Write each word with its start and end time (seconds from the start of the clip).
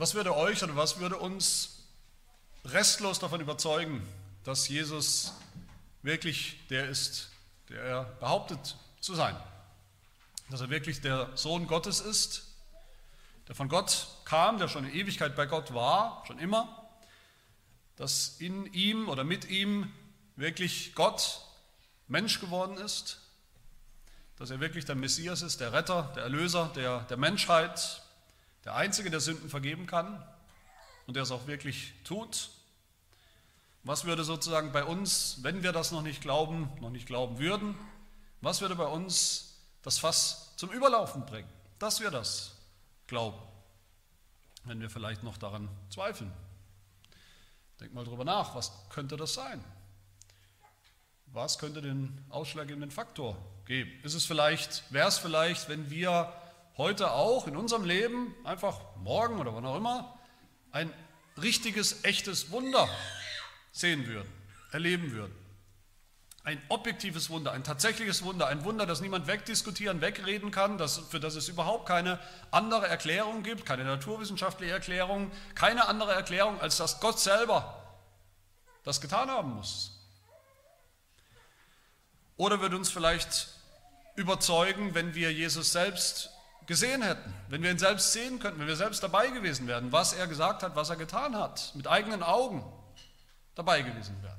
Was 0.00 0.14
würde 0.14 0.34
euch 0.34 0.62
oder 0.62 0.76
was 0.76 0.98
würde 0.98 1.18
uns 1.18 1.84
restlos 2.64 3.18
davon 3.18 3.42
überzeugen, 3.42 4.00
dass 4.44 4.66
Jesus 4.66 5.34
wirklich 6.00 6.56
der 6.70 6.88
ist, 6.88 7.28
der 7.68 7.82
er 7.82 8.04
behauptet 8.18 8.76
zu 9.02 9.14
sein? 9.14 9.36
Dass 10.48 10.62
er 10.62 10.70
wirklich 10.70 11.02
der 11.02 11.28
Sohn 11.36 11.66
Gottes 11.66 12.00
ist, 12.00 12.44
der 13.46 13.54
von 13.54 13.68
Gott 13.68 14.06
kam, 14.24 14.56
der 14.56 14.68
schon 14.68 14.86
in 14.86 14.94
Ewigkeit 14.94 15.36
bei 15.36 15.44
Gott 15.44 15.74
war, 15.74 16.24
schon 16.26 16.38
immer, 16.38 16.88
dass 17.96 18.36
in 18.38 18.72
ihm 18.72 19.06
oder 19.06 19.22
mit 19.22 19.50
ihm 19.50 19.92
wirklich 20.34 20.94
Gott 20.94 21.42
Mensch 22.08 22.40
geworden 22.40 22.78
ist, 22.78 23.20
dass 24.36 24.48
er 24.48 24.60
wirklich 24.60 24.86
der 24.86 24.94
Messias 24.94 25.42
ist, 25.42 25.60
der 25.60 25.74
Retter, 25.74 26.10
der 26.16 26.22
Erlöser 26.22 26.72
der, 26.74 27.00
der 27.00 27.18
Menschheit, 27.18 28.00
der 28.64 28.74
Einzige, 28.74 29.10
der 29.10 29.20
Sünden 29.20 29.48
vergeben 29.48 29.86
kann 29.86 30.22
und 31.06 31.14
der 31.14 31.22
es 31.22 31.30
auch 31.30 31.46
wirklich 31.46 31.94
tut. 32.04 32.50
Was 33.82 34.04
würde 34.04 34.24
sozusagen 34.24 34.72
bei 34.72 34.84
uns, 34.84 35.38
wenn 35.42 35.62
wir 35.62 35.72
das 35.72 35.90
noch 35.90 36.02
nicht 36.02 36.20
glauben, 36.20 36.70
noch 36.80 36.90
nicht 36.90 37.06
glauben 37.06 37.38
würden, 37.38 37.74
was 38.42 38.60
würde 38.60 38.76
bei 38.76 38.86
uns 38.86 39.56
das 39.82 39.98
Fass 39.98 40.52
zum 40.56 40.70
Überlaufen 40.70 41.24
bringen, 41.24 41.48
dass 41.78 42.00
wir 42.00 42.10
das 42.10 42.56
glauben, 43.06 43.38
wenn 44.64 44.80
wir 44.80 44.90
vielleicht 44.90 45.22
noch 45.22 45.38
daran 45.38 45.68
zweifeln? 45.88 46.30
Denk 47.80 47.94
mal 47.94 48.04
drüber 48.04 48.24
nach, 48.24 48.54
was 48.54 48.72
könnte 48.90 49.16
das 49.16 49.32
sein? 49.32 49.64
Was 51.32 51.58
könnte 51.58 51.80
den 51.80 52.22
ausschlaggebenden 52.28 52.90
Faktor 52.90 53.36
geben? 53.64 53.90
Ist 54.02 54.14
es 54.14 54.26
vielleicht, 54.26 54.92
wäre 54.92 55.08
es 55.08 55.16
vielleicht, 55.16 55.68
wenn 55.68 55.90
wir 55.90 56.32
heute 56.80 57.10
auch 57.12 57.46
in 57.46 57.58
unserem 57.58 57.84
Leben, 57.84 58.34
einfach 58.42 58.80
morgen 58.96 59.38
oder 59.38 59.54
wann 59.54 59.66
auch 59.66 59.76
immer, 59.76 60.18
ein 60.72 60.90
richtiges, 61.36 62.04
echtes 62.04 62.50
Wunder 62.50 62.88
sehen 63.70 64.06
würden, 64.06 64.32
erleben 64.72 65.12
würden. 65.12 65.34
Ein 66.42 66.60
objektives 66.70 67.28
Wunder, 67.28 67.52
ein 67.52 67.64
tatsächliches 67.64 68.24
Wunder, 68.24 68.46
ein 68.46 68.64
Wunder, 68.64 68.86
das 68.86 69.02
niemand 69.02 69.26
wegdiskutieren, 69.26 70.00
wegreden 70.00 70.50
kann, 70.50 70.78
das, 70.78 70.96
für 70.96 71.20
das 71.20 71.34
es 71.34 71.48
überhaupt 71.48 71.86
keine 71.86 72.18
andere 72.50 72.88
Erklärung 72.88 73.42
gibt, 73.42 73.66
keine 73.66 73.84
naturwissenschaftliche 73.84 74.72
Erklärung, 74.72 75.30
keine 75.54 75.86
andere 75.86 76.14
Erklärung, 76.14 76.58
als 76.62 76.78
dass 76.78 76.98
Gott 76.98 77.20
selber 77.20 77.76
das 78.84 79.02
getan 79.02 79.28
haben 79.28 79.54
muss. 79.56 80.00
Oder 82.38 82.62
wird 82.62 82.72
uns 82.72 82.88
vielleicht 82.88 83.48
überzeugen, 84.16 84.94
wenn 84.94 85.14
wir 85.14 85.30
Jesus 85.30 85.72
selbst 85.72 86.30
gesehen 86.70 87.02
hätten, 87.02 87.34
wenn 87.48 87.64
wir 87.64 87.70
ihn 87.72 87.80
selbst 87.80 88.12
sehen 88.12 88.38
könnten, 88.38 88.60
wenn 88.60 88.68
wir 88.68 88.76
selbst 88.76 89.02
dabei 89.02 89.26
gewesen 89.30 89.66
wären, 89.66 89.90
was 89.90 90.12
er 90.12 90.28
gesagt 90.28 90.62
hat, 90.62 90.76
was 90.76 90.88
er 90.88 90.94
getan 90.94 91.34
hat, 91.34 91.72
mit 91.74 91.88
eigenen 91.88 92.22
Augen 92.22 92.64
dabei 93.56 93.82
gewesen 93.82 94.16
wären. 94.22 94.38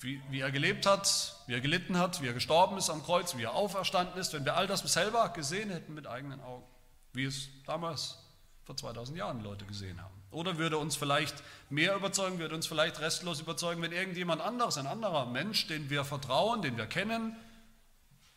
Wie, 0.00 0.20
wie, 0.28 0.40
er 0.40 0.50
gelebt 0.50 0.86
hat, 0.86 1.36
wie 1.46 1.54
er 1.54 1.60
gelitten 1.60 1.98
hat, 1.98 2.20
wie 2.20 2.26
er 2.26 2.32
gestorben 2.32 2.78
ist 2.78 2.90
am 2.90 3.04
Kreuz, 3.04 3.36
wie 3.36 3.44
er 3.44 3.54
auferstanden 3.54 4.18
ist, 4.18 4.32
wenn 4.32 4.44
wir 4.44 4.56
all 4.56 4.66
das 4.66 4.80
selber 4.80 5.28
gesehen 5.28 5.70
hätten 5.70 5.94
mit 5.94 6.08
eigenen 6.08 6.40
Augen, 6.40 6.66
wie 7.12 7.24
es 7.24 7.48
damals 7.64 8.18
vor 8.64 8.76
2000 8.76 9.16
Jahren 9.16 9.40
Leute 9.44 9.66
gesehen 9.66 10.02
haben. 10.02 10.14
Oder 10.32 10.58
würde 10.58 10.78
uns 10.78 10.96
vielleicht 10.96 11.44
mehr 11.70 11.94
überzeugen, 11.94 12.40
würde 12.40 12.56
uns 12.56 12.66
vielleicht 12.66 12.98
restlos 12.98 13.40
überzeugen, 13.40 13.82
wenn 13.82 13.92
irgendjemand 13.92 14.42
anderes, 14.42 14.78
ein 14.78 14.88
anderer 14.88 15.26
Mensch, 15.26 15.68
den 15.68 15.90
wir 15.90 16.04
vertrauen, 16.04 16.60
den 16.60 16.76
wir 16.76 16.86
kennen, 16.86 17.36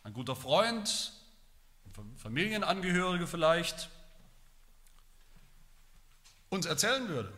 ein 0.04 0.12
guter 0.12 0.36
Freund, 0.36 1.12
Familienangehörige 2.16 3.26
vielleicht, 3.26 3.90
uns 6.48 6.66
erzählen 6.66 7.08
würde, 7.08 7.32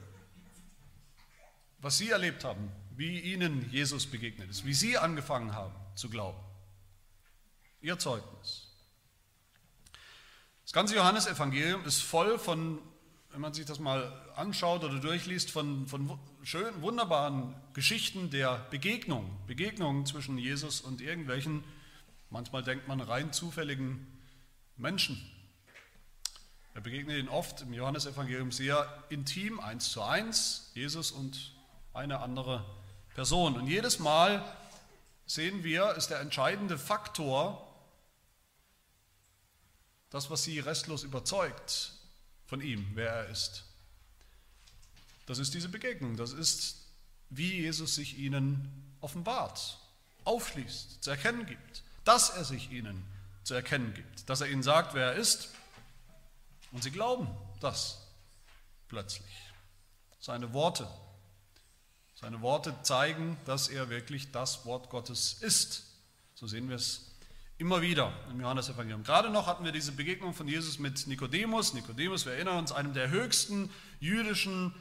was 1.79 1.99
sie 1.99 2.11
erlebt 2.11 2.45
haben, 2.45 2.71
wie 2.97 3.21
ihnen 3.21 3.71
Jesus 3.71 4.07
begegnet 4.07 4.51
ist, 4.51 4.65
wie 4.65 4.75
sie 4.75 4.99
angefangen 4.99 5.55
haben 5.55 5.75
zu 5.95 6.09
glauben. 6.09 6.39
Ihr 7.81 7.99
Zeugnis. 7.99 8.71
Das 10.65 10.73
ganze 10.73 10.97
Johannesevangelium 10.97 11.85
ist 11.85 12.03
voll 12.03 12.39
von, 12.39 12.79
wenn 13.31 13.41
man 13.41 13.53
sich 13.53 13.67
das 13.67 13.79
mal 13.79 14.13
anschaut 14.35 14.83
oder 14.83 14.99
durchliest, 14.99 15.51
von, 15.51 15.87
von 15.87 16.19
schönen, 16.43 16.81
wunderbaren 16.83 17.55
Geschichten 17.75 18.31
der 18.31 18.67
Begegnung, 18.71 19.31
Begegnungen 19.47 20.07
zwischen 20.07 20.39
Jesus 20.39 20.81
und 20.81 21.01
irgendwelchen, 21.01 21.63
manchmal 22.31 22.63
denkt 22.63 22.89
man 22.89 23.01
rein 23.01 23.33
zufälligen 23.33 24.14
Menschen. 24.77 25.21
Er 26.75 26.81
begegnet 26.81 27.19
ihnen 27.19 27.29
oft 27.29 27.61
im 27.63 27.73
Johannesevangelium 27.73 28.51
sehr 28.51 29.05
intim, 29.09 29.61
eins 29.61 29.91
zu 29.91 30.03
eins, 30.03 30.71
Jesus 30.75 31.13
und 31.13 31.53
eine 31.93 32.21
andere 32.21 32.65
Person. 33.15 33.57
Und 33.57 33.69
jedes 33.69 34.01
Mal 34.01 34.45
sehen 35.27 35.63
wir, 35.63 35.95
ist 35.95 36.09
der 36.09 36.21
entscheidende 36.21 36.77
Faktor, 36.79 37.61
das, 40.11 40.31
was 40.31 40.43
sie 40.43 40.59
restlos 40.59 41.05
überzeugt 41.05 41.93
von 42.47 42.61
ihm, 42.61 42.87
wer 42.95 43.11
er 43.11 43.29
ist. 43.29 43.65
Das 45.27 45.39
ist 45.39 45.55
diese 45.55 45.69
Begegnung, 45.69 46.17
das 46.17 46.33
ist, 46.33 46.77
wie 47.31 47.61
Jesus 47.61 47.95
sich 47.95 48.19
ihnen 48.19 48.71
offenbart, 49.01 49.79
aufschließt, 50.25 51.03
zu 51.03 51.11
erkennen 51.11 51.47
gibt, 51.47 51.83
dass 52.05 52.31
er 52.31 52.45
sich 52.45 52.71
ihnen 52.71 53.05
zu 53.45 53.55
erkennen 53.55 53.95
gibt, 53.95 54.29
dass 54.29 54.41
er 54.41 54.49
ihnen 54.49 54.63
sagt, 54.63 54.95
wer 54.95 55.13
er 55.13 55.15
ist. 55.15 55.51
Und 56.73 56.83
sie 56.83 56.91
glauben 56.91 57.29
das 57.61 58.01
plötzlich. 58.89 59.33
Seine 60.19 60.53
Worte, 60.53 60.89
seine 62.15 62.41
Worte 62.41 62.75
zeigen, 62.83 63.37
dass 63.45 63.69
er 63.69 63.91
wirklich 63.91 64.33
das 64.33 64.65
Wort 64.65 64.91
Gottes 64.91 65.35
ist. 65.35 65.85
So 66.35 66.47
sehen 66.47 66.69
wir 66.69 66.77
es 66.77 67.13
immer 67.59 67.83
wieder 67.83 68.13
im 68.31 68.41
Johannesevangelium. 68.41 69.05
Gerade 69.05 69.31
noch 69.31 69.47
hatten 69.47 69.65
wir 69.65 69.73
diese 69.73 69.93
Begegnung 69.93 70.35
von 70.35 70.49
Jesus 70.49 70.79
mit 70.79 71.07
Nikodemus. 71.07 71.75
Nikodemus, 71.75 72.27
wir 72.27 72.33
erinnern 72.33 72.59
uns, 72.59 72.73
einem 72.73 72.95
der 72.95 73.11
höchsten 73.11 73.71
jüdischen 74.01 74.75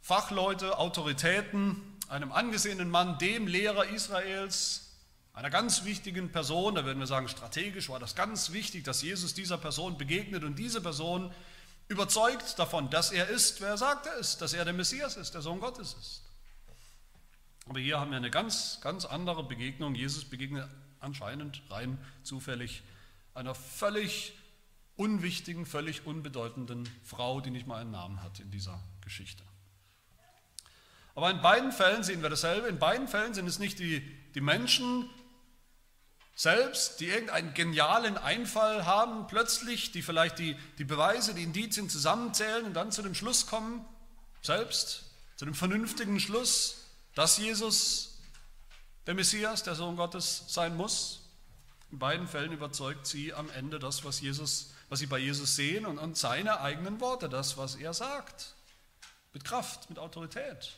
Fachleute, 0.00 0.78
Autoritäten, 0.78 1.80
einem 2.08 2.32
angesehenen 2.32 2.90
Mann, 2.90 3.18
dem 3.18 3.46
Lehrer 3.46 3.86
Israels, 3.86 4.87
einer 5.38 5.50
ganz 5.50 5.84
wichtigen 5.84 6.32
Person, 6.32 6.74
da 6.74 6.84
würden 6.84 6.98
wir 6.98 7.06
sagen, 7.06 7.28
strategisch 7.28 7.88
war 7.90 8.00
das 8.00 8.16
ganz 8.16 8.50
wichtig, 8.50 8.82
dass 8.82 9.02
Jesus 9.02 9.34
dieser 9.34 9.56
Person 9.56 9.96
begegnet 9.96 10.42
und 10.42 10.58
diese 10.58 10.80
Person 10.80 11.32
überzeugt 11.86 12.58
davon, 12.58 12.90
dass 12.90 13.12
er 13.12 13.28
ist, 13.28 13.60
wer 13.60 13.68
er 13.68 13.78
sagt 13.78 14.06
er 14.06 14.16
ist, 14.16 14.42
dass 14.42 14.52
er 14.52 14.64
der 14.64 14.74
Messias 14.74 15.16
ist, 15.16 15.34
der 15.34 15.40
Sohn 15.40 15.60
Gottes 15.60 15.94
ist. 15.94 16.22
Aber 17.68 17.78
hier 17.78 18.00
haben 18.00 18.10
wir 18.10 18.16
eine 18.16 18.32
ganz, 18.32 18.80
ganz 18.80 19.04
andere 19.04 19.44
Begegnung. 19.44 19.94
Jesus 19.94 20.24
begegnet 20.24 20.68
anscheinend 20.98 21.62
rein 21.70 21.98
zufällig 22.24 22.82
einer 23.32 23.54
völlig 23.54 24.32
unwichtigen, 24.96 25.66
völlig 25.66 26.04
unbedeutenden 26.04 26.88
Frau, 27.04 27.40
die 27.40 27.50
nicht 27.50 27.68
mal 27.68 27.80
einen 27.80 27.92
Namen 27.92 28.24
hat 28.24 28.40
in 28.40 28.50
dieser 28.50 28.82
Geschichte. 29.02 29.44
Aber 31.14 31.30
in 31.30 31.40
beiden 31.40 31.70
Fällen 31.70 32.02
sehen 32.02 32.22
wir 32.22 32.28
dasselbe. 32.28 32.66
In 32.66 32.80
beiden 32.80 33.06
Fällen 33.06 33.34
sind 33.34 33.46
es 33.46 33.60
nicht 33.60 33.78
die, 33.78 34.00
die 34.34 34.40
Menschen, 34.40 35.08
selbst, 36.38 37.00
die 37.00 37.08
irgendeinen 37.08 37.52
genialen 37.52 38.16
Einfall 38.16 38.86
haben, 38.86 39.26
plötzlich, 39.26 39.90
die 39.90 40.02
vielleicht 40.02 40.38
die, 40.38 40.56
die 40.78 40.84
Beweise, 40.84 41.34
die 41.34 41.42
Indizien 41.42 41.90
zusammenzählen 41.90 42.64
und 42.64 42.74
dann 42.74 42.92
zu 42.92 43.02
dem 43.02 43.16
Schluss 43.16 43.48
kommen, 43.48 43.84
selbst, 44.40 45.02
zu 45.34 45.46
dem 45.46 45.54
vernünftigen 45.54 46.20
Schluss, 46.20 46.84
dass 47.16 47.38
Jesus 47.38 48.20
der 49.08 49.14
Messias, 49.14 49.64
der 49.64 49.74
Sohn 49.74 49.96
Gottes 49.96 50.44
sein 50.46 50.76
muss. 50.76 51.22
In 51.90 51.98
beiden 51.98 52.28
Fällen 52.28 52.52
überzeugt 52.52 53.08
sie 53.08 53.34
am 53.34 53.50
Ende 53.50 53.80
das, 53.80 54.04
was, 54.04 54.20
Jesus, 54.20 54.72
was 54.90 55.00
sie 55.00 55.06
bei 55.06 55.18
Jesus 55.18 55.56
sehen 55.56 55.86
und, 55.86 55.98
und 55.98 56.16
seine 56.16 56.60
eigenen 56.60 57.00
Worte, 57.00 57.28
das, 57.28 57.56
was 57.56 57.74
er 57.74 57.94
sagt. 57.94 58.54
Mit 59.32 59.44
Kraft, 59.44 59.90
mit 59.90 59.98
Autorität. 59.98 60.76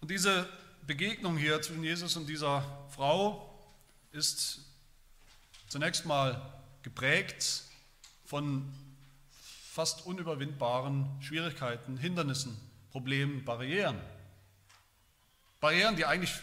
Und 0.00 0.10
diese 0.10 0.48
Begegnung 0.86 1.36
hier 1.36 1.62
zwischen 1.62 1.84
Jesus 1.84 2.16
und 2.16 2.26
dieser 2.26 2.66
Frau 2.90 3.48
ist 4.10 4.62
zunächst 5.68 6.06
mal 6.06 6.60
geprägt 6.82 7.62
von 8.24 8.74
fast 9.70 10.04
unüberwindbaren 10.06 11.06
Schwierigkeiten, 11.22 11.96
Hindernissen, 11.98 12.58
Problemen, 12.90 13.44
Barrieren. 13.44 14.00
Barrieren, 15.60 15.94
die 15.94 16.04
eigentlich 16.04 16.34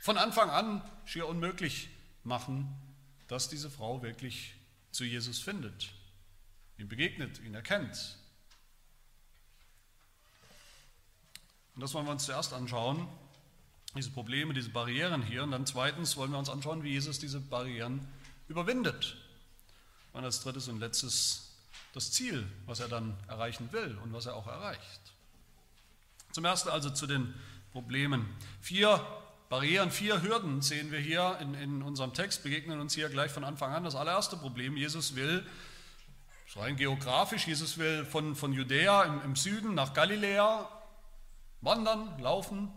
von 0.00 0.18
Anfang 0.18 0.50
an 0.50 0.82
schier 1.04 1.28
unmöglich 1.28 1.88
machen, 2.24 2.74
dass 3.28 3.48
diese 3.48 3.70
Frau 3.70 4.02
wirklich 4.02 4.56
zu 4.90 5.04
Jesus 5.04 5.38
findet, 5.38 5.92
ihm 6.76 6.88
begegnet, 6.88 7.38
ihn 7.38 7.54
erkennt. 7.54 8.18
Und 11.76 11.82
das 11.82 11.94
wollen 11.94 12.06
wir 12.06 12.12
uns 12.12 12.24
zuerst 12.24 12.52
anschauen 12.52 13.06
diese 13.94 14.10
Probleme, 14.10 14.54
diese 14.54 14.70
Barrieren 14.70 15.22
hier. 15.22 15.42
Und 15.42 15.52
dann 15.52 15.66
zweitens 15.66 16.16
wollen 16.16 16.30
wir 16.30 16.38
uns 16.38 16.48
anschauen, 16.48 16.82
wie 16.82 16.90
Jesus 16.90 17.18
diese 17.18 17.40
Barrieren 17.40 18.06
überwindet. 18.48 19.16
Und 20.12 20.24
als 20.24 20.42
drittes 20.42 20.68
und 20.68 20.80
letztes 20.80 21.54
das 21.92 22.12
Ziel, 22.12 22.46
was 22.66 22.80
er 22.80 22.88
dann 22.88 23.16
erreichen 23.28 23.72
will 23.72 23.96
und 24.02 24.12
was 24.12 24.26
er 24.26 24.34
auch 24.34 24.46
erreicht. 24.46 25.00
Zum 26.32 26.44
Ersten 26.44 26.68
also 26.68 26.90
zu 26.90 27.06
den 27.06 27.34
Problemen. 27.72 28.26
Vier 28.60 29.04
Barrieren, 29.48 29.90
vier 29.90 30.22
Hürden 30.22 30.60
sehen 30.60 30.90
wir 30.90 30.98
hier 30.98 31.38
in, 31.40 31.54
in 31.54 31.82
unserem 31.82 32.12
Text, 32.12 32.42
begegnen 32.42 32.80
uns 32.80 32.94
hier 32.94 33.08
gleich 33.08 33.30
von 33.30 33.44
Anfang 33.44 33.72
an. 33.72 33.84
Das 33.84 33.94
allererste 33.94 34.36
Problem, 34.36 34.76
Jesus 34.76 35.14
will, 35.14 35.46
rein 36.56 36.76
geografisch, 36.76 37.46
Jesus 37.46 37.78
will 37.78 38.04
von, 38.04 38.34
von 38.34 38.52
Judäa 38.52 39.04
im, 39.04 39.22
im 39.22 39.36
Süden 39.36 39.74
nach 39.74 39.94
Galiläa 39.94 40.68
wandern, 41.60 42.18
laufen 42.18 42.72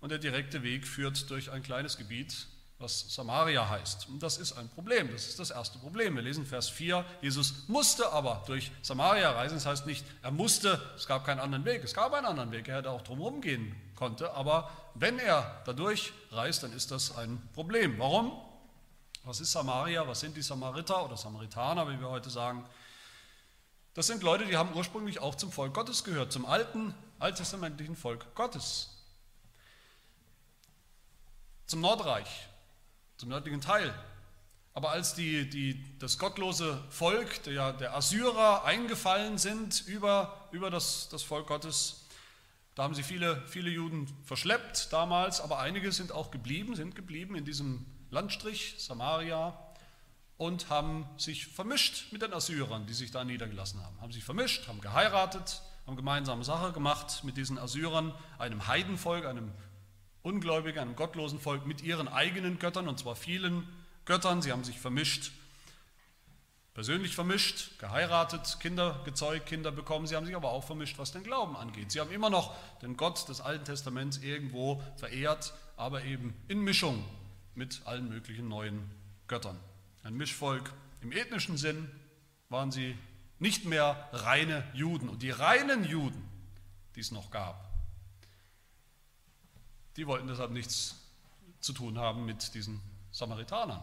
und 0.00 0.10
der 0.10 0.18
direkte 0.18 0.62
Weg 0.62 0.86
führt 0.86 1.30
durch 1.30 1.50
ein 1.50 1.62
kleines 1.62 1.96
Gebiet 1.96 2.48
was 2.78 3.14
Samaria 3.14 3.68
heißt. 3.68 4.08
Und 4.08 4.22
das 4.22 4.36
ist 4.36 4.52
ein 4.52 4.68
Problem, 4.68 5.10
das 5.10 5.26
ist 5.28 5.38
das 5.38 5.50
erste 5.50 5.78
Problem. 5.78 6.14
Wir 6.14 6.22
lesen 6.22 6.44
Vers 6.44 6.68
4, 6.68 7.04
Jesus 7.22 7.68
musste 7.68 8.12
aber 8.12 8.42
durch 8.46 8.70
Samaria 8.82 9.30
reisen. 9.30 9.54
Das 9.54 9.66
heißt 9.66 9.86
nicht, 9.86 10.04
er 10.22 10.30
musste, 10.30 10.80
es 10.94 11.06
gab 11.06 11.24
keinen 11.24 11.40
anderen 11.40 11.64
Weg, 11.64 11.82
es 11.84 11.94
gab 11.94 12.12
einen 12.12 12.26
anderen 12.26 12.52
Weg, 12.52 12.68
er 12.68 12.78
hätte 12.78 12.90
auch 12.90 13.02
drumherum 13.02 13.40
gehen 13.40 13.74
konnte, 13.94 14.32
aber 14.34 14.70
wenn 14.94 15.18
er 15.18 15.62
dadurch 15.64 16.12
reist, 16.30 16.62
dann 16.62 16.72
ist 16.72 16.90
das 16.90 17.16
ein 17.16 17.40
Problem. 17.54 17.98
Warum? 17.98 18.32
Was 19.24 19.40
ist 19.40 19.52
Samaria? 19.52 20.06
Was 20.06 20.20
sind 20.20 20.36
die 20.36 20.42
Samariter 20.42 21.04
oder 21.04 21.16
Samaritaner, 21.16 21.88
wie 21.88 21.98
wir 21.98 22.10
heute 22.10 22.28
sagen? 22.28 22.64
Das 23.94 24.06
sind 24.06 24.22
Leute, 24.22 24.44
die 24.44 24.58
haben 24.58 24.74
ursprünglich 24.74 25.20
auch 25.20 25.34
zum 25.34 25.50
Volk 25.50 25.72
Gottes 25.72 26.04
gehört, 26.04 26.30
zum 26.30 26.44
alten, 26.44 26.94
alttestamentlichen 27.18 27.96
Volk 27.96 28.34
Gottes. 28.34 28.95
Zum 31.66 31.80
Nordreich, 31.80 32.48
zum 33.16 33.28
nördlichen 33.28 33.60
Teil. 33.60 33.92
Aber 34.72 34.90
als 34.90 35.14
die, 35.14 35.48
die, 35.50 35.98
das 35.98 36.18
gottlose 36.18 36.84
Volk 36.90 37.42
der, 37.44 37.72
der 37.72 37.96
Assyrer 37.96 38.64
eingefallen 38.64 39.36
sind 39.38 39.84
über, 39.88 40.48
über 40.52 40.70
das, 40.70 41.08
das 41.08 41.22
Volk 41.22 41.48
Gottes, 41.48 42.06
da 42.76 42.84
haben 42.84 42.94
sie 42.94 43.02
viele, 43.02 43.42
viele 43.48 43.70
Juden 43.70 44.06
verschleppt 44.22 44.92
damals, 44.92 45.40
aber 45.40 45.58
einige 45.58 45.90
sind 45.92 46.12
auch 46.12 46.30
geblieben, 46.30 46.76
sind 46.76 46.94
geblieben 46.94 47.34
in 47.34 47.44
diesem 47.44 47.86
Landstrich 48.10 48.76
Samaria 48.78 49.58
und 50.36 50.68
haben 50.68 51.08
sich 51.16 51.46
vermischt 51.46 52.12
mit 52.12 52.22
den 52.22 52.32
Assyrern, 52.32 52.86
die 52.86 52.94
sich 52.94 53.10
da 53.10 53.24
niedergelassen 53.24 53.82
haben. 53.82 54.00
Haben 54.00 54.12
sich 54.12 54.24
vermischt, 54.24 54.68
haben 54.68 54.80
geheiratet, 54.82 55.62
haben 55.86 55.96
gemeinsame 55.96 56.44
Sache 56.44 56.72
gemacht 56.72 57.24
mit 57.24 57.36
diesen 57.36 57.58
Assyrern, 57.58 58.14
einem 58.38 58.66
Heidenvolk, 58.66 59.24
einem 59.24 59.50
Ungläubige, 60.26 60.82
einem 60.82 60.96
gottlosen 60.96 61.38
Volk 61.38 61.66
mit 61.66 61.82
ihren 61.82 62.08
eigenen 62.08 62.58
Göttern, 62.58 62.88
und 62.88 62.98
zwar 62.98 63.14
vielen 63.14 63.66
Göttern. 64.06 64.42
Sie 64.42 64.50
haben 64.50 64.64
sich 64.64 64.80
vermischt, 64.80 65.30
persönlich 66.74 67.14
vermischt, 67.14 67.78
geheiratet, 67.78 68.58
Kinder 68.58 69.00
gezeugt, 69.04 69.46
Kinder 69.46 69.70
bekommen. 69.70 70.08
Sie 70.08 70.16
haben 70.16 70.26
sich 70.26 70.34
aber 70.34 70.50
auch 70.50 70.64
vermischt, 70.64 70.98
was 70.98 71.12
den 71.12 71.22
Glauben 71.22 71.56
angeht. 71.56 71.92
Sie 71.92 72.00
haben 72.00 72.10
immer 72.10 72.28
noch 72.28 72.56
den 72.82 72.96
Gott 72.96 73.28
des 73.28 73.40
Alten 73.40 73.64
Testaments 73.66 74.18
irgendwo 74.18 74.82
verehrt, 74.96 75.54
aber 75.76 76.02
eben 76.02 76.34
in 76.48 76.58
Mischung 76.58 77.04
mit 77.54 77.82
allen 77.84 78.08
möglichen 78.08 78.48
neuen 78.48 78.90
Göttern. 79.28 79.56
Ein 80.02 80.14
Mischvolk 80.14 80.72
im 81.02 81.12
ethnischen 81.12 81.56
Sinn 81.56 81.88
waren 82.48 82.72
sie 82.72 82.98
nicht 83.38 83.64
mehr 83.64 84.08
reine 84.12 84.64
Juden. 84.74 85.08
Und 85.08 85.22
die 85.22 85.30
reinen 85.30 85.84
Juden, 85.84 86.28
die 86.96 87.00
es 87.00 87.12
noch 87.12 87.30
gab, 87.30 87.65
die 89.96 90.06
wollten 90.06 90.28
deshalb 90.28 90.50
nichts 90.50 90.96
zu 91.60 91.72
tun 91.72 91.98
haben 91.98 92.24
mit 92.24 92.54
diesen 92.54 92.80
Samaritanern. 93.12 93.82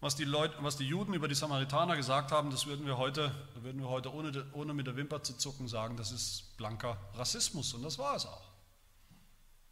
Was 0.00 0.16
die, 0.16 0.24
Leute, 0.24 0.56
was 0.60 0.76
die 0.76 0.86
Juden 0.86 1.14
über 1.14 1.28
die 1.28 1.34
Samaritaner 1.34 1.96
gesagt 1.96 2.32
haben, 2.32 2.50
das 2.50 2.66
würden 2.66 2.86
wir 2.86 2.98
heute, 2.98 3.32
würden 3.54 3.80
wir 3.80 3.88
heute 3.88 4.12
ohne, 4.12 4.44
ohne 4.52 4.74
mit 4.74 4.88
der 4.88 4.96
Wimper 4.96 5.22
zu 5.22 5.36
zucken 5.38 5.68
sagen, 5.68 5.96
das 5.96 6.10
ist 6.10 6.56
blanker 6.56 6.98
Rassismus. 7.14 7.72
Und 7.72 7.82
das 7.82 7.98
war 7.98 8.16
es 8.16 8.26
auch. 8.26 8.42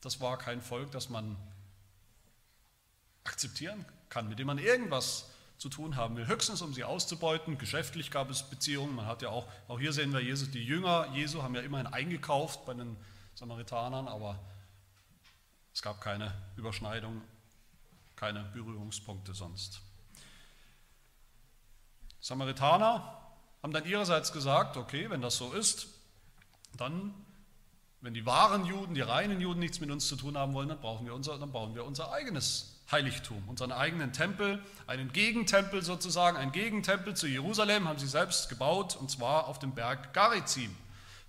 Das 0.01 0.21
war 0.21 0.39
kein 0.39 0.63
Volk, 0.63 0.93
das 0.93 1.11
man 1.11 1.37
akzeptieren 3.25 3.85
kann, 4.09 4.29
mit 4.29 4.39
dem 4.39 4.47
man 4.47 4.59
irgendwas 4.59 5.27
zu 5.59 5.69
tun 5.69 5.97
haben 5.97 6.17
will, 6.17 6.27
höchstens 6.27 6.63
um 6.63 6.73
sie 6.73 6.85
auszubeuten. 6.85 7.59
Geschäftlich 7.59 8.13
gab 8.13 8.31
es 8.31 8.45
Beziehungen. 8.45 8.95
Man 8.95 9.07
hat 9.07 9.23
ja 9.23 9.31
auch, 9.31 9.47
auch 9.67 9.81
hier 9.81 9.93
sehen 9.93 10.13
wir 10.13 10.21
Jesus, 10.21 10.51
die 10.53 10.65
Jünger 10.65 11.09
Jesu 11.13 11.43
haben 11.43 11.57
ja 11.57 11.61
immerhin 11.61 11.89
eingekauft 11.89 12.65
bei 12.65 12.75
den 12.75 12.97
Samaritanern, 13.41 14.07
aber 14.07 14.39
es 15.73 15.81
gab 15.81 16.03
keine 16.03 16.31
Überschneidung, 16.57 17.23
keine 18.15 18.41
Berührungspunkte 18.53 19.33
sonst. 19.33 19.81
Samaritaner 22.21 23.19
haben 23.63 23.73
dann 23.73 23.87
ihrerseits 23.87 24.33
gesagt, 24.33 24.77
okay, 24.77 25.09
wenn 25.09 25.23
das 25.23 25.39
so 25.39 25.55
ist, 25.55 25.87
dann, 26.77 27.15
wenn 28.03 28.13
die 28.13 28.27
wahren 28.27 28.67
Juden, 28.67 28.93
die 28.95 29.01
reinen 29.01 29.41
Juden 29.41 29.61
nichts 29.61 29.81
mit 29.81 29.91
uns 29.91 30.07
zu 30.07 30.17
tun 30.17 30.37
haben 30.37 30.53
wollen, 30.53 30.69
dann, 30.69 30.81
brauchen 30.81 31.07
wir 31.07 31.15
unser, 31.15 31.39
dann 31.39 31.51
bauen 31.51 31.75
wir 31.75 31.87
unser 31.87 32.13
eigenes 32.13 32.79
Heiligtum, 32.93 33.43
unseren 33.49 33.73
eigenen 33.73 34.13
Tempel, 34.13 34.63
einen 34.87 35.15
Gegentempel 35.15 35.81
sozusagen, 35.81 36.37
ein 36.37 36.53
Gegentempel 36.53 37.17
zu 37.17 37.27
Jerusalem 37.27 37.89
haben 37.89 37.99
sie 37.99 38.07
selbst 38.07 38.51
gebaut, 38.51 38.97
und 38.97 39.11
zwar 39.11 39.49
auf 39.49 39.59
dem 39.59 39.75
Berg 39.75 40.13
Garizim 40.13 40.77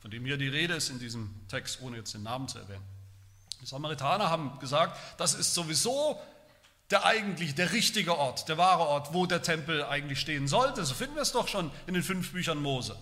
von 0.01 0.11
dem 0.11 0.25
hier 0.25 0.37
die 0.37 0.47
Rede 0.47 0.73
ist 0.73 0.89
in 0.89 0.99
diesem 0.99 1.29
Text, 1.47 1.81
ohne 1.81 1.97
jetzt 1.97 2.13
den 2.13 2.23
Namen 2.23 2.47
zu 2.47 2.59
erwähnen. 2.59 2.83
Die 3.61 3.65
Samaritaner 3.65 4.29
haben 4.29 4.59
gesagt, 4.59 4.97
das 5.17 5.35
ist 5.35 5.53
sowieso 5.53 6.19
der 6.89 7.05
eigentlich 7.05 7.55
der 7.55 7.71
richtige 7.71 8.17
Ort, 8.17 8.49
der 8.49 8.57
wahre 8.57 8.83
Ort, 8.83 9.13
wo 9.13 9.25
der 9.25 9.41
Tempel 9.41 9.85
eigentlich 9.85 10.19
stehen 10.19 10.47
sollte. 10.47 10.83
So 10.83 10.93
finden 10.93 11.15
wir 11.15 11.21
es 11.21 11.31
doch 11.31 11.47
schon 11.47 11.71
in 11.87 11.93
den 11.93 12.03
fünf 12.03 12.33
Büchern 12.33 12.57
Mose. 12.57 12.97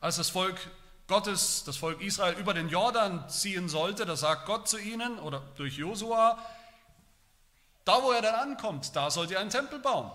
Als 0.00 0.16
das 0.16 0.30
Volk 0.30 0.58
Gottes, 1.06 1.62
das 1.64 1.76
Volk 1.76 2.00
Israel 2.00 2.34
über 2.34 2.54
den 2.54 2.68
Jordan 2.68 3.28
ziehen 3.28 3.68
sollte, 3.68 4.04
da 4.04 4.16
sagt 4.16 4.46
Gott 4.46 4.68
zu 4.68 4.78
ihnen 4.78 5.18
oder 5.20 5.42
durch 5.56 5.76
Josua, 5.76 6.38
da 7.84 8.02
wo 8.02 8.10
er 8.10 8.22
dann 8.22 8.34
ankommt, 8.34 8.96
da 8.96 9.10
sollt 9.10 9.30
ihr 9.30 9.38
einen 9.38 9.50
Tempel 9.50 9.78
bauen. 9.78 10.10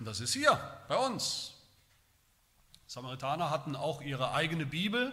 Und 0.00 0.06
das 0.06 0.20
ist 0.20 0.32
hier 0.32 0.58
bei 0.88 0.96
uns, 0.96 1.54
Samaritaner 2.86 3.50
hatten 3.50 3.76
auch 3.76 4.00
ihre 4.00 4.32
eigene 4.32 4.66
Bibel 4.66 5.12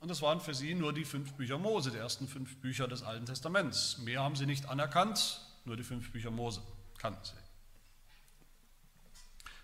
und 0.00 0.08
das 0.08 0.22
waren 0.22 0.40
für 0.40 0.54
sie 0.54 0.74
nur 0.74 0.92
die 0.92 1.04
fünf 1.04 1.34
Bücher 1.34 1.58
Mose, 1.58 1.90
die 1.90 1.98
ersten 1.98 2.26
fünf 2.26 2.56
Bücher 2.58 2.88
des 2.88 3.02
Alten 3.02 3.26
Testaments. 3.26 3.98
Mehr 3.98 4.22
haben 4.22 4.36
sie 4.36 4.46
nicht 4.46 4.66
anerkannt, 4.66 5.40
nur 5.64 5.76
die 5.76 5.82
fünf 5.82 6.10
Bücher 6.10 6.30
Mose 6.30 6.62
kannten 6.98 7.24
sie. 7.24 7.32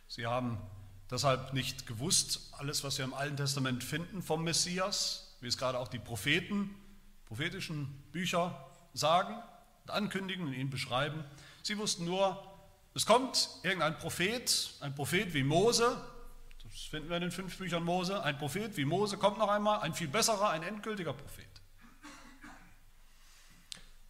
Sie 0.08 0.26
haben 0.26 0.58
deshalb 1.10 1.52
nicht 1.52 1.86
gewusst, 1.86 2.52
alles, 2.58 2.84
was 2.84 2.98
wir 2.98 3.04
im 3.04 3.14
Alten 3.14 3.36
Testament 3.36 3.82
finden 3.82 4.22
vom 4.22 4.44
Messias, 4.44 5.36
wie 5.40 5.46
es 5.46 5.56
gerade 5.56 5.78
auch 5.78 5.88
die 5.88 5.98
Propheten, 5.98 6.74
prophetischen 7.26 7.86
Bücher 8.12 8.66
sagen 8.92 9.42
und 9.84 9.90
ankündigen 9.90 10.46
und 10.46 10.52
ihn 10.52 10.70
beschreiben. 10.70 11.24
Sie 11.62 11.78
wussten 11.78 12.04
nur, 12.04 12.42
es 12.94 13.06
kommt 13.06 13.48
irgendein 13.62 13.98
Prophet, 13.98 14.70
ein 14.80 14.94
Prophet 14.94 15.34
wie 15.34 15.42
Mose, 15.42 16.00
das 16.76 16.84
finden 16.84 17.08
wir 17.08 17.16
in 17.16 17.22
den 17.22 17.30
fünf 17.30 17.56
Büchern 17.56 17.84
Mose. 17.84 18.22
Ein 18.22 18.36
Prophet 18.36 18.76
wie 18.76 18.84
Mose 18.84 19.16
kommt 19.16 19.38
noch 19.38 19.48
einmal, 19.48 19.80
ein 19.80 19.94
viel 19.94 20.08
besserer, 20.08 20.50
ein 20.50 20.62
endgültiger 20.62 21.14
Prophet. 21.14 21.48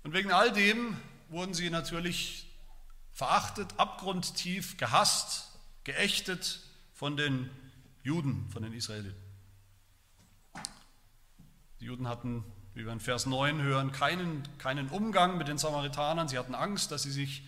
Und 0.03 0.13
wegen 0.13 0.33
all 0.33 0.53
dem 0.53 0.97
wurden 1.29 1.55
sie 1.55 1.71
natürlich 1.71 2.49
verachtet, 3.13 3.69
abgrundtief 3.77 4.79
gehasst, 4.79 5.53
geächtet 5.85 6.61
von 6.93 7.17
den 7.17 7.51
Juden, 8.03 8.51
von 8.51 8.65
den 8.65 8.73
Israeliten. 8.73 9.15
Die 11.79 11.85
Juden 11.85 12.09
hatten, 12.09 12.43
wie 12.75 12.85
wir 12.85 12.93
in 12.93 12.99
Vers 12.99 13.27
9 13.27 13.63
hören, 13.63 13.93
keinen, 13.93 14.43
keinen 14.59 14.89
Umgang 14.89 15.39
mit 15.39 15.47
den 15.47 15.59
Samaritanern. 15.59 16.27
Sie 16.27 16.37
hatten 16.37 16.57
Angst, 16.57 16.91
dass 16.91 17.05
sie 17.05 17.13
sich 17.13 17.45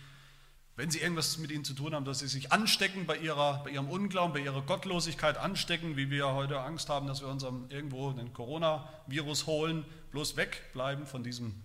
wenn 0.79 0.89
sie 0.89 0.99
irgendwas 0.99 1.37
mit 1.39 1.51
ihnen 1.51 1.65
zu 1.65 1.73
tun 1.73 1.93
haben, 1.93 2.05
dass 2.05 2.19
sie 2.19 2.29
sich 2.29 2.53
anstecken 2.53 3.05
bei, 3.05 3.17
ihrer, 3.17 3.65
bei 3.65 3.71
ihrem 3.71 3.89
Unglauben, 3.89 4.31
bei 4.31 4.39
ihrer 4.39 4.61
Gottlosigkeit 4.61 5.35
anstecken, 5.35 5.97
wie 5.97 6.09
wir 6.09 6.29
heute 6.29 6.61
Angst 6.61 6.87
haben, 6.87 7.05
dass 7.05 7.19
wir 7.19 7.27
uns 7.27 7.43
irgendwo 7.43 8.13
den 8.13 8.31
Coronavirus 8.31 9.45
holen, 9.45 9.83
bloß 10.11 10.37
wegbleiben 10.37 11.05
von 11.05 11.21
diesem 11.21 11.61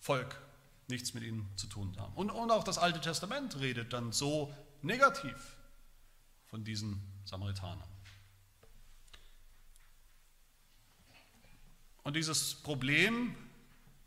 Volk, 0.00 0.42
nichts 0.88 1.14
mit 1.14 1.22
ihnen 1.22 1.48
zu 1.54 1.68
tun 1.68 1.94
haben. 1.96 2.12
Und, 2.16 2.30
und 2.30 2.50
auch 2.50 2.64
das 2.64 2.76
Alte 2.76 3.00
Testament 3.00 3.56
redet 3.60 3.92
dann 3.92 4.10
so 4.10 4.52
negativ 4.82 5.56
von 6.46 6.64
diesen 6.64 7.00
Samaritanern. 7.24 7.88
Und 12.02 12.16
dieses 12.16 12.56
Problem, 12.56 13.36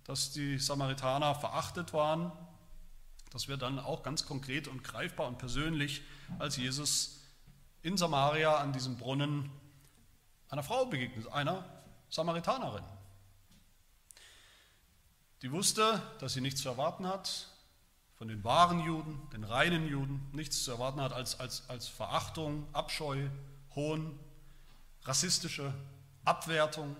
dass 0.03 0.33
die 0.33 0.57
Samaritaner 0.57 1.33
verachtet 1.33 1.93
waren, 1.93 2.33
das 3.31 3.47
wird 3.47 3.61
dann 3.61 3.79
auch 3.79 4.03
ganz 4.03 4.25
konkret 4.25 4.67
und 4.67 4.83
greifbar 4.83 5.27
und 5.27 5.37
persönlich, 5.37 6.01
als 6.39 6.57
Jesus 6.57 7.21
in 7.81 7.97
Samaria 7.97 8.57
an 8.57 8.73
diesem 8.73 8.97
Brunnen 8.97 9.49
einer 10.49 10.63
Frau 10.63 10.85
begegnet, 10.85 11.31
einer 11.31 11.63
von 18.17 18.27
den 18.27 18.43
wahren 18.43 18.81
Juden, 18.81 19.29
den 19.31 19.45
reinen 19.45 19.87
Juden, 19.87 20.29
nichts 20.33 20.63
zu 20.63 20.71
erwarten 20.71 20.99
hat 20.99 21.13
als, 21.13 21.39
als, 21.39 21.69
als 21.69 21.87
Verachtung, 21.87 22.67
Abscheu, 22.73 23.29
Hohn, 23.75 24.19
rassistische 25.03 25.73
Abwertung. 26.25 26.97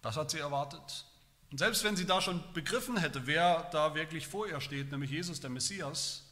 Das 0.00 0.16
hat 0.16 0.32
sie 0.32 0.40
erwartet. 0.40 1.04
Und 1.52 1.58
selbst 1.58 1.84
wenn 1.84 1.96
sie 1.96 2.06
da 2.06 2.22
schon 2.22 2.42
begriffen 2.54 2.96
hätte, 2.96 3.26
wer 3.26 3.68
da 3.72 3.94
wirklich 3.94 4.26
vor 4.26 4.48
ihr 4.48 4.62
steht, 4.62 4.90
nämlich 4.90 5.10
Jesus, 5.10 5.38
der 5.38 5.50
Messias, 5.50 6.24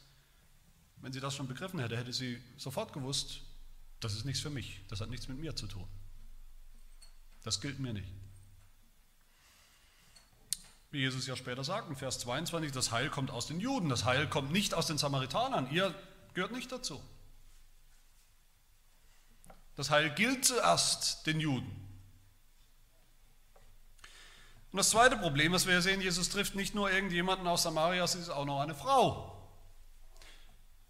wenn 0.97 1.13
sie 1.13 1.19
das 1.19 1.35
schon 1.35 1.47
begriffen 1.47 1.79
hätte, 1.79 1.95
hätte 1.95 2.11
sie 2.11 2.41
sofort 2.57 2.91
gewusst, 2.91 3.41
das 3.99 4.15
ist 4.15 4.25
nichts 4.25 4.41
für 4.41 4.49
mich, 4.49 4.81
das 4.89 4.99
hat 4.99 5.11
nichts 5.11 5.27
mit 5.27 5.37
mir 5.37 5.55
zu 5.55 5.67
tun. 5.67 5.87
Das 7.43 7.61
gilt 7.61 7.79
mir 7.79 7.93
nicht. 7.93 8.11
Wie 10.89 11.01
Jesus 11.01 11.27
ja 11.27 11.35
später 11.35 11.63
sagt 11.63 11.87
in 11.87 11.95
Vers 11.95 12.17
22, 12.17 12.71
das 12.71 12.91
Heil 12.91 13.11
kommt 13.11 13.29
aus 13.29 13.45
den 13.45 13.59
Juden, 13.59 13.89
das 13.89 14.05
Heil 14.05 14.27
kommt 14.27 14.51
nicht 14.51 14.73
aus 14.73 14.87
den 14.87 14.97
Samaritanern, 14.97 15.71
ihr 15.71 15.93
gehört 16.33 16.51
nicht 16.51 16.71
dazu. 16.71 16.99
Das 19.75 19.91
Heil 19.91 20.09
gilt 20.15 20.45
zuerst 20.45 21.27
den 21.27 21.39
Juden. 21.39 21.80
Und 24.71 24.77
das 24.77 24.89
zweite 24.89 25.17
Problem, 25.17 25.51
was 25.51 25.65
wir 25.65 25.73
hier 25.73 25.81
sehen, 25.81 26.01
Jesus 26.01 26.29
trifft 26.29 26.55
nicht 26.55 26.73
nur 26.73 26.89
irgendjemanden 26.89 27.45
aus 27.47 27.63
Samaria, 27.63 28.03
es 28.03 28.15
ist 28.15 28.29
auch 28.29 28.45
noch 28.45 28.61
eine 28.61 28.75
Frau. 28.75 29.37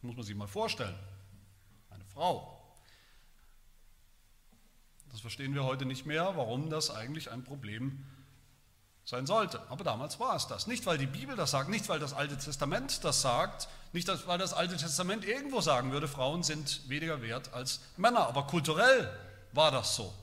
Muss 0.01 0.15
man 0.15 0.25
sich 0.25 0.35
mal 0.35 0.47
vorstellen. 0.47 0.97
Eine 1.89 2.05
Frau. 2.05 2.57
Das 5.11 5.21
verstehen 5.21 5.53
wir 5.53 5.63
heute 5.63 5.85
nicht 5.85 6.05
mehr, 6.05 6.37
warum 6.37 6.69
das 6.69 6.91
eigentlich 6.91 7.31
ein 7.31 7.43
Problem 7.43 8.05
sein 9.03 9.25
sollte. 9.25 9.61
Aber 9.69 9.83
damals 9.83 10.19
war 10.19 10.35
es 10.35 10.47
das. 10.47 10.67
Nicht, 10.67 10.85
weil 10.85 10.97
die 10.97 11.07
Bibel 11.07 11.35
das 11.35 11.51
sagt, 11.51 11.69
nicht, 11.69 11.89
weil 11.89 11.99
das 11.99 12.13
Alte 12.13 12.37
Testament 12.37 13.03
das 13.03 13.21
sagt, 13.21 13.67
nicht, 13.93 14.07
weil 14.27 14.37
das 14.37 14.53
Alte 14.53 14.77
Testament 14.77 15.25
irgendwo 15.25 15.59
sagen 15.59 15.91
würde, 15.91 16.07
Frauen 16.07 16.43
sind 16.43 16.87
weniger 16.87 17.21
wert 17.21 17.53
als 17.53 17.81
Männer. 17.97 18.27
Aber 18.27 18.47
kulturell 18.47 19.11
war 19.51 19.71
das 19.71 19.95
so. 19.95 20.13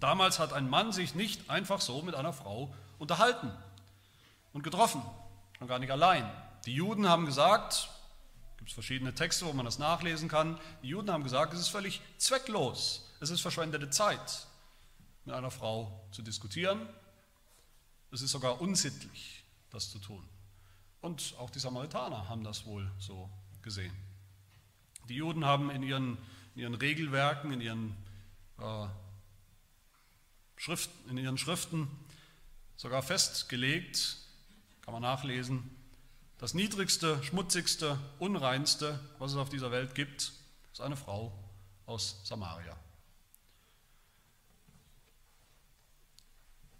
Damals 0.00 0.38
hat 0.38 0.52
ein 0.52 0.68
Mann 0.68 0.92
sich 0.92 1.14
nicht 1.14 1.48
einfach 1.48 1.80
so 1.80 2.02
mit 2.02 2.14
einer 2.14 2.32
Frau 2.32 2.74
unterhalten 2.98 3.50
und 4.52 4.62
getroffen 4.62 5.02
und 5.60 5.68
gar 5.68 5.78
nicht 5.78 5.90
allein. 5.90 6.30
Die 6.66 6.74
Juden 6.74 7.08
haben 7.08 7.26
gesagt, 7.26 7.88
gibt 8.56 8.70
es 8.70 8.74
verschiedene 8.74 9.14
Texte, 9.14 9.46
wo 9.46 9.52
man 9.52 9.64
das 9.64 9.78
nachlesen 9.78 10.28
kann, 10.28 10.58
die 10.82 10.88
Juden 10.88 11.10
haben 11.10 11.22
gesagt, 11.22 11.52
es 11.52 11.60
ist 11.60 11.68
völlig 11.68 12.00
zwecklos, 12.18 13.10
es 13.20 13.30
ist 13.30 13.40
verschwendete 13.40 13.90
Zeit, 13.90 14.46
mit 15.24 15.34
einer 15.34 15.50
Frau 15.50 16.06
zu 16.10 16.22
diskutieren. 16.22 16.88
Es 18.10 18.22
ist 18.22 18.30
sogar 18.30 18.60
unsittlich, 18.60 19.44
das 19.70 19.90
zu 19.90 19.98
tun. 19.98 20.26
Und 21.00 21.34
auch 21.38 21.50
die 21.50 21.58
Samaritaner 21.58 22.28
haben 22.28 22.44
das 22.44 22.64
wohl 22.64 22.90
so 22.98 23.28
gesehen. 23.60 23.92
Die 25.08 25.16
Juden 25.16 25.44
haben 25.44 25.68
in 25.70 25.82
ihren, 25.82 26.16
in 26.54 26.62
ihren 26.62 26.74
Regelwerken, 26.74 27.52
in 27.52 27.60
ihren, 27.60 27.96
äh, 28.58 28.86
Schrift, 30.64 30.88
in 31.10 31.18
ihren 31.18 31.36
Schriften 31.36 31.90
sogar 32.76 33.02
festgelegt, 33.02 34.16
kann 34.80 34.94
man 34.94 35.02
nachlesen, 35.02 35.70
das 36.38 36.54
niedrigste, 36.54 37.22
schmutzigste, 37.22 37.98
unreinste, 38.18 38.98
was 39.18 39.32
es 39.32 39.36
auf 39.36 39.50
dieser 39.50 39.70
Welt 39.70 39.94
gibt, 39.94 40.32
ist 40.72 40.80
eine 40.80 40.96
Frau 40.96 41.38
aus 41.84 42.18
Samaria. 42.24 42.74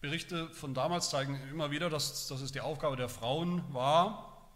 Berichte 0.00 0.48
von 0.54 0.72
damals 0.72 1.10
zeigen 1.10 1.38
immer 1.50 1.70
wieder, 1.70 1.90
dass, 1.90 2.26
dass 2.28 2.40
es 2.40 2.52
die 2.52 2.62
Aufgabe 2.62 2.96
der 2.96 3.10
Frauen 3.10 3.62
war, 3.74 4.48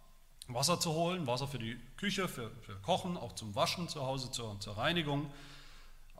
Wasser 0.47 0.80
zu 0.80 0.92
holen, 0.94 1.26
Wasser 1.26 1.49
für 1.49 1.58
die 1.58 1.78
Küche, 1.99 2.28
für, 2.28 2.50
für 2.62 2.76
Kochen, 2.76 3.18
auch 3.18 3.35
zum 3.35 3.54
Waschen 3.54 3.90
zu 3.90 4.06
Hause, 4.06 4.30
zur, 4.30 4.58
zur 4.58 4.78
Reinigung. 4.78 5.30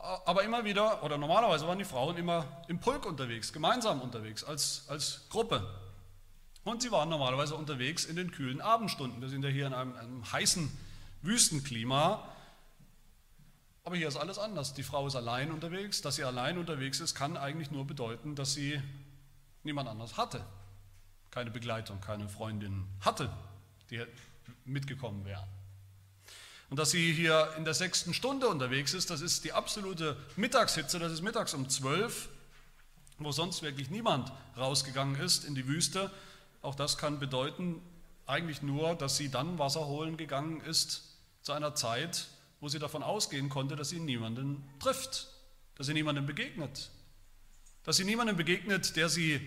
Aber 0.01 0.45
immer 0.45 0.65
wieder, 0.65 1.03
oder 1.03 1.19
normalerweise 1.19 1.67
waren 1.67 1.79
die 1.79 1.85
Frauen 1.85 2.17
immer 2.17 2.47
im 2.69 2.79
Pulk 2.79 3.05
unterwegs, 3.05 3.53
gemeinsam 3.53 4.01
unterwegs, 4.01 4.45
als, 4.45 4.85
als 4.89 5.29
Gruppe. 5.29 5.69
Und 6.65 6.83
sie 6.83 6.91
waren 6.93 7.09
normalerweise 7.09 7.55
unterwegs 7.57 8.05
in 8.05 8.17
den 8.17 8.31
kühlen 8.31 8.61
Abendstunden. 8.61 9.21
Wir 9.21 9.29
sind 9.29 9.43
ja 9.43 9.49
hier 9.49 9.67
in 9.67 9.75
einem, 9.75 9.97
einem 9.97 10.33
heißen 10.33 10.71
Wüstenklima. 11.23 12.29
Aber 13.85 13.97
hier 13.97 14.09
ist 14.09 14.17
alles 14.17 14.39
anders. 14.39 14.75
Die 14.75 14.83
Frau 14.83 15.07
ist 15.07 15.17
allein 15.17 15.51
unterwegs. 15.51 16.03
Dass 16.03 16.17
sie 16.17 16.25
allein 16.25 16.59
unterwegs 16.59 17.01
ist, 17.01 17.15
kann 17.15 17.37
eigentlich 17.37 17.71
nur 17.71 17.87
bedeuten, 17.87 18.35
dass 18.35 18.53
sie 18.53 18.81
niemand 19.63 19.89
anders 19.89 20.17
hatte. 20.17 20.45
Keine 21.31 21.51
Begleitung, 21.51 22.01
keine 22.01 22.29
Freundin 22.29 22.87
hatte, 23.01 23.31
die 23.91 24.05
mitgekommen 24.65 25.25
wären. 25.25 25.49
Und 26.71 26.79
dass 26.79 26.91
sie 26.91 27.13
hier 27.13 27.55
in 27.57 27.65
der 27.65 27.75
sechsten 27.75 28.13
Stunde 28.13 28.49
unterwegs 28.49 28.93
ist, 28.93 29.11
das 29.11 29.21
ist 29.21 29.45
die 29.45 29.53
absolute 29.53 30.17
Mittagshitze, 30.37 30.99
das 30.99 31.13
ist 31.13 31.23
mittags 31.23 31.55
um 31.55 31.69
zwölf, 31.69 32.29
wo 33.19 33.33
sonst 33.33 33.63
wirklich 33.63 33.91
niemand 33.91 34.31
rausgegangen 34.57 35.19
ist 35.21 35.45
in 35.45 35.55
die 35.55 35.67
Wüste. 35.67 36.11
Auch 36.61 36.75
das 36.75 36.99
kann 36.99 37.19
bedeuten 37.19 37.81
eigentlich 38.27 38.63
nur, 38.63 38.95
dass 38.95 39.17
sie 39.17 39.31
dann 39.31 39.59
Wasser 39.59 39.87
holen 39.87 40.17
gegangen 40.17 40.61
ist 40.61 41.17
zu 41.41 41.53
einer 41.53 41.75
Zeit, 41.75 42.29
wo 42.61 42.69
sie 42.69 42.79
davon 42.79 43.03
ausgehen 43.03 43.49
konnte, 43.49 43.75
dass 43.75 43.89
sie 43.89 44.01
niemanden 44.01 44.63
trifft, 44.79 45.29
dass 45.77 45.87
sie 45.87 45.95
niemanden 45.95 46.27
begegnet, 46.27 46.91
dass 47.85 47.97
sie 47.97 48.05
niemanden 48.05 48.37
begegnet, 48.37 48.97
der 48.97 49.09
sie 49.09 49.41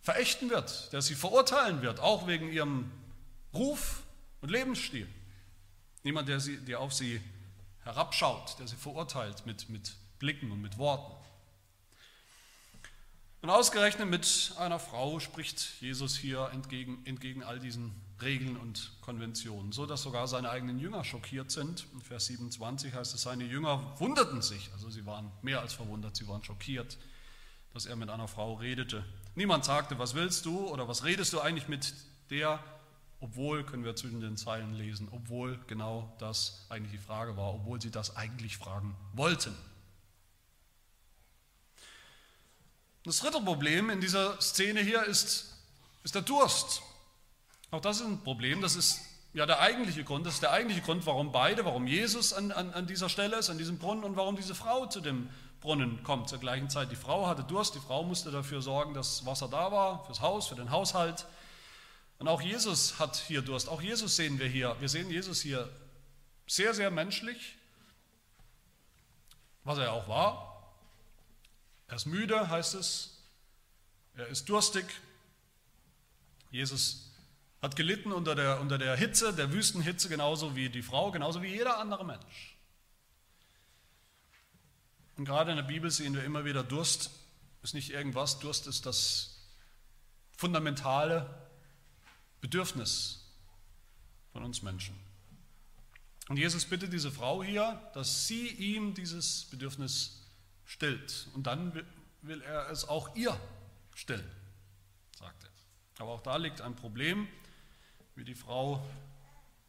verächten 0.00 0.50
wird, 0.50 0.92
der 0.92 1.02
sie 1.02 1.14
verurteilen 1.14 1.82
wird, 1.82 2.00
auch 2.00 2.26
wegen 2.26 2.50
ihrem 2.50 2.90
Ruf 3.54 4.02
und 4.40 4.50
Lebensstil. 4.50 5.06
Niemand, 6.08 6.26
der, 6.26 6.40
sie, 6.40 6.56
der 6.56 6.80
auf 6.80 6.94
sie 6.94 7.20
herabschaut, 7.84 8.58
der 8.58 8.66
sie 8.66 8.76
verurteilt 8.76 9.44
mit, 9.44 9.68
mit 9.68 9.94
Blicken 10.18 10.50
und 10.50 10.62
mit 10.62 10.78
Worten. 10.78 11.12
Und 13.42 13.50
ausgerechnet 13.50 14.08
mit 14.08 14.54
einer 14.56 14.78
Frau 14.78 15.20
spricht 15.20 15.82
Jesus 15.82 16.16
hier 16.16 16.48
entgegen, 16.54 17.04
entgegen 17.04 17.42
all 17.42 17.58
diesen 17.58 17.92
Regeln 18.22 18.56
und 18.56 18.90
Konventionen, 19.02 19.72
so 19.72 19.84
dass 19.84 20.00
sogar 20.00 20.28
seine 20.28 20.48
eigenen 20.48 20.78
Jünger 20.78 21.04
schockiert 21.04 21.50
sind. 21.50 21.86
In 21.92 22.00
Vers 22.00 22.24
27 22.24 22.94
heißt 22.94 23.14
es, 23.14 23.20
seine 23.20 23.44
Jünger 23.44 23.94
wunderten 24.00 24.40
sich, 24.40 24.70
also 24.72 24.88
sie 24.88 25.04
waren 25.04 25.30
mehr 25.42 25.60
als 25.60 25.74
verwundert, 25.74 26.16
sie 26.16 26.26
waren 26.26 26.42
schockiert, 26.42 26.96
dass 27.74 27.84
er 27.84 27.96
mit 27.96 28.08
einer 28.08 28.28
Frau 28.28 28.54
redete. 28.54 29.04
Niemand 29.34 29.66
sagte, 29.66 29.98
was 29.98 30.14
willst 30.14 30.46
du 30.46 30.68
oder 30.68 30.88
was 30.88 31.04
redest 31.04 31.34
du 31.34 31.40
eigentlich 31.40 31.68
mit 31.68 31.92
der, 32.30 32.64
obwohl, 33.20 33.64
können 33.64 33.84
wir 33.84 33.96
zwischen 33.96 34.20
den 34.20 34.36
Zeilen 34.36 34.74
lesen, 34.74 35.08
obwohl 35.10 35.58
genau 35.66 36.14
das 36.18 36.66
eigentlich 36.68 36.92
die 36.92 37.06
Frage 37.06 37.36
war, 37.36 37.54
obwohl 37.54 37.80
sie 37.80 37.90
das 37.90 38.16
eigentlich 38.16 38.56
fragen 38.56 38.96
wollten. 39.12 39.54
Das 43.04 43.18
dritte 43.18 43.40
Problem 43.40 43.90
in 43.90 44.00
dieser 44.00 44.40
Szene 44.40 44.80
hier 44.80 45.02
ist, 45.04 45.56
ist 46.04 46.14
der 46.14 46.22
Durst. 46.22 46.82
Auch 47.70 47.80
das 47.80 48.00
ist 48.00 48.06
ein 48.06 48.22
Problem, 48.22 48.60
das 48.60 48.76
ist 48.76 49.00
ja 49.34 49.46
der 49.46 49.60
eigentliche 49.60 50.04
Grund, 50.04 50.26
das 50.26 50.34
ist 50.34 50.42
der 50.42 50.52
eigentliche 50.52 50.82
Grund, 50.82 51.04
warum 51.06 51.32
beide, 51.32 51.64
warum 51.64 51.86
Jesus 51.86 52.32
an, 52.32 52.52
an, 52.52 52.72
an 52.72 52.86
dieser 52.86 53.08
Stelle 53.08 53.36
ist, 53.36 53.50
an 53.50 53.58
diesem 53.58 53.78
Brunnen 53.78 54.04
und 54.04 54.16
warum 54.16 54.36
diese 54.36 54.54
Frau 54.54 54.86
zu 54.86 55.00
dem 55.00 55.28
Brunnen 55.60 56.02
kommt 56.02 56.28
zur 56.28 56.38
gleichen 56.38 56.70
Zeit. 56.70 56.90
Die 56.90 56.96
Frau 56.96 57.26
hatte 57.26 57.42
Durst, 57.42 57.74
die 57.74 57.80
Frau 57.80 58.04
musste 58.04 58.30
dafür 58.30 58.62
sorgen, 58.62 58.94
dass 58.94 59.26
Wasser 59.26 59.48
da 59.48 59.72
war, 59.72 60.04
fürs 60.06 60.20
Haus, 60.20 60.46
für 60.46 60.54
den 60.54 60.70
Haushalt. 60.70 61.26
Und 62.18 62.26
auch 62.26 62.42
Jesus 62.42 62.98
hat 62.98 63.16
hier 63.16 63.42
Durst. 63.42 63.68
Auch 63.68 63.80
Jesus 63.80 64.16
sehen 64.16 64.38
wir 64.38 64.48
hier. 64.48 64.76
Wir 64.80 64.88
sehen 64.88 65.08
Jesus 65.10 65.40
hier 65.40 65.68
sehr, 66.46 66.74
sehr 66.74 66.90
menschlich, 66.90 67.56
was 69.64 69.78
er 69.78 69.92
auch 69.92 70.08
war. 70.08 70.74
Er 71.86 71.96
ist 71.96 72.06
müde, 72.06 72.48
heißt 72.50 72.74
es. 72.74 73.18
Er 74.14 74.26
ist 74.26 74.48
durstig. 74.48 74.84
Jesus 76.50 77.12
hat 77.62 77.76
gelitten 77.76 78.12
unter 78.12 78.34
der, 78.34 78.60
unter 78.60 78.78
der 78.78 78.96
Hitze, 78.96 79.32
der 79.32 79.52
Wüstenhitze, 79.52 80.08
genauso 80.08 80.56
wie 80.56 80.68
die 80.68 80.82
Frau, 80.82 81.10
genauso 81.12 81.42
wie 81.42 81.48
jeder 81.48 81.78
andere 81.78 82.04
Mensch. 82.04 82.56
Und 85.16 85.24
gerade 85.24 85.50
in 85.50 85.56
der 85.56 85.64
Bibel 85.64 85.90
sehen 85.90 86.14
wir 86.14 86.24
immer 86.24 86.44
wieder, 86.44 86.62
Durst 86.62 87.10
ist 87.62 87.74
nicht 87.74 87.90
irgendwas, 87.90 88.38
Durst 88.38 88.66
ist 88.66 88.86
das 88.86 89.36
fundamentale 90.36 91.47
Bedürfnis 92.40 93.24
von 94.32 94.44
uns 94.44 94.62
Menschen. 94.62 94.94
Und 96.28 96.36
Jesus 96.36 96.64
bittet 96.64 96.92
diese 96.92 97.10
Frau 97.10 97.42
hier, 97.42 97.80
dass 97.94 98.26
sie 98.26 98.48
ihm 98.48 98.94
dieses 98.94 99.46
Bedürfnis 99.46 100.26
stillt. 100.64 101.28
Und 101.34 101.46
dann 101.46 101.74
will 102.22 102.42
er 102.42 102.68
es 102.70 102.86
auch 102.86 103.14
ihr 103.16 103.38
stillen, 103.94 104.30
sagt 105.18 105.44
er. 105.44 105.50
Aber 106.02 106.12
auch 106.12 106.20
da 106.20 106.36
liegt 106.36 106.60
ein 106.60 106.76
Problem, 106.76 107.26
wie 108.14 108.24
die 108.24 108.34
Frau 108.34 108.84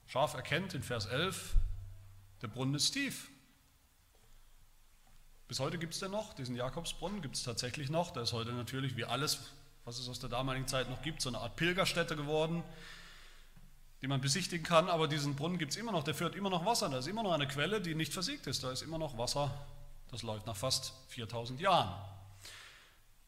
scharf 0.08 0.34
erkennt 0.34 0.74
in 0.74 0.84
Vers 0.84 1.06
11, 1.06 1.56
der 2.42 2.48
Brunnen 2.48 2.76
ist 2.76 2.92
tief. 2.92 3.30
Bis 5.48 5.60
heute 5.60 5.80
gibt 5.80 5.94
es 5.94 6.00
den 6.00 6.12
noch, 6.12 6.34
diesen 6.34 6.56
Jakobsbrunnen 6.56 7.22
gibt 7.22 7.36
es 7.36 7.44
tatsächlich 7.44 7.90
noch. 7.90 8.12
Der 8.12 8.24
ist 8.24 8.34
heute 8.34 8.52
natürlich 8.54 8.96
wie 8.98 9.06
alles, 9.06 9.40
was 9.90 9.98
es 9.98 10.08
aus 10.08 10.20
der 10.20 10.30
damaligen 10.30 10.68
Zeit 10.68 10.88
noch 10.88 11.02
gibt, 11.02 11.20
so 11.20 11.30
eine 11.30 11.40
Art 11.40 11.56
Pilgerstätte 11.56 12.16
geworden, 12.16 12.64
die 14.04 14.08
man 14.08 14.22
besichtigen 14.22 14.64
kann. 14.64 14.88
Aber 14.88 15.08
diesen 15.08 15.36
Brunnen 15.36 15.58
gibt 15.58 15.72
es 15.72 15.78
immer 15.78 15.92
noch, 15.92 16.04
der 16.04 16.14
führt 16.14 16.36
immer 16.36 16.52
noch 16.52 16.64
Wasser. 16.64 16.90
Da 16.90 17.00
ist 17.00 17.08
immer 17.08 17.24
noch 17.24 17.32
eine 17.32 17.48
Quelle, 17.48 17.82
die 17.82 17.96
nicht 17.96 18.14
versiegt 18.14 18.46
ist. 18.46 18.64
Da 18.64 18.72
ist 18.72 18.84
immer 18.84 19.00
noch 19.00 19.18
Wasser, 19.18 19.50
das 20.12 20.22
läuft 20.22 20.46
nach 20.46 20.56
fast 20.56 20.94
4000 21.08 21.60
Jahren. 21.60 21.92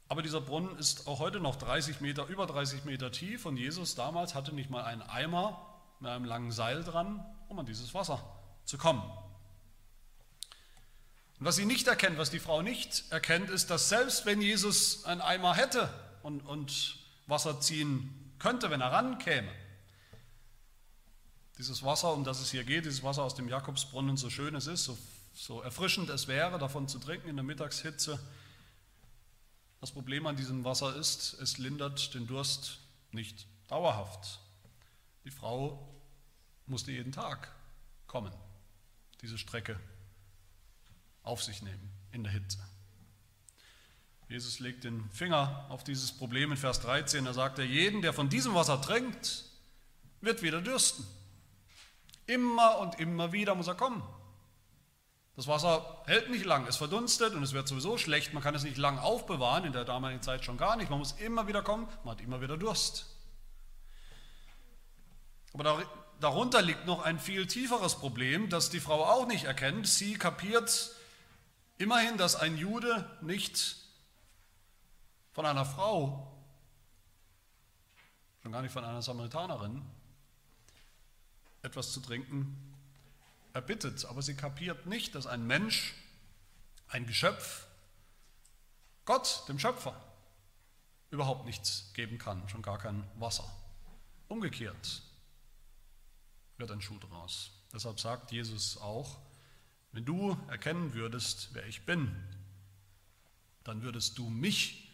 Aber 0.08 0.22
dieser 0.22 0.40
Brunnen 0.40 0.78
ist 0.78 1.08
auch 1.08 1.18
heute 1.18 1.40
noch 1.40 1.56
30 1.56 2.00
Meter, 2.00 2.28
über 2.28 2.46
30 2.46 2.86
Meter 2.86 3.12
tief 3.12 3.48
und 3.48 3.58
Jesus 3.58 3.96
damals 3.96 4.36
hatte 4.36 4.54
nicht 4.54 4.70
mal 4.70 4.84
einen 4.84 5.02
Eimer 5.02 5.60
mit 6.00 6.12
einem 6.12 6.26
langen 6.26 6.52
Seil 6.52 6.84
dran, 6.84 7.26
um 7.48 7.58
an 7.58 7.66
dieses 7.66 7.96
Wasser 7.96 8.24
zu 8.66 8.78
kommen. 8.78 9.02
Und 11.40 11.46
was 11.48 11.56
sie 11.56 11.66
nicht 11.66 11.88
erkennt, 11.88 12.20
was 12.20 12.30
die 12.30 12.38
Frau 12.38 12.62
nicht 12.62 13.06
erkennt, 13.10 13.50
ist, 13.50 13.72
dass 13.72 13.90
selbst 13.90 14.28
wenn 14.28 14.44
Jesus 14.44 15.06
einen 15.06 15.22
Eimer 15.22 15.56
hätte 15.56 15.90
und, 16.24 16.42
und 16.42 16.98
Wasser 17.28 17.60
ziehen 17.62 18.34
könnte, 18.40 18.70
wenn 18.70 18.82
er 18.82 18.92
rankäme, 18.92 19.52
dieses 21.58 21.84
Wasser, 21.84 22.14
um 22.14 22.24
das 22.24 22.40
es 22.40 22.52
hier 22.52 22.64
geht, 22.64 22.86
dieses 22.86 23.04
Wasser 23.04 23.24
aus 23.24 23.36
dem 23.36 23.48
Jakobsbrunnen, 23.48 24.18
so 24.18 24.30
schön 24.30 24.56
es 24.56 24.68
ist, 24.68 24.86
so, 24.86 24.98
so 25.34 25.62
erfrischend 25.62 26.10
es 26.10 26.28
wäre, 26.28 26.58
davon 26.58 26.88
zu 26.88 26.98
trinken 27.00 27.30
in 27.30 27.36
der 27.36 27.44
Mittagshitze, 27.44 28.20
das 29.80 29.92
Problem 29.92 30.28
an 30.28 30.36
diesem 30.36 30.64
Wasser 30.64 30.96
ist, 30.96 31.34
es 31.42 31.58
lindert 31.58 32.14
den 32.14 32.28
Durst 32.28 32.80
nicht 33.12 33.48
dauerhaft. 33.68 34.40
Die 35.24 35.32
Frau 35.32 35.88
musste 36.68 36.92
jeden 36.92 37.12
Tag 37.12 37.52
kommen, 38.08 38.34
diese 39.22 39.38
Strecke 39.38 39.80
auf 41.24 41.44
sich 41.44 41.62
nehmen 41.62 41.92
in 42.12 42.24
der 42.24 42.32
Hitze. 42.32 42.60
Jesus 44.32 44.60
legt 44.60 44.86
den 44.86 45.10
Finger 45.10 45.66
auf 45.68 45.84
dieses 45.84 46.14
Problem 46.14 46.52
in 46.52 46.58
Vers 46.58 46.80
13. 46.80 47.26
Er 47.26 47.34
sagt, 47.34 47.60
er, 47.60 47.66
jeden, 47.66 48.02
der 48.02 48.14
von 48.14 48.30
diesem 48.30 48.56
Wasser 48.56 48.82
trinkt, 48.82 49.44
wird 50.22 50.42
wieder 50.42 50.62
dürsten. 50.62 51.06
Immer 52.28 52.78
und 52.80 52.98
immer 52.98 53.34
wieder 53.34 53.56
muss 53.56 53.68
er 53.68 53.76
kommen. 53.76 54.02
Das 55.36 55.48
Wasser 55.48 56.02
hält 56.06 56.30
nicht 56.30 56.46
lang, 56.46 56.66
es 56.66 56.78
verdunstet 56.78 57.34
und 57.34 57.44
es 57.44 57.52
wird 57.52 57.68
sowieso 57.68 57.98
schlecht. 57.98 58.34
Man 58.34 58.42
kann 58.42 58.56
es 58.56 58.64
nicht 58.64 58.78
lang 58.78 59.00
aufbewahren, 59.00 59.66
in 59.66 59.74
der 59.74 59.84
damaligen 59.84 60.22
Zeit 60.22 60.46
schon 60.46 60.56
gar 60.56 60.78
nicht. 60.78 60.90
Man 60.90 61.00
muss 61.00 61.12
immer 61.20 61.48
wieder 61.48 61.62
kommen, 61.62 61.90
man 62.06 62.16
hat 62.16 62.24
immer 62.24 62.40
wieder 62.40 62.56
Durst. 62.56 63.08
Aber 65.54 65.84
darunter 66.22 66.62
liegt 66.62 66.86
noch 66.86 67.04
ein 67.04 67.20
viel 67.20 67.48
tieferes 67.48 67.96
Problem, 67.96 68.48
das 68.48 68.70
die 68.70 68.80
Frau 68.80 69.04
auch 69.04 69.28
nicht 69.28 69.44
erkennt. 69.44 69.90
Sie 69.90 70.14
kapiert 70.14 70.92
immerhin, 71.78 72.16
dass 72.16 72.38
ein 72.38 72.56
Jude 72.56 73.10
nicht 73.20 73.81
von 75.34 75.46
einer 75.46 75.66
Frau, 75.66 76.32
schon 78.42 78.52
gar 78.52 78.62
nicht 78.62 78.72
von 78.72 78.84
einer 78.84 79.02
Samaritanerin, 79.02 79.82
etwas 81.62 81.92
zu 81.92 82.00
trinken 82.00 82.72
erbittet, 83.54 84.06
aber 84.06 84.22
sie 84.22 84.36
kapiert 84.36 84.86
nicht, 84.86 85.16
dass 85.16 85.28
ein 85.28 85.46
Mensch, 85.46 85.94
ein 86.88 87.06
Geschöpf, 87.06 87.68
Gott, 89.06 89.44
dem 89.48 89.60
Schöpfer, 89.60 90.00
überhaupt 91.10 91.46
nichts 91.46 91.92
geben 91.94 92.18
kann, 92.18 92.48
schon 92.48 92.62
gar 92.62 92.78
kein 92.78 93.04
Wasser. 93.20 93.50
Umgekehrt 94.28 95.02
wird 96.58 96.72
ein 96.72 96.82
Schuh 96.82 97.00
draus. 97.00 97.52
Deshalb 97.74 98.00
sagt 98.00 98.32
Jesus 98.32 98.78
auch, 98.78 99.20
wenn 99.92 100.06
du 100.06 100.38
erkennen 100.48 100.94
würdest, 100.94 101.50
wer 101.54 101.66
ich 101.68 101.86
bin, 101.86 102.16
dann 103.64 103.82
würdest 103.82 104.18
du 104.18 104.30
mich 104.30 104.91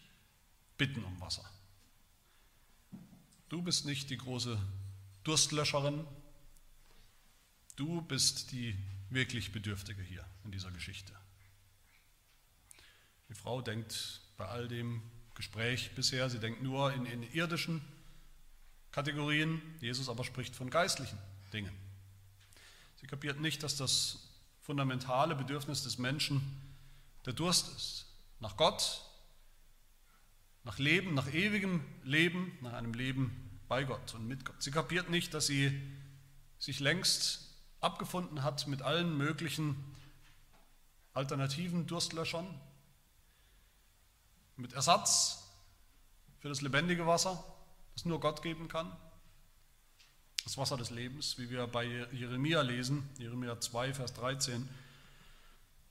bitten 0.78 1.04
um 1.04 1.20
Wasser. 1.20 1.44
Du 3.50 3.62
bist 3.62 3.84
nicht 3.84 4.08
die 4.10 4.16
große 4.16 4.58
Durstlöscherin, 5.24 6.06
Du 7.78 8.02
bist 8.02 8.50
die 8.50 8.76
wirklich 9.08 9.52
Bedürftige 9.52 10.02
hier 10.02 10.24
in 10.42 10.50
dieser 10.50 10.72
Geschichte. 10.72 11.12
Die 13.28 13.34
Frau 13.34 13.62
denkt 13.62 14.20
bei 14.36 14.46
all 14.46 14.66
dem 14.66 15.00
Gespräch 15.36 15.94
bisher, 15.94 16.28
sie 16.28 16.40
denkt 16.40 16.60
nur 16.60 16.92
in, 16.92 17.06
in 17.06 17.22
irdischen 17.32 17.80
Kategorien, 18.90 19.62
Jesus 19.80 20.08
aber 20.08 20.24
spricht 20.24 20.56
von 20.56 20.70
geistlichen 20.70 21.18
Dingen. 21.52 21.72
Sie 23.00 23.06
kapiert 23.06 23.38
nicht, 23.38 23.62
dass 23.62 23.76
das 23.76 24.26
fundamentale 24.62 25.36
Bedürfnis 25.36 25.84
des 25.84 25.98
Menschen 25.98 26.42
der 27.26 27.32
Durst 27.32 27.68
ist. 27.76 28.06
Nach 28.40 28.56
Gott, 28.56 29.07
nach 30.64 30.78
Leben, 30.78 31.14
nach 31.14 31.32
ewigem 31.32 31.84
Leben, 32.04 32.56
nach 32.60 32.72
einem 32.72 32.92
Leben 32.92 33.60
bei 33.68 33.84
Gott 33.84 34.14
und 34.14 34.26
mit 34.26 34.44
Gott. 34.44 34.62
Sie 34.62 34.70
kapiert 34.70 35.10
nicht, 35.10 35.34
dass 35.34 35.46
sie 35.46 35.80
sich 36.58 36.80
längst 36.80 37.48
abgefunden 37.80 38.42
hat 38.42 38.66
mit 38.66 38.82
allen 38.82 39.16
möglichen 39.16 39.76
alternativen 41.12 41.86
Durstlöschern, 41.86 42.46
mit 44.56 44.72
Ersatz 44.72 45.44
für 46.40 46.48
das 46.48 46.60
lebendige 46.60 47.06
Wasser, 47.06 47.44
das 47.94 48.04
nur 48.04 48.20
Gott 48.20 48.42
geben 48.42 48.68
kann, 48.68 48.96
das 50.44 50.56
Wasser 50.56 50.76
des 50.76 50.90
Lebens, 50.90 51.38
wie 51.38 51.50
wir 51.50 51.66
bei 51.66 51.84
Jeremia 52.12 52.62
lesen, 52.62 53.08
Jeremia 53.18 53.60
2, 53.60 53.94
Vers 53.94 54.14
13, 54.14 54.68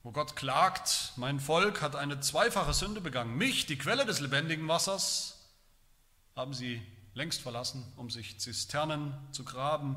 wo 0.08 0.12
Gott 0.12 0.36
klagt, 0.36 1.12
mein 1.16 1.38
Volk 1.38 1.82
hat 1.82 1.94
eine 1.94 2.18
zweifache 2.18 2.72
Sünde 2.72 3.02
begangen. 3.02 3.36
Mich, 3.36 3.66
die 3.66 3.76
Quelle 3.76 4.06
des 4.06 4.20
lebendigen 4.20 4.66
Wassers, 4.66 5.38
haben 6.34 6.54
sie 6.54 6.80
längst 7.12 7.42
verlassen, 7.42 7.84
um 7.94 8.08
sich 8.08 8.40
Zisternen 8.40 9.12
zu 9.32 9.44
graben, 9.44 9.96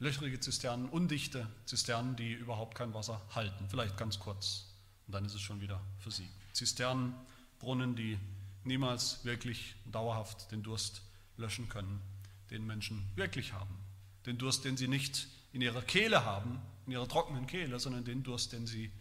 löchrige 0.00 0.40
Zisternen, 0.40 0.88
undichte 0.88 1.46
Zisternen, 1.64 2.16
die 2.16 2.32
überhaupt 2.32 2.74
kein 2.74 2.92
Wasser 2.92 3.22
halten, 3.36 3.68
vielleicht 3.68 3.96
ganz 3.96 4.18
kurz. 4.18 4.66
Und 5.06 5.14
dann 5.14 5.24
ist 5.24 5.34
es 5.34 5.42
schon 5.42 5.60
wieder 5.60 5.80
versiegt. 6.00 6.34
Zisternen, 6.52 7.14
Brunnen, 7.60 7.94
die 7.94 8.18
niemals 8.64 9.24
wirklich 9.24 9.76
dauerhaft 9.84 10.50
den 10.50 10.64
Durst 10.64 11.02
löschen 11.36 11.68
können, 11.68 12.02
den 12.50 12.66
Menschen 12.66 13.08
wirklich 13.14 13.52
haben. 13.52 13.78
Den 14.26 14.38
Durst, 14.38 14.64
den 14.64 14.76
sie 14.76 14.88
nicht 14.88 15.28
in 15.52 15.60
ihrer 15.60 15.82
Kehle 15.82 16.24
haben, 16.24 16.60
in 16.86 16.92
ihrer 16.92 17.08
trockenen 17.08 17.46
Kehle, 17.46 17.78
sondern 17.78 18.04
den 18.04 18.22
Durst, 18.22 18.52
den 18.52 18.66
sie 18.66 18.92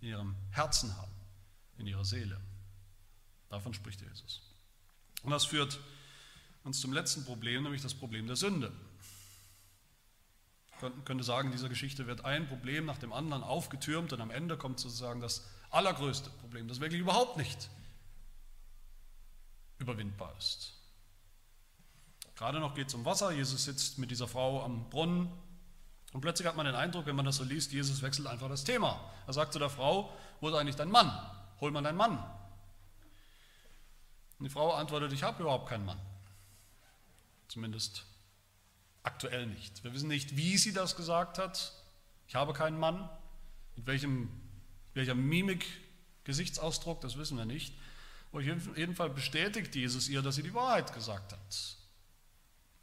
in 0.00 0.08
ihrem 0.08 0.36
Herzen 0.50 0.96
haben, 0.96 1.12
in 1.78 1.86
ihrer 1.86 2.04
Seele. 2.04 2.40
Davon 3.48 3.74
spricht 3.74 4.00
Jesus. 4.00 4.42
Und 5.22 5.30
das 5.30 5.46
führt 5.46 5.80
uns 6.64 6.80
zum 6.80 6.92
letzten 6.92 7.24
Problem, 7.24 7.62
nämlich 7.62 7.82
das 7.82 7.94
Problem 7.94 8.26
der 8.26 8.36
Sünde. 8.36 8.72
Man 10.80 11.04
könnte 11.04 11.24
sagen, 11.24 11.48
in 11.48 11.52
dieser 11.52 11.68
Geschichte 11.68 12.06
wird 12.06 12.24
ein 12.24 12.46
Problem 12.46 12.84
nach 12.84 12.98
dem 12.98 13.12
anderen 13.12 13.42
aufgetürmt 13.42 14.12
und 14.12 14.20
am 14.20 14.30
Ende 14.30 14.56
kommt 14.56 14.78
sozusagen 14.78 15.20
das 15.20 15.48
allergrößte 15.70 16.30
Problem, 16.30 16.68
das 16.68 16.80
wirklich 16.80 17.00
überhaupt 17.00 17.36
nicht 17.36 17.68
überwindbar 19.78 20.34
ist. 20.38 20.74
Gerade 22.36 22.60
noch 22.60 22.74
geht 22.74 22.88
es 22.88 22.94
um 22.94 23.04
Wasser. 23.04 23.32
Jesus 23.32 23.64
sitzt 23.64 23.98
mit 23.98 24.10
dieser 24.12 24.28
Frau 24.28 24.62
am 24.62 24.88
Brunnen 24.90 25.28
und 26.12 26.20
plötzlich 26.20 26.48
hat 26.48 26.56
man 26.56 26.66
den 26.66 26.74
Eindruck, 26.74 27.06
wenn 27.06 27.16
man 27.16 27.24
das 27.24 27.36
so 27.36 27.44
liest, 27.44 27.72
Jesus 27.72 28.02
wechselt 28.02 28.26
einfach 28.26 28.48
das 28.48 28.64
Thema. 28.64 29.00
Er 29.26 29.32
sagt 29.32 29.52
zu 29.52 29.58
der 29.58 29.70
Frau, 29.70 30.12
wo 30.40 30.48
ist 30.48 30.54
eigentlich 30.54 30.76
dein 30.76 30.90
Mann? 30.90 31.12
Hol 31.60 31.70
mal 31.70 31.82
deinen 31.82 31.96
Mann. 31.96 32.18
Und 34.38 34.44
die 34.44 34.50
Frau 34.50 34.72
antwortet, 34.72 35.12
ich 35.12 35.22
habe 35.22 35.42
überhaupt 35.42 35.68
keinen 35.68 35.84
Mann. 35.84 36.00
Zumindest 37.48 38.04
Aktuell 39.08 39.46
nicht. 39.46 39.82
Wir 39.84 39.94
wissen 39.94 40.08
nicht, 40.08 40.36
wie 40.36 40.58
sie 40.58 40.74
das 40.74 40.94
gesagt 40.94 41.38
hat. 41.38 41.72
Ich 42.26 42.34
habe 42.34 42.52
keinen 42.52 42.78
Mann. 42.78 43.08
Mit 43.74 43.86
welchem, 43.86 44.28
welcher 44.92 45.14
Mimik, 45.14 45.64
Gesichtsausdruck, 46.24 47.00
das 47.00 47.16
wissen 47.16 47.38
wir 47.38 47.46
nicht. 47.46 47.74
Auf 48.32 48.42
jeden 48.42 48.94
Fall 48.94 49.08
bestätigt 49.08 49.74
Jesus 49.74 50.10
ihr, 50.10 50.20
dass 50.20 50.34
sie 50.34 50.42
die 50.42 50.52
Wahrheit 50.52 50.92
gesagt 50.92 51.32
hat. 51.32 51.76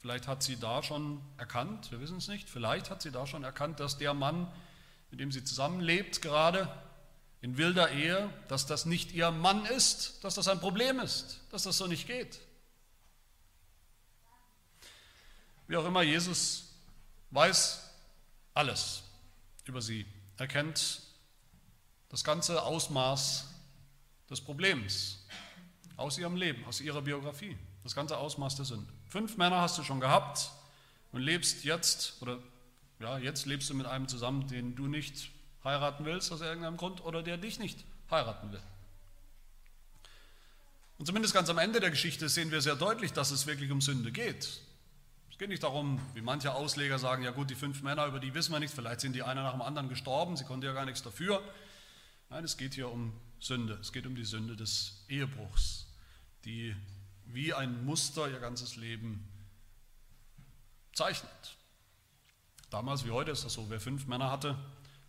Vielleicht 0.05 0.27
hat 0.27 0.43
sie 0.43 0.55
da 0.55 0.83
schon 0.83 1.19
erkannt, 1.37 1.89
wir 1.89 1.99
wissen 1.99 2.17
es 2.17 2.27
nicht, 2.27 2.47
vielleicht 2.47 2.91
hat 2.91 3.01
sie 3.01 3.09
da 3.09 3.25
schon 3.25 3.43
erkannt, 3.43 3.79
dass 3.79 3.97
der 3.97 4.13
Mann, 4.13 4.53
mit 5.09 5.19
dem 5.19 5.31
sie 5.31 5.43
zusammenlebt, 5.43 6.21
gerade 6.21 6.71
in 7.41 7.57
wilder 7.57 7.89
Ehe, 7.89 8.31
dass 8.47 8.67
das 8.67 8.85
nicht 8.85 9.13
ihr 9.13 9.31
Mann 9.31 9.65
ist, 9.65 10.23
dass 10.23 10.35
das 10.35 10.47
ein 10.47 10.59
Problem 10.59 10.99
ist, 10.99 11.41
dass 11.49 11.63
das 11.63 11.79
so 11.79 11.87
nicht 11.87 12.05
geht. 12.05 12.39
Wie 15.65 15.75
auch 15.75 15.85
immer, 15.85 16.03
Jesus 16.03 16.75
weiß 17.31 17.89
alles 18.53 19.01
über 19.63 19.81
sie. 19.81 20.05
Er 20.37 20.47
kennt 20.47 21.01
das 22.09 22.23
ganze 22.23 22.61
Ausmaß 22.61 23.47
des 24.29 24.39
Problems 24.39 25.25
aus 25.97 26.19
ihrem 26.19 26.35
Leben, 26.35 26.63
aus 26.65 26.79
ihrer 26.79 27.01
Biografie, 27.01 27.57
das 27.81 27.95
ganze 27.95 28.19
Ausmaß 28.19 28.55
der 28.57 28.65
Sünde. 28.65 28.93
Fünf 29.15 29.37
Männer 29.37 29.61
hast 29.61 29.77
du 29.77 29.83
schon 29.83 30.01
gehabt 30.01 30.51
und 31.13 31.21
lebst 31.21 31.63
jetzt, 31.63 32.21
oder 32.21 32.37
ja, 32.99 33.17
jetzt 33.17 33.45
lebst 33.45 33.69
du 33.69 33.73
mit 33.73 33.85
einem 33.85 34.09
zusammen, 34.09 34.45
den 34.49 34.75
du 34.75 34.87
nicht 34.87 35.31
heiraten 35.63 36.03
willst 36.03 36.33
aus 36.33 36.41
irgendeinem 36.41 36.75
Grund 36.75 37.01
oder 37.05 37.23
der 37.23 37.37
dich 37.37 37.57
nicht 37.57 37.85
heiraten 38.11 38.51
will. 38.51 38.61
Und 40.97 41.05
zumindest 41.05 41.33
ganz 41.33 41.49
am 41.49 41.59
Ende 41.59 41.79
der 41.79 41.91
Geschichte 41.91 42.27
sehen 42.27 42.51
wir 42.51 42.59
sehr 42.59 42.75
deutlich, 42.75 43.13
dass 43.13 43.31
es 43.31 43.47
wirklich 43.47 43.71
um 43.71 43.79
Sünde 43.79 44.11
geht. 44.11 44.59
Es 45.31 45.37
geht 45.37 45.47
nicht 45.47 45.63
darum, 45.63 46.01
wie 46.13 46.21
manche 46.21 46.53
Ausleger 46.53 46.99
sagen, 46.99 47.23
ja 47.23 47.31
gut, 47.31 47.49
die 47.49 47.55
fünf 47.55 47.83
Männer, 47.83 48.07
über 48.07 48.19
die 48.19 48.33
wissen 48.33 48.51
wir 48.51 48.59
nichts, 48.59 48.75
vielleicht 48.75 48.99
sind 48.99 49.13
die 49.13 49.23
einer 49.23 49.43
nach 49.43 49.53
dem 49.53 49.61
anderen 49.61 49.87
gestorben, 49.87 50.35
sie 50.35 50.43
konnten 50.43 50.65
ja 50.65 50.73
gar 50.73 50.83
nichts 50.83 51.03
dafür. 51.03 51.41
Nein, 52.29 52.43
es 52.43 52.57
geht 52.57 52.73
hier 52.73 52.91
um 52.91 53.13
Sünde. 53.39 53.75
Es 53.75 53.93
geht 53.93 54.07
um 54.07 54.15
die 54.15 54.25
Sünde 54.25 54.57
des 54.57 55.05
Ehebruchs, 55.07 55.87
die 56.43 56.75
wie 57.27 57.53
ein 57.53 57.85
Muster 57.85 58.29
ihr 58.29 58.39
ganzes 58.39 58.75
Leben 58.75 59.27
zeichnet. 60.93 61.57
Damals 62.69 63.05
wie 63.05 63.11
heute 63.11 63.31
ist 63.31 63.45
das 63.45 63.53
so, 63.53 63.69
wer 63.69 63.79
fünf 63.79 64.07
Männer 64.07 64.31
hatte, 64.31 64.57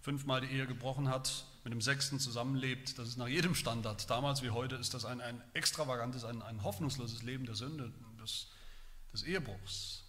fünfmal 0.00 0.40
die 0.40 0.48
Ehe 0.48 0.66
gebrochen 0.66 1.08
hat, 1.08 1.44
mit 1.64 1.72
dem 1.72 1.80
sechsten 1.80 2.20
zusammenlebt, 2.20 2.98
das 2.98 3.08
ist 3.08 3.16
nach 3.16 3.26
jedem 3.26 3.54
Standard. 3.54 4.08
Damals 4.08 4.42
wie 4.42 4.50
heute 4.50 4.76
ist 4.76 4.94
das 4.94 5.04
ein, 5.04 5.20
ein 5.20 5.42
extravagantes, 5.52 6.24
ein, 6.24 6.42
ein 6.42 6.62
hoffnungsloses 6.62 7.22
Leben 7.22 7.44
der 7.44 7.56
Sünde, 7.56 7.92
des, 8.20 8.48
des 9.12 9.22
Ehebruchs. 9.24 10.04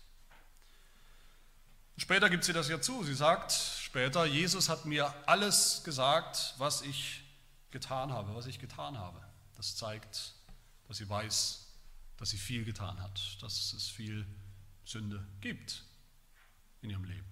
Später 1.98 2.30
gibt 2.30 2.43
sie 2.43 2.54
das 2.54 2.70
ja 2.70 2.80
zu. 2.80 3.04
Sie 3.04 3.15
sagt 3.15 3.52
später, 3.52 4.26
Jesus 4.26 4.70
hat 4.70 4.86
mir 4.86 5.12
alles 5.26 5.82
gesagt, 5.84 6.54
was 6.60 6.84
ich 6.84 7.24
getan 7.72 8.12
habe, 8.12 8.36
was 8.36 8.46
ich 8.46 8.60
getan 8.60 8.98
habe. 8.98 9.20
Das 9.56 9.76
zeigt, 9.76 10.36
dass 10.88 10.98
sie 10.98 11.10
weiß, 11.10 11.66
dass 12.17 12.32
sie 12.32 12.38
viel 12.38 12.65
getan 12.65 13.01
hat, 13.01 13.38
dass 13.41 13.73
es 13.73 13.89
viel 13.89 14.27
Sünde 14.84 15.25
gibt 15.41 15.84
in 16.82 16.89
ihrem 16.89 17.03
Leben. 17.03 17.25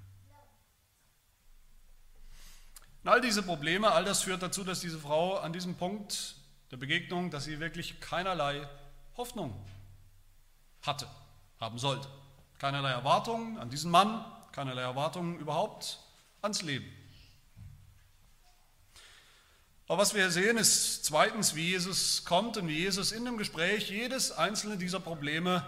Und 3.03 3.11
all 3.11 3.21
diese 3.21 3.43
Probleme, 3.43 3.91
all 3.91 4.03
das 4.03 4.23
führt 4.23 4.41
dazu, 4.41 4.63
dass 4.63 4.79
diese 4.79 4.99
Frau 4.99 5.37
an 5.37 5.53
diesem 5.53 5.75
Punkt 5.75 6.35
der 6.71 6.77
Begegnung, 6.77 7.29
dass 7.29 7.45
sie 7.45 7.59
wirklich 7.59 7.99
keinerlei 7.99 8.67
Hoffnung 9.15 9.53
hatte, 10.81 11.07
haben 11.59 11.77
sollte. 11.77 12.07
Keinerlei 12.57 12.91
Erwartungen 12.91 13.57
an 13.57 13.69
diesen 13.69 13.91
Mann, 13.91 14.25
keinerlei 14.51 14.81
Erwartungen 14.81 15.39
überhaupt 15.39 15.99
ans 16.41 16.61
Leben. 16.61 16.85
Aber 19.87 20.01
was 20.01 20.15
wir 20.15 20.31
sehen, 20.31 20.57
ist 20.57 21.05
zweitens, 21.05 21.53
wie 21.53 21.69
Jesus 21.69 22.23
kommt 22.25 22.57
und 22.57 22.67
wie 22.67 22.77
Jesus 22.77 23.11
in 23.11 23.23
dem 23.23 23.37
Gespräch 23.37 23.89
jedes 23.89 24.31
einzelne 24.31 24.77
dieser 24.77 24.99
Probleme 24.99 25.63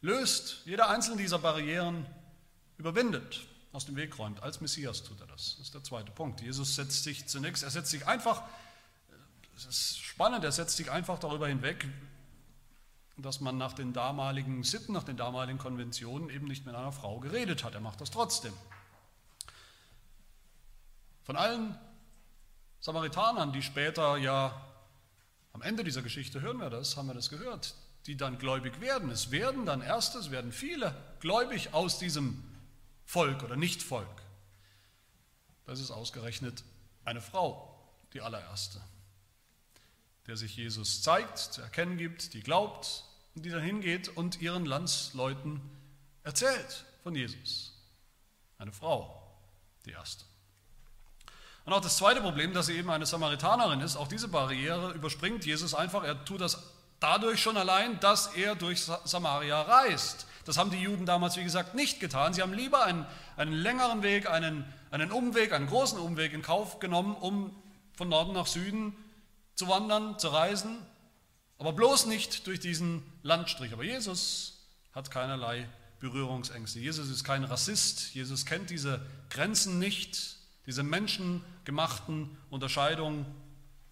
löst, 0.00 0.62
jede 0.64 0.88
einzelne 0.88 1.18
dieser 1.18 1.38
Barrieren 1.38 2.06
überwindet, 2.78 3.46
aus 3.72 3.84
dem 3.84 3.96
Weg 3.96 4.18
räumt. 4.18 4.42
Als 4.42 4.62
Messias 4.62 5.02
tut 5.02 5.20
er 5.20 5.26
das. 5.26 5.56
Das 5.56 5.66
ist 5.66 5.74
der 5.74 5.84
zweite 5.84 6.12
Punkt. 6.12 6.40
Jesus 6.40 6.76
setzt 6.76 7.04
sich 7.04 7.26
zunächst, 7.26 7.62
er 7.62 7.70
setzt 7.70 7.90
sich 7.90 8.06
einfach, 8.06 8.42
es 9.54 9.66
ist 9.66 9.98
spannend, 9.98 10.42
er 10.42 10.52
setzt 10.52 10.78
sich 10.78 10.90
einfach 10.90 11.18
darüber 11.18 11.46
hinweg, 11.46 11.86
dass 13.18 13.40
man 13.40 13.58
nach 13.58 13.74
den 13.74 13.92
damaligen 13.92 14.62
Sitten, 14.62 14.94
nach 14.94 15.04
den 15.04 15.18
damaligen 15.18 15.58
Konventionen 15.58 16.30
eben 16.30 16.46
nicht 16.46 16.64
mit 16.64 16.74
einer 16.74 16.92
Frau 16.92 17.20
geredet 17.20 17.64
hat. 17.64 17.74
Er 17.74 17.80
macht 17.80 18.00
das 18.00 18.10
trotzdem. 18.10 18.52
Von 21.24 21.36
allen 21.36 21.78
Samaritanern, 22.86 23.52
die 23.52 23.62
später 23.62 24.16
ja 24.16 24.64
am 25.52 25.60
Ende 25.60 25.82
dieser 25.82 26.02
Geschichte 26.02 26.40
hören 26.40 26.58
wir 26.58 26.70
das, 26.70 26.96
haben 26.96 27.08
wir 27.08 27.14
das 27.14 27.30
gehört, 27.30 27.74
die 28.06 28.16
dann 28.16 28.38
gläubig 28.38 28.80
werden. 28.80 29.10
Es 29.10 29.32
werden 29.32 29.66
dann 29.66 29.80
erstes, 29.80 30.30
werden 30.30 30.52
viele 30.52 30.94
gläubig 31.18 31.74
aus 31.74 31.98
diesem 31.98 32.44
Volk 33.04 33.42
oder 33.42 33.56
Nichtvolk. 33.56 34.22
Das 35.64 35.80
ist 35.80 35.90
ausgerechnet 35.90 36.62
eine 37.04 37.20
Frau, 37.20 37.76
die 38.12 38.20
allererste, 38.20 38.80
der 40.28 40.36
sich 40.36 40.56
Jesus 40.56 41.02
zeigt, 41.02 41.38
zu 41.38 41.62
erkennen 41.62 41.98
gibt, 41.98 42.34
die 42.34 42.40
glaubt 42.40 43.02
und 43.34 43.44
die 43.44 43.50
dann 43.50 43.62
hingeht 43.64 44.10
und 44.10 44.40
ihren 44.40 44.64
Landsleuten 44.64 45.60
erzählt 46.22 46.84
von 47.02 47.16
Jesus. 47.16 47.72
Eine 48.58 48.70
Frau, 48.70 49.28
die 49.86 49.90
erste. 49.90 50.24
Und 51.66 51.72
auch 51.72 51.80
das 51.80 51.96
zweite 51.96 52.20
Problem, 52.20 52.54
dass 52.54 52.66
sie 52.66 52.76
eben 52.76 52.90
eine 52.90 53.06
Samaritanerin 53.06 53.80
ist, 53.80 53.96
auch 53.96 54.08
diese 54.08 54.28
Barriere 54.28 54.92
überspringt 54.92 55.44
Jesus 55.44 55.74
einfach. 55.74 56.04
Er 56.04 56.24
tut 56.24 56.40
das 56.40 56.62
dadurch 57.00 57.42
schon 57.42 57.56
allein, 57.56 57.98
dass 58.00 58.28
er 58.28 58.54
durch 58.54 58.88
Samaria 59.04 59.62
reist. 59.62 60.26
Das 60.44 60.58
haben 60.58 60.70
die 60.70 60.80
Juden 60.80 61.06
damals, 61.06 61.36
wie 61.36 61.42
gesagt, 61.42 61.74
nicht 61.74 61.98
getan. 61.98 62.32
Sie 62.32 62.40
haben 62.40 62.52
lieber 62.52 62.84
einen, 62.84 63.04
einen 63.36 63.52
längeren 63.52 64.04
Weg, 64.04 64.30
einen, 64.30 64.64
einen 64.92 65.10
Umweg, 65.10 65.52
einen 65.52 65.66
großen 65.66 65.98
Umweg 65.98 66.32
in 66.32 66.42
Kauf 66.42 66.78
genommen, 66.78 67.16
um 67.16 67.54
von 67.94 68.08
Norden 68.08 68.32
nach 68.32 68.46
Süden 68.46 68.96
zu 69.56 69.66
wandern, 69.66 70.20
zu 70.20 70.28
reisen, 70.28 70.78
aber 71.58 71.72
bloß 71.72 72.06
nicht 72.06 72.46
durch 72.46 72.60
diesen 72.60 73.02
Landstrich. 73.22 73.72
Aber 73.72 73.82
Jesus 73.82 74.66
hat 74.92 75.10
keinerlei 75.10 75.68
Berührungsängste. 75.98 76.78
Jesus 76.78 77.08
ist 77.08 77.24
kein 77.24 77.42
Rassist. 77.42 78.14
Jesus 78.14 78.46
kennt 78.46 78.70
diese 78.70 79.04
Grenzen 79.30 79.78
nicht, 79.78 80.35
diese 80.66 80.82
menschengemachten 80.82 82.36
Unterscheidungen 82.50 83.26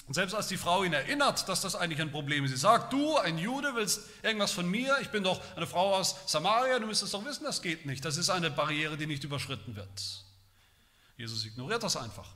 und 0.07 0.13
selbst 0.13 0.35
als 0.35 0.49
die 0.49 0.59
Frau 0.59 0.85
ihn 0.85 0.93
erinnert, 0.93 1.49
dass 1.49 1.63
das 1.63 1.75
eigentlich 1.75 2.01
ein 2.01 2.11
Problem 2.11 2.45
ist, 2.45 2.51
sie 2.51 2.59
sagt, 2.59 2.93
du, 2.93 3.17
ein 3.17 3.39
Jude, 3.39 3.75
willst 3.75 4.03
irgendwas 4.23 4.53
von 4.53 4.69
mir, 4.69 4.99
ich 5.01 5.09
bin 5.09 5.25
doch 5.25 5.41
eine 5.57 5.67
Frau 5.67 5.95
aus 5.95 6.17
Samaria, 6.27 6.79
du 6.79 6.87
müsstest 6.87 7.15
doch 7.15 7.25
wissen, 7.25 7.45
das 7.45 7.63
geht 7.63 7.87
nicht. 7.87 8.05
Das 8.05 8.19
ist 8.19 8.29
eine 8.29 8.51
Barriere, 8.51 8.99
die 8.99 9.07
nicht 9.07 9.25
überschritten 9.25 9.77
wird. 9.77 10.25
Jesus 11.17 11.47
ignoriert 11.47 11.83
das 11.83 11.97
einfach. 11.97 12.29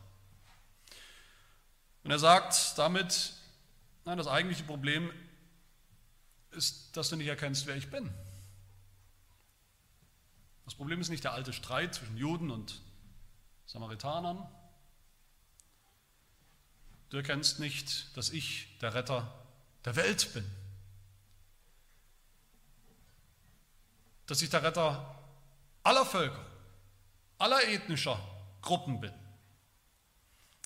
Und 2.04 2.10
er 2.10 2.18
sagt 2.18 2.78
damit, 2.78 3.34
nein, 4.06 4.16
das 4.16 4.28
eigentliche 4.28 4.64
Problem 4.64 5.12
ist, 6.52 6.96
dass 6.96 7.10
du 7.10 7.16
nicht 7.16 7.26
erkennst, 7.26 7.66
wer 7.66 7.76
ich 7.76 7.90
bin. 7.90 8.08
Das 10.64 10.74
Problem 10.74 11.02
ist 11.02 11.10
nicht 11.10 11.24
der 11.24 11.32
alte 11.32 11.52
Streit 11.52 11.94
zwischen 11.94 12.16
Juden 12.16 12.50
und 12.50 12.80
Samaritanern, 13.68 14.44
Du 17.10 17.16
erkennst 17.16 17.58
nicht, 17.58 18.16
dass 18.16 18.30
ich 18.30 18.78
der 18.80 18.94
Retter 18.94 19.32
der 19.84 19.96
Welt 19.96 20.32
bin. 20.34 20.44
Dass 24.26 24.42
ich 24.42 24.50
der 24.50 24.62
Retter 24.62 25.14
aller 25.82 26.04
Völker, 26.04 26.44
aller 27.38 27.66
ethnischer 27.66 28.20
Gruppen 28.60 29.00
bin. 29.00 29.12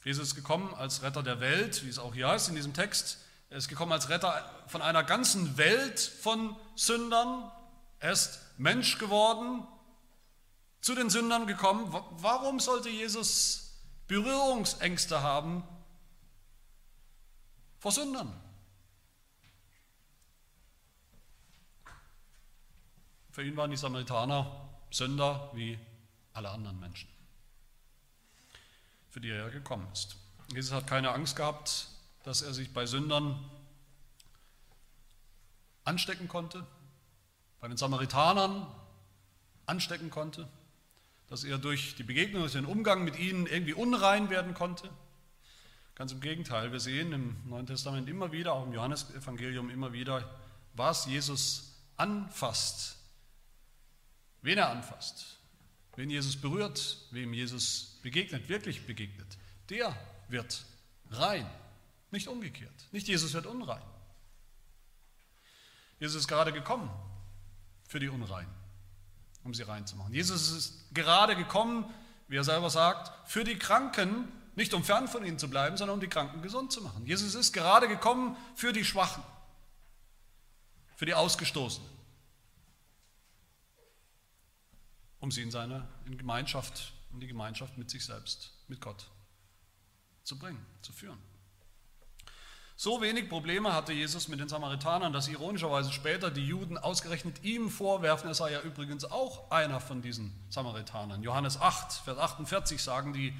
Jesus 0.04 0.28
ist 0.28 0.34
gekommen 0.34 0.74
als 0.74 1.02
Retter 1.02 1.22
der 1.22 1.38
Welt, 1.38 1.84
wie 1.84 1.88
es 1.88 2.00
auch 2.00 2.12
hier 2.12 2.26
heißt 2.26 2.48
in 2.48 2.56
diesem 2.56 2.74
Text. 2.74 3.18
Er 3.50 3.58
ist 3.58 3.68
gekommen 3.68 3.92
als 3.92 4.08
Retter 4.08 4.44
von 4.66 4.82
einer 4.82 5.04
ganzen 5.04 5.56
Welt 5.58 6.00
von 6.00 6.56
Sündern. 6.74 7.52
Er 8.00 8.10
ist 8.10 8.40
Mensch 8.58 8.98
geworden, 8.98 9.64
zu 10.82 10.94
den 10.94 11.08
Sündern 11.08 11.46
gekommen. 11.46 11.90
Warum 12.18 12.60
sollte 12.60 12.90
Jesus 12.90 13.62
Berührungsängste 14.12 15.22
haben 15.22 15.64
vor 17.78 17.92
Sündern. 17.92 18.32
Für 23.30 23.42
ihn 23.42 23.56
waren 23.56 23.70
die 23.70 23.76
Samaritaner 23.76 24.68
Sünder 24.90 25.50
wie 25.54 25.78
alle 26.34 26.50
anderen 26.50 26.78
Menschen, 26.78 27.08
für 29.08 29.20
die 29.22 29.30
er 29.30 29.50
gekommen 29.50 29.88
ist. 29.92 30.16
Jesus 30.52 30.72
hat 30.72 30.86
keine 30.86 31.10
Angst 31.12 31.36
gehabt, 31.36 31.88
dass 32.24 32.42
er 32.42 32.52
sich 32.52 32.74
bei 32.74 32.84
Sündern 32.84 33.42
anstecken 35.84 36.28
konnte, 36.28 36.66
bei 37.60 37.68
den 37.68 37.78
Samaritanern 37.78 38.66
anstecken 39.64 40.10
konnte, 40.10 40.46
dass 41.32 41.44
er 41.44 41.56
durch 41.56 41.94
die 41.94 42.02
Begegnung, 42.02 42.42
durch 42.42 42.52
den 42.52 42.66
Umgang 42.66 43.04
mit 43.04 43.18
ihnen 43.18 43.46
irgendwie 43.46 43.72
unrein 43.72 44.28
werden 44.28 44.52
konnte. 44.52 44.90
Ganz 45.94 46.12
im 46.12 46.20
Gegenteil, 46.20 46.72
wir 46.72 46.78
sehen 46.78 47.10
im 47.10 47.36
Neuen 47.46 47.64
Testament 47.64 48.06
immer 48.06 48.32
wieder, 48.32 48.52
auch 48.52 48.66
im 48.66 48.74
Johannesevangelium 48.74 49.70
immer 49.70 49.94
wieder, 49.94 50.28
was 50.74 51.06
Jesus 51.06 51.72
anfasst, 51.96 52.98
wen 54.42 54.58
er 54.58 54.68
anfasst, 54.68 55.38
wen 55.96 56.10
Jesus 56.10 56.36
berührt, 56.36 56.98
wem 57.12 57.32
Jesus 57.32 57.98
begegnet, 58.02 58.50
wirklich 58.50 58.86
begegnet, 58.86 59.38
der 59.70 59.96
wird 60.28 60.66
rein, 61.12 61.50
nicht 62.10 62.28
umgekehrt. 62.28 62.88
Nicht 62.92 63.08
Jesus 63.08 63.32
wird 63.32 63.46
unrein. 63.46 63.82
Jesus 65.98 66.16
ist 66.16 66.28
gerade 66.28 66.52
gekommen 66.52 66.90
für 67.88 68.00
die 68.00 68.10
Unreinen, 68.10 68.52
um 69.44 69.54
sie 69.54 69.62
reinzumachen. 69.62 70.12
Jesus 70.12 70.50
ist 70.52 70.94
gerade 70.94 71.36
gekommen, 71.36 71.84
wie 72.28 72.36
er 72.36 72.44
selber 72.44 72.70
sagt, 72.70 73.12
für 73.28 73.44
die 73.44 73.58
Kranken, 73.58 74.28
nicht 74.54 74.74
um 74.74 74.84
fern 74.84 75.08
von 75.08 75.24
ihnen 75.24 75.38
zu 75.38 75.48
bleiben, 75.48 75.76
sondern 75.76 75.94
um 75.94 76.00
die 76.00 76.08
Kranken 76.08 76.42
gesund 76.42 76.72
zu 76.72 76.82
machen. 76.82 77.06
Jesus 77.06 77.34
ist 77.34 77.52
gerade 77.52 77.88
gekommen 77.88 78.36
für 78.54 78.72
die 78.72 78.84
Schwachen, 78.84 79.22
für 80.96 81.06
die 81.06 81.14
Ausgestoßenen, 81.14 81.88
um 85.20 85.30
sie 85.30 85.42
in 85.42 85.50
seine 85.50 85.88
in 86.06 86.16
Gemeinschaft, 86.16 86.92
in 87.12 87.20
die 87.20 87.26
Gemeinschaft 87.26 87.76
mit 87.78 87.90
sich 87.90 88.04
selbst, 88.04 88.52
mit 88.68 88.80
Gott 88.80 89.08
zu 90.22 90.38
bringen, 90.38 90.64
zu 90.82 90.92
führen. 90.92 91.18
So 92.82 93.00
wenig 93.00 93.28
Probleme 93.28 93.72
hatte 93.72 93.92
Jesus 93.92 94.26
mit 94.26 94.40
den 94.40 94.48
Samaritanern, 94.48 95.12
dass 95.12 95.28
ironischerweise 95.28 95.92
später 95.92 96.32
die 96.32 96.44
Juden 96.44 96.76
ausgerechnet 96.76 97.44
ihm 97.44 97.70
vorwerfen, 97.70 98.26
er 98.26 98.34
sei 98.34 98.50
ja 98.50 98.60
übrigens 98.60 99.04
auch 99.04 99.52
einer 99.52 99.78
von 99.78 100.02
diesen 100.02 100.32
Samaritanern. 100.48 101.22
Johannes 101.22 101.60
8, 101.60 101.92
Vers 102.04 102.18
48 102.18 102.82
sagen 102.82 103.12
die, 103.12 103.32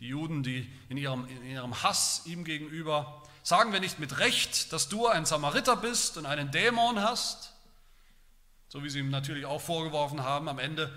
die 0.00 0.08
Juden, 0.08 0.42
die 0.42 0.70
in 0.90 0.98
ihrem, 0.98 1.26
in 1.26 1.46
ihrem 1.46 1.82
Hass 1.82 2.26
ihm 2.26 2.44
gegenüber, 2.44 3.22
sagen 3.42 3.72
wir 3.72 3.80
nicht 3.80 4.00
mit 4.00 4.18
Recht, 4.18 4.70
dass 4.70 4.90
du 4.90 5.06
ein 5.06 5.24
Samariter 5.24 5.76
bist 5.76 6.18
und 6.18 6.26
einen 6.26 6.50
Dämon 6.50 7.00
hast? 7.00 7.54
So 8.68 8.84
wie 8.84 8.90
sie 8.90 8.98
ihm 8.98 9.08
natürlich 9.08 9.46
auch 9.46 9.62
vorgeworfen 9.62 10.24
haben 10.24 10.46
am 10.46 10.58
Ende, 10.58 10.92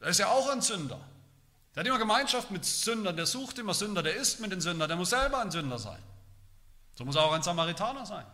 er 0.00 0.08
ist 0.08 0.18
ja 0.18 0.28
auch 0.28 0.50
ein 0.50 0.60
Sünder. 0.60 1.00
Der 1.74 1.80
hat 1.80 1.86
immer 1.86 1.98
Gemeinschaft 1.98 2.50
mit 2.50 2.66
Sündern, 2.66 3.16
der 3.16 3.24
sucht 3.24 3.58
immer 3.58 3.72
Sünder, 3.72 4.02
der 4.02 4.14
ist 4.14 4.40
mit 4.40 4.52
den 4.52 4.60
Sündern, 4.60 4.88
der 4.88 4.98
muss 4.98 5.08
selber 5.08 5.40
ein 5.40 5.50
Sünder 5.50 5.78
sein. 5.78 6.02
So 6.96 7.04
muss 7.04 7.14
er 7.14 7.24
auch 7.24 7.32
ein 7.32 7.42
Samaritaner 7.42 8.04
sein. 8.04 8.26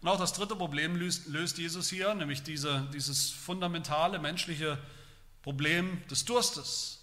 Und 0.00 0.08
auch 0.08 0.18
das 0.18 0.32
dritte 0.32 0.54
Problem 0.54 0.96
löst, 0.96 1.26
löst 1.26 1.58
Jesus 1.58 1.88
hier, 1.88 2.14
nämlich 2.14 2.42
diese, 2.42 2.86
dieses 2.92 3.30
fundamentale 3.30 4.18
menschliche 4.18 4.78
Problem 5.42 6.02
des 6.08 6.24
Durstes, 6.24 7.00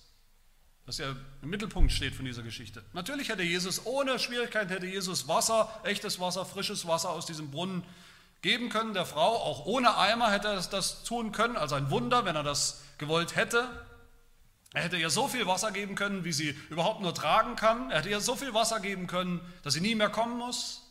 das 0.86 1.00
ja 1.00 1.16
im 1.42 1.50
Mittelpunkt 1.50 1.92
steht 1.92 2.14
von 2.14 2.26
dieser 2.26 2.44
Geschichte. 2.44 2.84
Natürlich 2.94 3.30
hätte 3.30 3.44
Jesus 3.44 3.86
ohne 3.86 4.20
Schwierigkeit 4.20 4.70
hätte 4.70 4.86
Jesus 4.86 5.28
Wasser, 5.28 5.70
echtes 5.84 6.20
Wasser, 6.20 6.46
frisches 6.46 6.88
Wasser 6.88 7.10
aus 7.10 7.26
diesem 7.26 7.52
Brunnen 7.52 7.84
geben 8.42 8.70
können 8.70 8.94
der 8.94 9.06
Frau. 9.06 9.36
Auch 9.36 9.66
ohne 9.66 9.98
Eimer 9.98 10.32
hätte 10.32 10.50
er 10.50 10.62
das 10.62 11.04
tun 11.04 11.32
können, 11.32 11.58
als 11.58 11.74
ein 11.74 11.90
Wunder, 11.90 12.24
wenn 12.26 12.36
er 12.36 12.44
das 12.44 12.84
gewollt 12.98 13.36
hätte. 13.36 13.68
Er 14.76 14.84
hätte 14.84 14.98
ihr 14.98 15.10
so 15.10 15.30
viel 15.30 15.48
Wasser 15.48 15.72
geben 15.72 15.96
können, 15.96 16.26
wie 16.26 16.34
sie 16.34 16.50
überhaupt 16.70 17.00
nur 17.00 17.16
tragen 17.16 17.56
kann. 17.56 17.92
Er 17.92 18.00
hätte 18.00 18.10
ihr 18.10 18.20
so 18.20 18.36
viel 18.36 18.54
Wasser 18.54 18.82
geben 18.82 19.08
können, 19.08 19.40
dass 19.64 19.74
sie 19.74 19.80
nie 19.80 19.96
mehr 19.96 20.10
kommen 20.10 20.38
muss. 20.38 20.82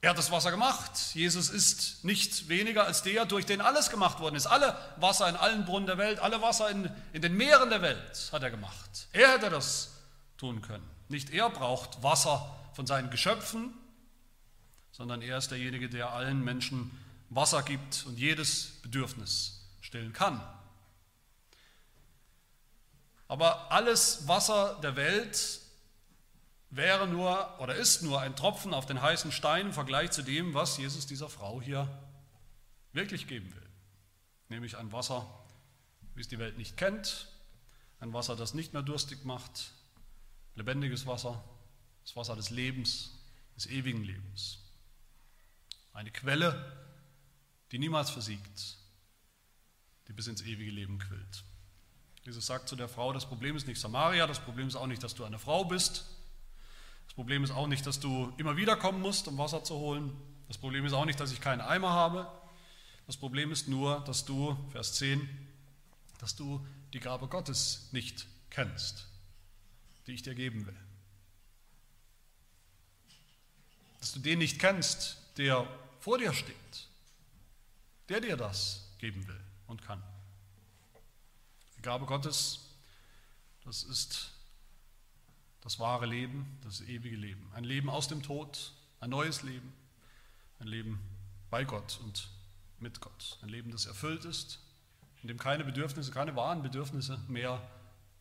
Er 0.00 0.10
hat 0.10 0.18
das 0.18 0.30
Wasser 0.30 0.50
gemacht. 0.50 0.90
Jesus 1.12 1.50
ist 1.50 2.02
nicht 2.02 2.48
weniger 2.48 2.86
als 2.86 3.02
der, 3.02 3.26
durch 3.26 3.44
den 3.44 3.60
alles 3.60 3.90
gemacht 3.90 4.20
worden 4.20 4.36
ist. 4.36 4.46
Alle 4.46 4.74
Wasser 4.96 5.28
in 5.28 5.36
allen 5.36 5.66
Brunnen 5.66 5.86
der 5.86 5.98
Welt, 5.98 6.18
alle 6.18 6.40
Wasser 6.40 6.70
in, 6.70 6.90
in 7.12 7.20
den 7.20 7.36
Meeren 7.36 7.68
der 7.68 7.82
Welt 7.82 8.30
hat 8.32 8.42
er 8.42 8.50
gemacht. 8.50 9.08
Er 9.12 9.32
hätte 9.32 9.50
das 9.50 9.90
tun 10.38 10.62
können. 10.62 10.88
Nicht 11.10 11.28
er 11.28 11.50
braucht 11.50 12.02
Wasser 12.02 12.54
von 12.72 12.86
seinen 12.86 13.10
Geschöpfen, 13.10 13.74
sondern 14.92 15.20
er 15.20 15.36
ist 15.36 15.50
derjenige, 15.50 15.90
der 15.90 16.10
allen 16.10 16.42
Menschen 16.42 16.90
Wasser 17.28 17.62
gibt 17.62 18.06
und 18.06 18.18
jedes 18.18 18.80
Bedürfnis 18.80 19.60
stillen 19.82 20.14
kann. 20.14 20.40
Aber 23.34 23.72
alles 23.72 24.28
Wasser 24.28 24.78
der 24.80 24.94
Welt 24.94 25.60
wäre 26.70 27.08
nur 27.08 27.58
oder 27.58 27.74
ist 27.74 28.00
nur 28.02 28.20
ein 28.20 28.36
Tropfen 28.36 28.72
auf 28.72 28.86
den 28.86 29.02
heißen 29.02 29.32
Stein 29.32 29.66
im 29.66 29.72
Vergleich 29.72 30.12
zu 30.12 30.22
dem, 30.22 30.54
was 30.54 30.78
Jesus 30.78 31.04
dieser 31.08 31.28
Frau 31.28 31.60
hier 31.60 31.88
wirklich 32.92 33.26
geben 33.26 33.52
will. 33.52 33.68
Nämlich 34.50 34.76
ein 34.76 34.92
Wasser, 34.92 35.26
wie 36.14 36.20
es 36.20 36.28
die 36.28 36.38
Welt 36.38 36.58
nicht 36.58 36.76
kennt, 36.76 37.26
ein 37.98 38.12
Wasser, 38.12 38.36
das 38.36 38.54
nicht 38.54 38.72
mehr 38.72 38.82
durstig 38.82 39.24
macht, 39.24 39.72
lebendiges 40.54 41.04
Wasser, 41.04 41.42
das 42.04 42.14
Wasser 42.14 42.36
des 42.36 42.50
Lebens, 42.50 43.18
des 43.56 43.66
ewigen 43.66 44.04
Lebens. 44.04 44.60
Eine 45.92 46.12
Quelle, 46.12 46.86
die 47.72 47.80
niemals 47.80 48.10
versiegt, 48.10 48.76
die 50.06 50.12
bis 50.12 50.28
ins 50.28 50.42
ewige 50.42 50.70
Leben 50.70 51.00
quillt. 51.00 51.44
Jesus 52.24 52.46
sagt 52.46 52.68
zu 52.68 52.76
der 52.76 52.88
Frau, 52.88 53.12
das 53.12 53.26
Problem 53.26 53.54
ist 53.54 53.66
nicht 53.66 53.80
Samaria, 53.80 54.26
das 54.26 54.40
Problem 54.40 54.68
ist 54.68 54.76
auch 54.76 54.86
nicht, 54.86 55.02
dass 55.02 55.14
du 55.14 55.24
eine 55.24 55.38
Frau 55.38 55.64
bist. 55.64 56.06
Das 57.06 57.14
Problem 57.14 57.44
ist 57.44 57.50
auch 57.50 57.66
nicht, 57.66 57.86
dass 57.86 58.00
du 58.00 58.32
immer 58.38 58.56
wieder 58.56 58.76
kommen 58.76 59.00
musst, 59.00 59.28
um 59.28 59.36
Wasser 59.36 59.62
zu 59.62 59.74
holen. 59.74 60.16
Das 60.48 60.56
Problem 60.56 60.86
ist 60.86 60.94
auch 60.94 61.04
nicht, 61.04 61.20
dass 61.20 61.32
ich 61.32 61.40
keinen 61.40 61.60
Eimer 61.60 61.90
habe. 61.90 62.26
Das 63.06 63.18
Problem 63.18 63.52
ist 63.52 63.68
nur, 63.68 64.00
dass 64.00 64.24
du, 64.24 64.56
Vers 64.72 64.94
10, 64.94 65.28
dass 66.18 66.34
du 66.34 66.66
die 66.94 67.00
Gabe 67.00 67.28
Gottes 67.28 67.88
nicht 67.92 68.26
kennst, 68.48 69.06
die 70.06 70.12
ich 70.12 70.22
dir 70.22 70.34
geben 70.34 70.66
will. 70.66 70.76
Dass 74.00 74.12
du 74.12 74.20
den 74.20 74.38
nicht 74.38 74.58
kennst, 74.58 75.18
der 75.36 75.66
vor 76.00 76.18
dir 76.18 76.32
steht, 76.32 76.88
der 78.08 78.20
dir 78.20 78.36
das 78.36 78.90
geben 78.98 79.26
will 79.28 79.40
und 79.66 79.82
kann. 79.82 80.02
Gabe 81.84 82.06
Gottes, 82.06 82.60
das 83.66 83.82
ist 83.82 84.30
das 85.60 85.78
wahre 85.78 86.06
Leben, 86.06 86.58
das 86.64 86.80
ewige 86.80 87.14
Leben. 87.14 87.46
Ein 87.52 87.64
Leben 87.64 87.90
aus 87.90 88.08
dem 88.08 88.22
Tod, 88.22 88.72
ein 89.00 89.10
neues 89.10 89.42
Leben, 89.42 89.70
ein 90.60 90.66
Leben 90.66 90.98
bei 91.50 91.64
Gott 91.64 92.00
und 92.02 92.30
mit 92.78 93.02
Gott. 93.02 93.38
Ein 93.42 93.50
Leben, 93.50 93.70
das 93.70 93.84
erfüllt 93.84 94.24
ist, 94.24 94.60
in 95.20 95.28
dem 95.28 95.38
keine 95.38 95.62
Bedürfnisse, 95.62 96.10
keine 96.10 96.34
wahren 96.34 96.62
Bedürfnisse 96.62 97.20
mehr 97.28 97.60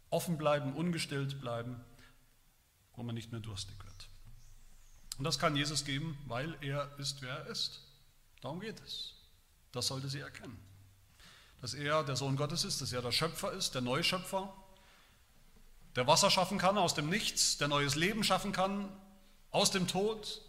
offen 0.10 0.38
bleiben, 0.38 0.74
ungestillt 0.74 1.40
bleiben, 1.40 1.80
wo 2.98 3.04
man 3.04 3.16
nicht 3.16 3.32
mehr 3.32 3.40
durstig 3.42 3.82
wird. 3.82 4.10
Und 5.18 5.24
das 5.24 5.40
kann 5.40 5.56
Jesus 5.56 5.86
geben, 5.86 6.18
weil 6.26 6.58
er 6.60 7.00
ist, 7.00 7.22
wer 7.22 7.38
er 7.38 7.48
ist. 7.48 7.80
Darum 8.42 8.60
geht 8.60 8.82
es. 8.82 9.14
Das 9.72 9.88
sollte 9.88 10.10
sie 10.10 10.20
erkennen 10.20 10.73
dass 11.64 11.74
er 11.74 12.04
der 12.04 12.18
Sohn 12.18 12.36
Gottes 12.36 12.66
ist, 12.66 12.82
dass 12.82 12.92
er 12.92 13.02
der 13.02 13.14
Schöpfer 13.14 13.54
ist, 13.54 13.74
der 13.74 13.82
Neuschöpfer, 13.82 14.54
der 15.96 16.06
Wasser 16.08 16.30
schaffen 16.30 16.58
kann 16.58 16.78
aus 16.78 16.94
dem 16.94 17.10
Nichts, 17.10 17.58
der 17.58 17.70
neues 17.70 17.96
Leben 17.96 18.26
schaffen 18.26 18.52
kann 18.52 18.90
aus 19.50 19.72
dem 19.72 19.88
Tod, 19.88 20.42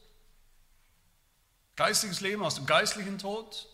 geistiges 1.77 2.21
Leben 2.21 2.43
aus 2.43 2.57
dem 2.57 2.67
geistlichen 2.67 3.19
Tod. 3.19 3.69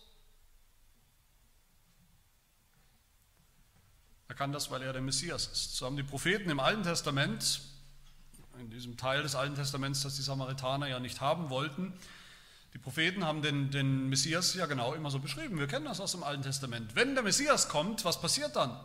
Er 4.27 4.35
kann 4.35 4.51
das, 4.51 4.69
weil 4.69 4.83
er 4.83 4.93
der 4.93 5.01
Messias 5.01 5.47
ist. 5.47 5.77
So 5.77 5.87
haben 5.87 5.97
die 5.97 6.03
Propheten 6.03 6.47
im 6.51 6.59
Alten 6.59 6.83
Testament, 6.83 7.61
in 8.59 8.69
diesem 8.69 8.97
Teil 8.97 9.23
des 9.23 9.33
Alten 9.33 9.55
Testaments, 9.55 10.03
das 10.03 10.15
die 10.15 10.21
Samaritaner 10.21 10.85
ja 10.89 10.99
nicht 10.99 11.21
haben 11.21 11.49
wollten, 11.49 11.97
die 12.73 12.77
Propheten 12.77 13.25
haben 13.25 13.41
den, 13.41 13.69
den 13.69 14.07
Messias 14.07 14.53
ja 14.53 14.65
genau 14.65 14.93
immer 14.93 15.11
so 15.11 15.19
beschrieben. 15.19 15.59
Wir 15.59 15.67
kennen 15.67 15.85
das 15.85 15.99
aus 15.99 16.13
dem 16.13 16.23
Alten 16.23 16.43
Testament. 16.43 16.95
Wenn 16.95 17.15
der 17.15 17.23
Messias 17.23 17.67
kommt, 17.67 18.05
was 18.05 18.21
passiert 18.21 18.55
dann? 18.55 18.79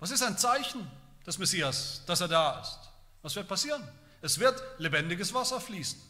Was 0.00 0.10
ist 0.10 0.22
ein 0.22 0.36
Zeichen 0.36 0.90
des 1.24 1.38
Messias, 1.38 2.02
dass 2.06 2.20
er 2.20 2.28
da 2.28 2.60
ist? 2.60 2.78
Was 3.22 3.36
wird 3.36 3.46
passieren? 3.46 3.82
Es 4.20 4.40
wird 4.40 4.60
lebendiges 4.78 5.32
Wasser 5.32 5.60
fließen. 5.60 6.00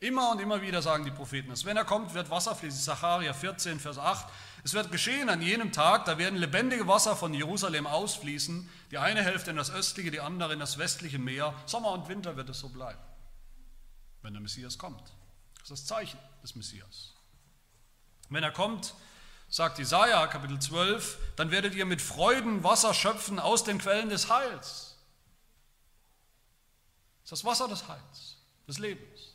Immer 0.00 0.32
und 0.32 0.40
immer 0.40 0.62
wieder 0.62 0.82
sagen 0.82 1.04
die 1.04 1.10
Propheten 1.10 1.52
es. 1.52 1.64
Wenn 1.64 1.76
er 1.76 1.84
kommt, 1.84 2.14
wird 2.14 2.30
Wasser 2.30 2.56
fließen. 2.56 2.80
Sacharja 2.80 3.34
14, 3.34 3.78
Vers 3.78 3.98
8. 3.98 4.26
Es 4.64 4.74
wird 4.74 4.90
geschehen 4.90 5.28
an 5.28 5.42
jenem 5.42 5.72
Tag, 5.72 6.06
da 6.06 6.18
werden 6.18 6.38
lebendige 6.38 6.88
Wasser 6.88 7.14
von 7.16 7.34
Jerusalem 7.34 7.86
ausfließen. 7.86 8.68
Die 8.90 8.98
eine 8.98 9.22
Hälfte 9.22 9.50
in 9.50 9.56
das 9.56 9.70
östliche, 9.70 10.10
die 10.10 10.20
andere 10.20 10.54
in 10.54 10.58
das 10.58 10.78
westliche 10.78 11.18
Meer. 11.18 11.54
Sommer 11.66 11.92
und 11.92 12.08
Winter 12.08 12.36
wird 12.36 12.48
es 12.48 12.58
so 12.58 12.70
bleiben, 12.70 12.98
wenn 14.22 14.32
der 14.32 14.42
Messias 14.42 14.78
kommt. 14.78 15.12
Das 15.72 15.86
Zeichen 15.86 16.18
des 16.42 16.54
Messias. 16.54 17.14
Wenn 18.28 18.42
er 18.42 18.50
kommt, 18.50 18.92
sagt 19.48 19.78
Jesaja 19.78 20.26
Kapitel 20.26 20.58
12, 20.58 21.16
dann 21.36 21.50
werdet 21.50 21.74
ihr 21.74 21.86
mit 21.86 22.02
Freuden 22.02 22.62
Wasser 22.62 22.92
schöpfen 22.92 23.38
aus 23.38 23.64
den 23.64 23.78
Quellen 23.78 24.10
des 24.10 24.28
Heils. 24.28 24.98
Das 27.22 27.24
ist 27.24 27.32
das 27.32 27.44
Wasser 27.46 27.68
des 27.68 27.88
Heils, 27.88 28.36
des 28.68 28.80
Lebens. 28.80 29.32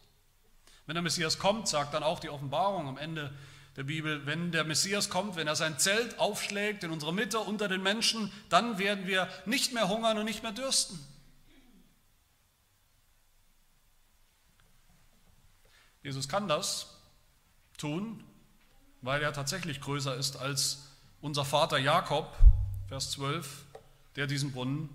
Wenn 0.86 0.94
der 0.94 1.02
Messias 1.02 1.40
kommt, 1.40 1.68
sagt 1.68 1.96
dann 1.96 2.04
auch 2.04 2.20
die 2.20 2.30
Offenbarung 2.30 2.88
am 2.88 3.00
Ende 3.00 3.34
der 3.76 3.86
Bibel, 3.86 4.28
wenn 4.28 4.52
der 4.52 4.64
Messias 4.64 5.10
kommt, 5.10 5.38
wenn 5.38 5.48
er 5.48 5.56
sein 5.56 5.80
Zelt 5.80 6.20
aufschlägt 6.20 6.84
in 6.84 6.92
unserer 6.92 7.14
Mitte 7.14 7.40
unter 7.40 7.68
den 7.68 7.82
Menschen, 7.82 8.32
dann 8.50 8.78
werden 8.78 9.08
wir 9.08 9.28
nicht 9.48 9.74
mehr 9.74 9.90
hungern 9.90 10.20
und 10.20 10.26
nicht 10.26 10.44
mehr 10.44 10.52
dürsten. 10.52 11.04
Jesus 16.04 16.28
kann 16.28 16.48
das 16.48 16.98
tun, 17.78 18.24
weil 19.02 19.22
er 19.22 19.34
tatsächlich 19.34 19.82
größer 19.82 20.16
ist 20.16 20.38
als 20.38 20.84
unser 21.22 21.46
Vater 21.46 21.78
Jakob, 21.78 22.36
Vers 22.88 23.12
12, 23.12 23.66
der 24.16 24.28
diesen 24.28 24.52
Brunnen, 24.52 24.90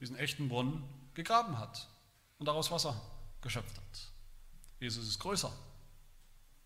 diesen 0.00 0.16
echten 0.16 0.48
Brunnen 0.48 0.82
gegraben 1.14 1.58
hat 1.58 1.88
und 2.38 2.46
daraus 2.46 2.70
Wasser 2.70 3.00
geschöpft 3.40 3.76
hat. 3.76 4.12
Jesus 4.80 5.08
ist 5.08 5.18
größer 5.18 5.52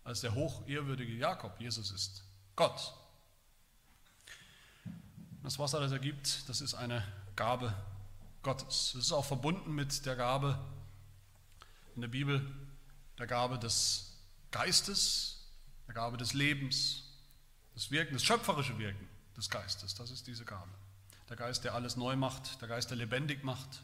als 0.03 0.21
der 0.21 0.33
hochehrwürdige 0.33 1.13
Jakob. 1.13 1.59
Jesus 1.59 1.91
ist 1.91 2.23
Gott. 2.55 2.93
Das 5.43 5.59
Wasser, 5.59 5.79
das 5.79 5.91
er 5.91 5.99
gibt, 5.99 6.49
das 6.49 6.61
ist 6.61 6.73
eine 6.73 7.03
Gabe 7.35 7.73
Gottes. 8.43 8.95
Es 8.95 9.05
ist 9.05 9.11
auch 9.11 9.25
verbunden 9.25 9.73
mit 9.73 10.05
der 10.05 10.15
Gabe 10.15 10.59
in 11.95 12.01
der 12.01 12.07
Bibel 12.09 12.45
der 13.19 13.27
Gabe 13.27 13.59
des 13.59 14.17
Geistes, 14.51 15.45
der 15.87 15.93
Gabe 15.93 16.17
des 16.17 16.33
Lebens, 16.33 17.03
das 17.73 17.91
Wirken, 17.91 18.13
das 18.13 18.23
schöpferische 18.23 18.77
Wirken 18.79 19.07
des 19.37 19.49
Geistes. 19.49 19.93
Das 19.93 20.09
ist 20.09 20.25
diese 20.25 20.45
Gabe. 20.45 20.71
Der 21.29 21.35
Geist, 21.35 21.63
der 21.63 21.75
alles 21.75 21.95
neu 21.95 22.15
macht, 22.15 22.59
der 22.61 22.67
Geist, 22.67 22.89
der 22.89 22.97
lebendig 22.97 23.43
macht, 23.43 23.83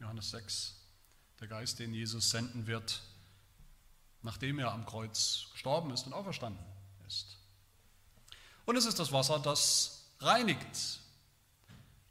Johannes 0.00 0.30
6, 0.30 0.74
der 1.40 1.48
Geist, 1.48 1.78
den 1.78 1.92
Jesus 1.92 2.30
senden 2.30 2.66
wird, 2.66 3.02
nachdem 4.22 4.58
er 4.58 4.72
am 4.72 4.86
Kreuz 4.86 5.48
gestorben 5.52 5.90
ist 5.90 6.06
und 6.06 6.12
auferstanden 6.12 6.64
ist. 7.06 7.36
Und 8.64 8.76
es 8.76 8.86
ist 8.86 8.98
das 8.98 9.12
Wasser, 9.12 9.38
das 9.40 10.06
reinigt 10.20 11.00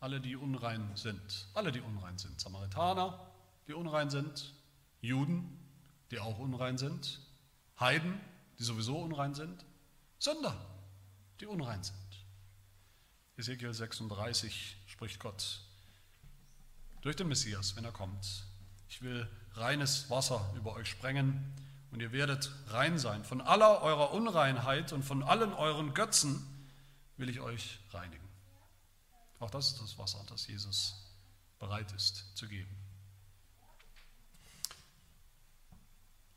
alle, 0.01 0.19
die 0.19 0.35
unrein 0.35 0.91
sind. 0.95 1.47
Alle, 1.53 1.71
die 1.71 1.79
unrein 1.79 2.17
sind. 2.17 2.41
Samaritaner, 2.41 3.19
die 3.67 3.73
unrein 3.73 4.09
sind. 4.09 4.53
Juden, 4.99 5.60
die 6.11 6.19
auch 6.19 6.37
unrein 6.37 6.77
sind. 6.77 7.19
Heiden, 7.79 8.19
die 8.59 8.63
sowieso 8.63 8.99
unrein 8.99 9.33
sind. 9.33 9.65
Sünder, 10.19 10.55
die 11.39 11.47
unrein 11.47 11.83
sind. 11.83 11.97
Ezekiel 13.37 13.73
36 13.73 14.77
spricht 14.85 15.19
Gott 15.19 15.61
durch 17.01 17.15
den 17.15 17.27
Messias, 17.27 17.75
wenn 17.75 17.85
er 17.85 17.91
kommt. 17.91 18.43
Ich 18.87 19.01
will 19.01 19.27
reines 19.53 20.09
Wasser 20.09 20.53
über 20.55 20.73
euch 20.73 20.89
sprengen 20.89 21.43
und 21.91 22.01
ihr 22.01 22.11
werdet 22.11 22.51
rein 22.67 22.99
sein. 22.99 23.23
Von 23.23 23.41
aller 23.41 23.81
eurer 23.81 24.11
Unreinheit 24.11 24.93
und 24.93 25.03
von 25.03 25.23
allen 25.23 25.53
euren 25.53 25.93
Götzen 25.93 26.45
will 27.17 27.29
ich 27.29 27.39
euch 27.39 27.79
reinigen. 27.91 28.27
Auch 29.39 29.49
das 29.49 29.69
ist 29.69 29.81
das 29.81 29.97
Wasser, 29.97 30.23
das 30.29 30.45
Jesus 30.47 30.95
bereit 31.57 31.91
ist 31.93 32.37
zu 32.37 32.47
geben. 32.47 32.80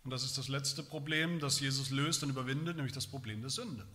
Und 0.04 0.10
das 0.10 0.22
ist 0.22 0.36
das 0.36 0.48
letzte 0.48 0.82
Problem, 0.82 1.40
das 1.40 1.60
Jesus 1.60 1.90
löst 1.90 2.22
und 2.22 2.28
überwindet, 2.28 2.76
nämlich 2.76 2.92
das 2.92 3.06
Problem 3.06 3.40
der 3.40 3.50
Sünde. 3.50 3.86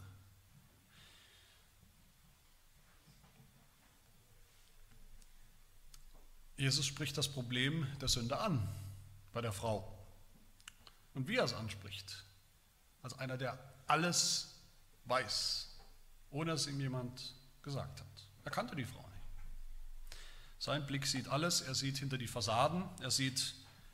Jesus 6.58 6.86
spricht 6.86 7.18
das 7.18 7.30
Problem 7.30 7.88
der 8.02 8.10
Sünde 8.10 8.38
an 8.40 8.68
bei 9.32 9.40
der 9.40 9.54
Frau. 9.54 9.98
Und 11.14 11.28
wie 11.28 11.38
er 11.38 11.46
es 11.46 11.54
anspricht, 11.54 12.26
als 13.02 13.18
einer, 13.18 13.38
der 13.38 13.58
alles 13.88 14.56
weiß, 15.06 15.70
ohne 16.32 16.52
dass 16.52 16.68
ihm 16.68 16.80
jemand 16.80 17.34
gesagt 17.62 18.02
hat. 18.02 18.08
Er 18.44 18.52
kannte 18.52 18.76
die 18.76 18.86
Frau 18.86 19.00
nicht. 19.00 20.20
Sein 20.58 20.86
Blick 20.86 21.06
sieht 21.06 21.28
alles, 21.28 21.62
er 21.62 21.76
sieht 21.76 21.98
hinter 21.98 22.18
die 22.18 22.28
Fassaden, 22.28 22.84
er 23.00 23.12
sieht 23.12 23.54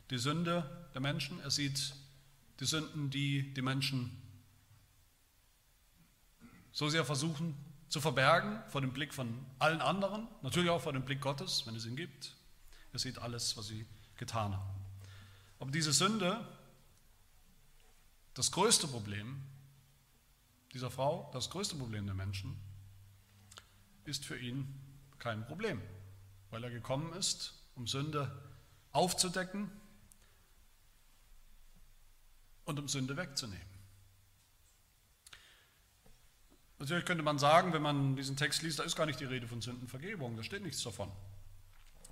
die 0.09 0.17
Sünde 0.17 0.87
der 0.93 1.01
Menschen, 1.01 1.39
er 1.41 1.51
sieht 1.51 1.93
die 2.59 2.65
Sünden, 2.65 3.09
die 3.09 3.53
die 3.53 3.61
Menschen 3.61 4.21
so 6.71 6.89
sehr 6.89 7.05
versuchen 7.05 7.55
zu 7.89 8.01
verbergen 8.01 8.61
vor 8.69 8.81
dem 8.81 8.91
Blick 8.91 9.13
von 9.13 9.45
allen 9.59 9.81
anderen, 9.81 10.27
natürlich 10.41 10.69
auch 10.69 10.81
vor 10.81 10.93
dem 10.93 11.05
Blick 11.05 11.21
Gottes, 11.21 11.65
wenn 11.65 11.75
es 11.75 11.85
ihn 11.85 11.95
gibt. 11.95 12.35
Er 12.91 12.99
sieht 12.99 13.19
alles, 13.19 13.55
was 13.57 13.67
sie 13.67 13.85
getan 14.17 14.53
haben. 14.53 14.85
Aber 15.59 15.71
diese 15.71 15.93
Sünde, 15.93 16.45
das 18.33 18.51
größte 18.51 18.87
Problem 18.87 19.41
dieser 20.73 20.91
Frau, 20.91 21.29
das 21.33 21.49
größte 21.49 21.75
Problem 21.75 22.05
der 22.05 22.15
Menschen, 22.15 22.59
ist 24.03 24.25
für 24.25 24.37
ihn 24.37 24.67
kein 25.19 25.45
Problem, 25.45 25.81
weil 26.49 26.63
er 26.63 26.69
gekommen 26.69 27.13
ist, 27.13 27.53
um 27.75 27.87
Sünde 27.87 28.29
aufzudecken 28.91 29.71
und 32.65 32.79
um 32.79 32.87
Sünde 32.87 33.17
wegzunehmen. 33.17 33.75
Natürlich 36.77 37.05
könnte 37.05 37.23
man 37.23 37.39
sagen, 37.39 37.71
wenn 37.73 37.81
man 37.81 38.15
diesen 38.15 38.35
Text 38.35 38.61
liest, 38.61 38.79
da 38.79 38.83
ist 38.83 38.95
gar 38.95 39.05
nicht 39.05 39.19
die 39.19 39.25
Rede 39.25 39.47
von 39.47 39.61
Sündenvergebung, 39.61 40.35
da 40.35 40.43
steht 40.43 40.61
nichts 40.61 40.83
davon. 40.83 41.09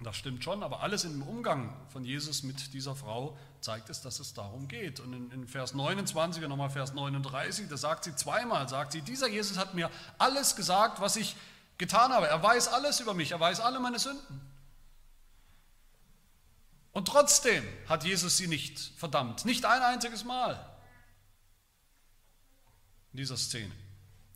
Das 0.01 0.15
stimmt 0.15 0.43
schon, 0.43 0.63
aber 0.63 0.81
alles 0.81 1.03
im 1.03 1.21
Umgang 1.21 1.75
von 1.89 2.03
Jesus 2.03 2.43
mit 2.43 2.73
dieser 2.73 2.95
Frau 2.95 3.37
zeigt 3.61 3.89
es, 3.89 4.01
dass 4.01 4.19
es 4.19 4.33
darum 4.33 4.67
geht. 4.67 4.99
Und 4.99 5.13
in, 5.13 5.31
in 5.31 5.47
Vers 5.47 5.73
29 5.73 6.43
und 6.43 6.49
nochmal 6.49 6.69
Vers 6.69 6.93
39, 6.93 7.69
da 7.69 7.77
sagt 7.77 8.03
sie 8.05 8.15
zweimal, 8.15 8.67
sagt 8.67 8.93
sie, 8.93 9.01
dieser 9.01 9.27
Jesus 9.27 9.57
hat 9.57 9.75
mir 9.75 9.89
alles 10.17 10.55
gesagt, 10.55 10.99
was 10.99 11.15
ich 11.15 11.35
getan 11.77 12.11
habe. 12.11 12.27
Er 12.27 12.41
weiß 12.41 12.69
alles 12.69 12.99
über 12.99 13.13
mich, 13.13 13.31
er 13.31 13.39
weiß 13.39 13.59
alle 13.59 13.79
meine 13.79 13.99
Sünden. 13.99 14.52
Und 16.93 17.07
trotzdem 17.07 17.63
hat 17.89 18.05
Jesus 18.05 18.37
sie 18.37 18.47
nicht 18.47 18.79
verdammt, 18.97 19.45
nicht 19.45 19.65
ein 19.65 19.81
einziges 19.81 20.23
Mal 20.23 20.53
in 23.11 23.17
dieser 23.17 23.35
Szene. 23.35 23.71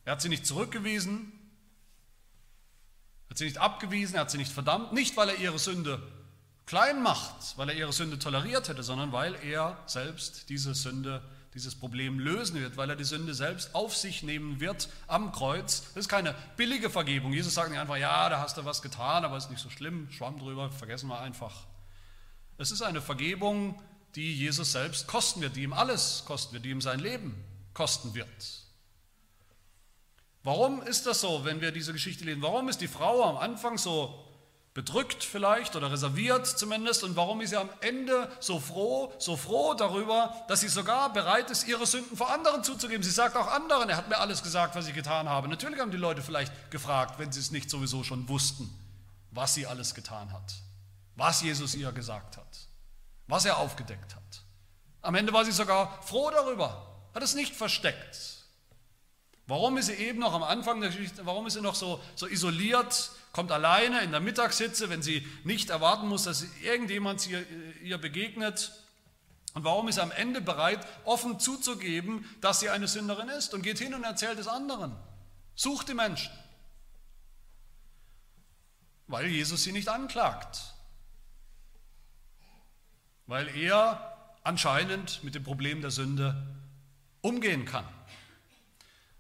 Er 0.06 0.14
hat 0.14 0.22
sie 0.22 0.30
nicht 0.30 0.46
zurückgewiesen, 0.46 1.32
er 3.28 3.30
hat 3.32 3.38
sie 3.38 3.46
nicht 3.46 3.60
abgewiesen, 3.60 4.16
er 4.16 4.22
hat 4.22 4.32
sie 4.32 4.40
nicht 4.40 4.52
verdammt, 4.52 4.92
nicht 4.92 5.16
weil 5.18 5.30
er 5.30 5.38
ihre 5.38 5.60
Sünde 5.60 6.02
klein 6.66 7.02
macht, 7.04 7.58
weil 7.58 7.70
er 7.70 7.76
ihre 7.76 7.94
Sünde 7.94 8.18
toleriert 8.18 8.70
hätte, 8.70 8.82
sondern 8.82 9.12
weil 9.12 9.36
er 9.36 9.78
selbst 9.86 10.50
diese 10.50 10.74
Sünde, 10.74 11.22
dieses 11.54 11.76
Problem 11.76 12.20
lösen 12.20 12.60
wird, 12.60 12.76
weil 12.76 12.90
er 12.90 12.96
die 12.96 13.04
Sünde 13.04 13.36
selbst 13.36 13.76
auf 13.76 13.96
sich 13.96 14.24
nehmen 14.24 14.60
wird 14.60 14.90
am 15.06 15.32
Kreuz. 15.32 15.84
Das 15.94 16.06
ist 16.06 16.10
keine 16.10 16.34
billige 16.56 16.90
Vergebung. 16.90 17.34
Jesus 17.34 17.54
sagt 17.54 17.70
nicht 17.70 17.80
einfach, 17.80 17.98
ja, 17.98 18.30
da 18.30 18.40
hast 18.40 18.58
du 18.58 18.66
was 18.66 18.82
getan, 18.82 19.26
aber 19.26 19.38
ist 19.38 19.52
nicht 19.52 19.62
so 19.62 19.70
schlimm, 19.70 20.10
schwamm 20.12 20.40
drüber, 20.40 20.72
vergessen 20.72 21.08
wir 21.08 21.20
einfach. 21.20 21.68
Es 22.58 22.72
ist 22.72 22.82
eine 22.82 23.02
Vergebung, 23.02 23.82
die 24.16 24.36
Jesus 24.36 24.72
selbst 24.72 25.08
kosten 25.08 25.42
wird, 25.42 25.56
die 25.56 25.64
ihm 25.64 25.74
alles 25.74 26.24
kosten 26.26 26.54
wird, 26.54 26.66
die 26.66 26.72
ihm 26.72 26.82
sein 26.82 27.00
Leben 27.00 27.36
kosten 27.74 28.16
wird. 28.16 28.28
Warum 30.44 30.82
ist 30.82 31.06
das 31.06 31.22
so, 31.22 31.44
wenn 31.46 31.62
wir 31.62 31.72
diese 31.72 31.94
Geschichte 31.94 32.24
lesen? 32.24 32.42
Warum 32.42 32.70
ist 32.70 32.82
die 32.82 32.88
Frau 32.88 33.24
am 33.26 33.38
Anfang 33.38 33.78
so 33.78 34.24
bedrückt 34.78 35.24
vielleicht 35.24 35.76
oder 35.76 35.92
reserviert 35.92 36.46
zumindest 36.46 37.04
und 37.04 37.16
warum 37.16 37.42
ist 37.42 37.50
sie 37.50 37.58
am 37.58 37.70
Ende 37.82 38.32
so 38.40 38.60
froh, 38.60 39.12
so 39.18 39.36
froh 39.36 39.74
darüber, 39.74 40.36
dass 40.48 40.60
sie 40.60 40.68
sogar 40.68 41.12
bereit 41.12 41.50
ist, 41.50 41.68
ihre 41.68 41.88
Sünden 41.88 42.16
vor 42.16 42.32
anderen 42.32 42.64
zuzugeben. 42.64 43.02
Sie 43.02 43.10
sagt 43.10 43.36
auch 43.36 43.48
anderen, 43.48 43.90
er 43.90 43.98
hat 43.98 44.08
mir 44.08 44.20
alles 44.20 44.44
gesagt, 44.44 44.76
was 44.76 44.88
ich 44.88 44.94
getan 44.94 45.28
habe. 45.28 45.48
Natürlich 45.48 45.80
haben 45.80 45.90
die 45.90 45.98
Leute 45.98 46.22
vielleicht 46.22 46.54
gefragt, 46.70 47.18
wenn 47.18 47.32
sie 47.32 47.40
es 47.40 47.50
nicht 47.50 47.72
sowieso 47.72 48.04
schon 48.04 48.30
wussten, 48.30 48.70
was 49.32 49.56
sie 49.56 49.66
alles 49.66 49.96
getan 49.96 50.32
hat, 50.32 50.54
was 51.18 51.42
Jesus 51.42 51.76
ihr 51.76 51.92
gesagt 51.92 52.38
hat, 52.38 52.68
was 53.28 53.44
er 53.44 53.58
aufgedeckt 53.58 54.16
hat. 54.16 54.44
Am 55.02 55.16
Ende 55.16 55.34
war 55.34 55.44
sie 55.44 55.52
sogar 55.52 56.02
froh 56.04 56.30
darüber, 56.30 56.96
hat 57.14 57.24
es 57.24 57.36
nicht 57.36 57.56
versteckt. 57.56 58.38
Warum 59.48 59.78
ist 59.78 59.88
sie 59.88 59.94
eben 59.94 60.20
noch 60.20 60.34
am 60.34 60.44
Anfang 60.44 60.80
der 60.80 60.92
Geschichte, 60.92 61.26
warum 61.26 61.48
ist 61.48 61.54
sie 61.54 61.62
noch 61.62 61.76
so, 61.76 62.02
so 62.16 62.28
isoliert, 62.28 63.12
kommt 63.32 63.52
alleine 63.52 64.02
in 64.02 64.12
der 64.12 64.20
Mittagssitze, 64.20 64.90
wenn 64.90 65.02
sie 65.02 65.26
nicht 65.44 65.70
erwarten 65.70 66.08
muss, 66.08 66.24
dass 66.24 66.46
irgendjemand 66.62 67.26
ihr, 67.28 67.46
ihr 67.82 67.98
begegnet? 67.98 68.72
Und 69.54 69.64
warum 69.64 69.88
ist 69.88 69.96
sie 69.96 70.02
am 70.02 70.12
Ende 70.12 70.42
bereit, 70.42 70.86
offen 71.06 71.40
zuzugeben, 71.40 72.26
dass 72.42 72.60
sie 72.60 72.70
eine 72.70 72.88
Sünderin 72.88 73.30
ist 73.30 73.54
und 73.54 73.64
geht 73.64 73.80
hin 73.80 73.96
und 73.96 74.04
erzählt 74.04 74.38
es 74.38 74.48
anderen? 74.48 74.96
Sucht 75.56 75.88
die 75.88 75.94
Menschen. 75.96 76.32
Weil 79.08 79.28
Jesus 79.28 79.64
sie 79.64 79.72
nicht 79.72 79.88
anklagt. 79.88 80.77
Weil 83.28 83.48
er 83.50 84.16
anscheinend 84.44 85.24
mit 85.24 85.36
dem 85.36 85.44
Problem 85.44 85.82
der 85.82 85.92
Sünde 85.92 86.42
umgehen 87.22 87.66
kann 87.66 87.86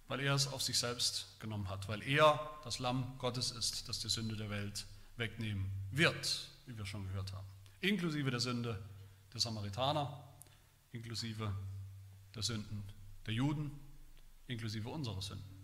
weil 0.08 0.22
er 0.22 0.34
es 0.34 0.48
auf 0.48 0.62
sich 0.62 0.80
selbst 0.80 1.40
genommen 1.40 1.70
hat, 1.70 1.88
weil 1.88 2.02
er 2.02 2.40
das 2.64 2.80
Lamm 2.80 3.18
Gottes 3.18 3.52
ist, 3.52 3.88
das 3.90 4.00
die 4.00 4.10
Sünde 4.10 4.36
der 4.36 4.50
Welt 4.50 4.86
wegnehmen 5.18 5.70
wird, 5.92 6.48
wie 6.66 6.78
wir 6.78 6.86
schon 6.86 7.06
gehört 7.08 7.34
haben. 7.34 7.48
Inklusive 7.82 8.32
der 8.32 8.40
Sünde 8.40 8.82
der 9.34 9.42
Samaritaner, 9.42 10.24
inklusive 10.92 11.54
der 12.34 12.44
Sünden 12.44 12.84
der 13.26 13.34
Juden, 13.34 13.72
inklusive 14.48 14.88
unserer 14.88 15.22
Sünden. 15.22 15.58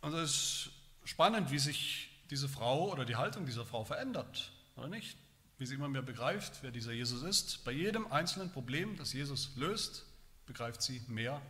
Und 0.00 0.14
es 0.14 0.30
ist 0.30 0.70
spannend, 1.04 1.50
wie 1.52 1.58
sich 1.58 2.08
diese 2.30 2.48
Frau 2.48 2.90
oder 2.90 3.04
die 3.04 3.16
Haltung 3.16 3.46
dieser 3.46 3.64
Frau 3.64 3.84
verändert, 3.84 4.50
oder 4.80 4.88
nicht? 4.88 5.16
Wie 5.58 5.66
sie 5.66 5.74
immer 5.74 5.88
mehr 5.88 6.02
begreift, 6.02 6.62
wer 6.62 6.70
dieser 6.70 6.92
Jesus 6.92 7.22
ist. 7.22 7.64
Bei 7.64 7.72
jedem 7.72 8.10
einzelnen 8.10 8.50
Problem, 8.50 8.96
das 8.96 9.12
Jesus 9.12 9.50
löst, 9.56 10.06
begreift 10.46 10.82
sie 10.82 11.02
mehr, 11.06 11.40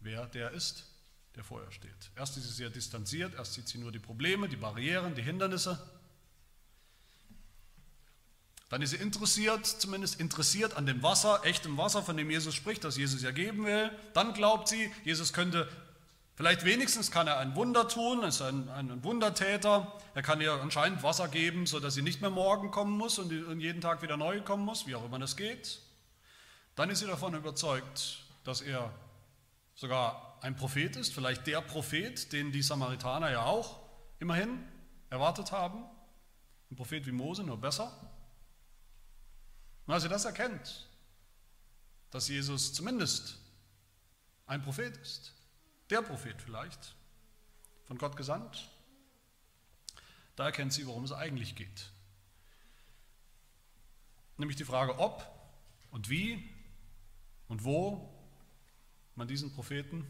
wer 0.00 0.26
der 0.26 0.52
ist, 0.52 0.84
der 1.36 1.44
vor 1.44 1.62
ihr 1.62 1.70
steht. 1.70 2.10
Erst 2.16 2.36
ist 2.36 2.44
sie 2.44 2.52
sehr 2.52 2.70
distanziert, 2.70 3.34
erst 3.34 3.54
sieht 3.54 3.68
sie 3.68 3.78
nur 3.78 3.92
die 3.92 3.98
Probleme, 3.98 4.48
die 4.48 4.56
Barrieren, 4.56 5.14
die 5.14 5.22
Hindernisse. 5.22 5.78
Dann 8.70 8.82
ist 8.82 8.90
sie 8.90 8.96
interessiert, 8.96 9.66
zumindest 9.66 10.20
interessiert 10.20 10.76
an 10.76 10.86
dem 10.86 11.02
Wasser, 11.02 11.40
echtem 11.44 11.76
Wasser, 11.76 12.02
von 12.02 12.16
dem 12.16 12.30
Jesus 12.30 12.54
spricht, 12.54 12.84
das 12.84 12.96
Jesus 12.96 13.22
ja 13.22 13.30
geben 13.30 13.64
will. 13.64 13.90
Dann 14.14 14.34
glaubt 14.34 14.68
sie, 14.68 14.90
Jesus 15.04 15.32
könnte, 15.32 15.68
vielleicht 16.38 16.64
wenigstens 16.64 17.10
kann 17.10 17.26
er 17.26 17.38
ein 17.38 17.56
Wunder 17.56 17.88
tun, 17.88 18.22
er 18.22 18.28
ist 18.28 18.40
ein, 18.42 18.68
ein 18.68 19.02
Wundertäter. 19.02 19.92
Er 20.14 20.22
kann 20.22 20.40
ihr 20.40 20.52
anscheinend 20.52 21.02
Wasser 21.02 21.26
geben, 21.26 21.66
sodass 21.66 21.94
sie 21.94 22.02
nicht 22.02 22.20
mehr 22.20 22.30
morgen 22.30 22.70
kommen 22.70 22.96
muss 22.96 23.18
und 23.18 23.60
jeden 23.60 23.80
Tag 23.80 24.02
wieder 24.02 24.16
neu 24.16 24.40
kommen 24.42 24.64
muss, 24.64 24.86
wie 24.86 24.94
auch 24.94 25.04
immer 25.04 25.18
das 25.18 25.36
geht. 25.36 25.80
Dann 26.76 26.90
ist 26.90 27.00
sie 27.00 27.08
davon 27.08 27.34
überzeugt, 27.34 28.20
dass 28.44 28.60
er 28.60 28.94
sogar 29.74 30.38
ein 30.40 30.54
Prophet 30.54 30.94
ist, 30.94 31.12
vielleicht 31.12 31.44
der 31.48 31.60
Prophet, 31.60 32.32
den 32.32 32.52
die 32.52 32.62
Samaritaner 32.62 33.32
ja 33.32 33.42
auch 33.42 33.80
immerhin 34.20 34.62
erwartet 35.10 35.50
haben. 35.50 35.82
Ein 36.70 36.76
Prophet 36.76 37.04
wie 37.04 37.12
Mose, 37.12 37.42
nur 37.42 37.60
besser. 37.60 37.90
Und 39.86 39.92
als 39.92 40.04
ihr 40.04 40.10
das 40.10 40.24
erkennt, 40.24 40.86
dass 42.10 42.28
Jesus 42.28 42.72
zumindest 42.72 43.38
ein 44.46 44.62
Prophet 44.62 44.96
ist, 44.98 45.34
der 45.90 46.02
Prophet 46.02 46.40
vielleicht, 46.40 46.94
von 47.86 47.98
Gott 47.98 48.16
gesandt, 48.16 48.68
da 50.36 50.44
erkennt 50.44 50.72
sie, 50.72 50.86
worum 50.86 51.04
es 51.04 51.12
eigentlich 51.12 51.56
geht. 51.56 51.90
Nämlich 54.36 54.56
die 54.56 54.64
Frage, 54.64 54.98
ob 54.98 55.26
und 55.90 56.08
wie 56.08 56.48
und 57.48 57.64
wo 57.64 58.14
man 59.16 59.26
diesen 59.26 59.52
Propheten, 59.52 60.06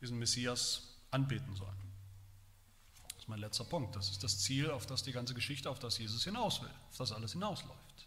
diesen 0.00 0.18
Messias 0.18 0.98
anbeten 1.10 1.56
soll. 1.56 1.72
Das 3.08 3.18
ist 3.20 3.28
mein 3.28 3.38
letzter 3.38 3.64
Punkt. 3.64 3.96
Das 3.96 4.10
ist 4.10 4.22
das 4.22 4.40
Ziel, 4.40 4.70
auf 4.70 4.84
das 4.84 5.02
die 5.02 5.12
ganze 5.12 5.32
Geschichte, 5.32 5.70
auf 5.70 5.78
das 5.78 5.96
Jesus 5.96 6.24
hinaus 6.24 6.60
will, 6.60 6.70
auf 6.90 6.96
das 6.98 7.12
alles 7.12 7.32
hinausläuft. 7.32 8.06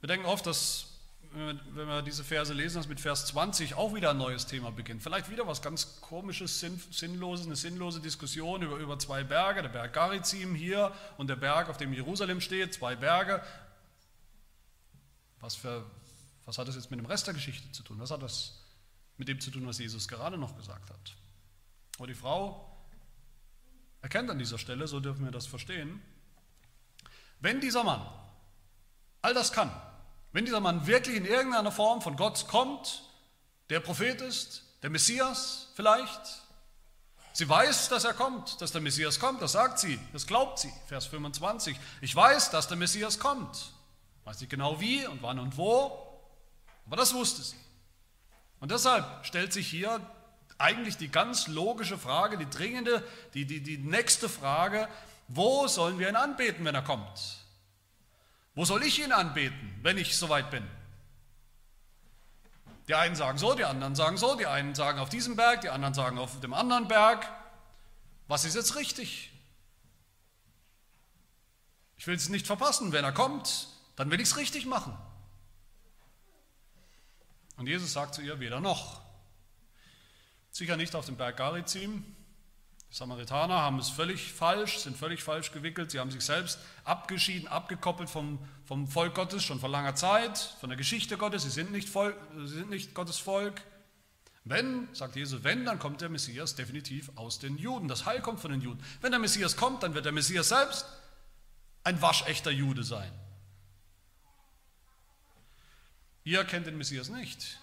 Wir 0.00 0.06
denken 0.06 0.26
oft, 0.26 0.46
dass, 0.46 0.89
wenn 1.32 1.86
wir 1.86 2.02
diese 2.02 2.24
Verse 2.24 2.52
lesen, 2.52 2.78
dass 2.78 2.88
mit 2.88 3.00
Vers 3.00 3.26
20 3.26 3.74
auch 3.74 3.94
wieder 3.94 4.10
ein 4.10 4.18
neues 4.18 4.46
Thema 4.46 4.72
beginnt. 4.72 5.02
Vielleicht 5.02 5.30
wieder 5.30 5.46
was 5.46 5.62
ganz 5.62 6.00
Komisches, 6.00 6.58
Sinnloses, 6.58 7.46
eine 7.46 7.54
sinnlose 7.54 8.00
Diskussion 8.00 8.62
über, 8.62 8.76
über 8.78 8.98
zwei 8.98 9.22
Berge, 9.22 9.62
der 9.62 9.68
Berg 9.68 9.92
Garizim 9.92 10.56
hier 10.56 10.92
und 11.18 11.28
der 11.28 11.36
Berg, 11.36 11.68
auf 11.68 11.76
dem 11.76 11.92
Jerusalem 11.92 12.40
steht, 12.40 12.74
zwei 12.74 12.96
Berge. 12.96 13.42
Was, 15.38 15.54
für, 15.54 15.88
was 16.46 16.58
hat 16.58 16.66
das 16.66 16.74
jetzt 16.74 16.90
mit 16.90 16.98
dem 16.98 17.06
Rest 17.06 17.28
der 17.28 17.34
Geschichte 17.34 17.70
zu 17.70 17.84
tun? 17.84 18.00
Was 18.00 18.10
hat 18.10 18.22
das 18.22 18.64
mit 19.16 19.28
dem 19.28 19.38
zu 19.40 19.52
tun, 19.52 19.66
was 19.66 19.78
Jesus 19.78 20.08
gerade 20.08 20.36
noch 20.36 20.56
gesagt 20.56 20.90
hat? 20.90 21.16
Aber 21.98 22.08
die 22.08 22.14
Frau 22.14 22.76
erkennt 24.02 24.30
an 24.30 24.38
dieser 24.38 24.58
Stelle, 24.58 24.88
so 24.88 24.98
dürfen 24.98 25.24
wir 25.24 25.30
das 25.30 25.46
verstehen, 25.46 26.02
wenn 27.38 27.60
dieser 27.60 27.84
Mann 27.84 28.04
all 29.22 29.32
das 29.32 29.52
kann, 29.52 29.70
wenn 30.32 30.44
dieser 30.44 30.60
Mann 30.60 30.86
wirklich 30.86 31.16
in 31.16 31.24
irgendeiner 31.24 31.72
Form 31.72 32.02
von 32.02 32.16
Gott 32.16 32.46
kommt, 32.48 33.02
der 33.68 33.80
Prophet 33.80 34.20
ist, 34.20 34.62
der 34.82 34.90
Messias 34.90 35.68
vielleicht, 35.74 36.20
sie 37.32 37.48
weiß, 37.48 37.88
dass 37.88 38.04
er 38.04 38.14
kommt, 38.14 38.60
dass 38.60 38.72
der 38.72 38.80
Messias 38.80 39.18
kommt, 39.18 39.42
das 39.42 39.52
sagt 39.52 39.78
sie, 39.78 39.98
das 40.12 40.26
glaubt 40.26 40.58
sie, 40.58 40.72
Vers 40.86 41.06
25. 41.06 41.76
Ich 42.00 42.14
weiß, 42.14 42.50
dass 42.50 42.68
der 42.68 42.76
Messias 42.76 43.18
kommt. 43.18 43.72
Weiß 44.24 44.40
nicht 44.40 44.50
genau 44.50 44.80
wie 44.80 45.06
und 45.06 45.22
wann 45.22 45.38
und 45.38 45.56
wo, 45.56 46.10
aber 46.86 46.96
das 46.96 47.14
wusste 47.14 47.42
sie. 47.42 47.56
Und 48.60 48.70
deshalb 48.70 49.24
stellt 49.24 49.52
sich 49.52 49.68
hier 49.68 50.00
eigentlich 50.58 50.96
die 50.96 51.08
ganz 51.08 51.46
logische 51.46 51.98
Frage, 51.98 52.36
die 52.36 52.48
dringende, 52.48 53.02
die, 53.34 53.46
die, 53.46 53.62
die 53.62 53.78
nächste 53.78 54.28
Frage, 54.28 54.88
wo 55.28 55.66
sollen 55.66 55.98
wir 55.98 56.08
ihn 56.08 56.16
anbeten, 56.16 56.64
wenn 56.64 56.74
er 56.74 56.82
kommt? 56.82 57.39
Wo 58.54 58.64
soll 58.64 58.82
ich 58.82 58.98
ihn 58.98 59.12
anbeten, 59.12 59.78
wenn 59.82 59.98
ich 59.98 60.16
soweit 60.16 60.50
bin? 60.50 60.66
Die 62.88 62.94
einen 62.94 63.14
sagen 63.14 63.38
so, 63.38 63.54
die 63.54 63.64
anderen 63.64 63.94
sagen 63.94 64.16
so, 64.16 64.34
die 64.34 64.46
einen 64.46 64.74
sagen 64.74 64.98
auf 64.98 65.08
diesem 65.08 65.36
Berg, 65.36 65.60
die 65.60 65.68
anderen 65.68 65.94
sagen 65.94 66.18
auf 66.18 66.40
dem 66.40 66.52
anderen 66.52 66.88
Berg. 66.88 67.26
Was 68.26 68.44
ist 68.44 68.56
jetzt 68.56 68.74
richtig? 68.74 69.30
Ich 71.96 72.06
will 72.06 72.16
es 72.16 72.28
nicht 72.28 72.46
verpassen. 72.46 72.92
Wenn 72.92 73.04
er 73.04 73.12
kommt, 73.12 73.68
dann 73.94 74.10
will 74.10 74.20
ich 74.20 74.28
es 74.28 74.36
richtig 74.36 74.66
machen. 74.66 74.96
Und 77.58 77.66
Jesus 77.66 77.92
sagt 77.92 78.14
zu 78.14 78.22
ihr, 78.22 78.40
weder 78.40 78.60
noch. 78.60 79.02
Sicher 80.50 80.76
nicht 80.76 80.94
auf 80.94 81.06
dem 81.06 81.16
Berg 81.16 81.36
Garizim, 81.36 82.16
die 82.90 82.96
Samaritaner 82.96 83.54
haben 83.54 83.78
es 83.78 83.88
völlig 83.88 84.32
falsch, 84.32 84.78
sind 84.78 84.96
völlig 84.96 85.22
falsch 85.22 85.52
gewickelt. 85.52 85.92
Sie 85.92 86.00
haben 86.00 86.10
sich 86.10 86.22
selbst 86.22 86.58
abgeschieden, 86.84 87.46
abgekoppelt 87.46 88.10
vom, 88.10 88.40
vom 88.64 88.88
Volk 88.88 89.14
Gottes 89.14 89.44
schon 89.44 89.60
vor 89.60 89.68
langer 89.68 89.94
Zeit, 89.94 90.38
von 90.58 90.70
der 90.70 90.76
Geschichte 90.76 91.16
Gottes. 91.16 91.44
Sie 91.44 91.50
sind 91.50 91.70
nicht, 91.70 91.88
Volk, 91.88 92.16
sie 92.36 92.48
sind 92.48 92.68
nicht 92.68 92.92
Gottes 92.94 93.18
Volk. 93.18 93.62
Wenn, 94.42 94.88
sagt 94.92 95.14
Jesus, 95.14 95.44
wenn, 95.44 95.64
dann 95.64 95.78
kommt 95.78 96.00
der 96.00 96.08
Messias 96.08 96.56
definitiv 96.56 97.12
aus 97.14 97.38
den 97.38 97.58
Juden. 97.58 97.86
Das 97.86 98.06
Heil 98.06 98.20
kommt 98.22 98.40
von 98.40 98.50
den 98.50 98.60
Juden. 98.60 98.82
Wenn 99.00 99.12
der 99.12 99.20
Messias 99.20 99.56
kommt, 99.56 99.84
dann 99.84 99.94
wird 99.94 100.04
der 100.04 100.12
Messias 100.12 100.48
selbst 100.48 100.84
ein 101.84 102.02
waschechter 102.02 102.50
Jude 102.50 102.82
sein. 102.82 103.12
Ihr 106.24 106.42
kennt 106.44 106.66
den 106.66 106.76
Messias 106.76 107.08
nicht. 107.08 107.60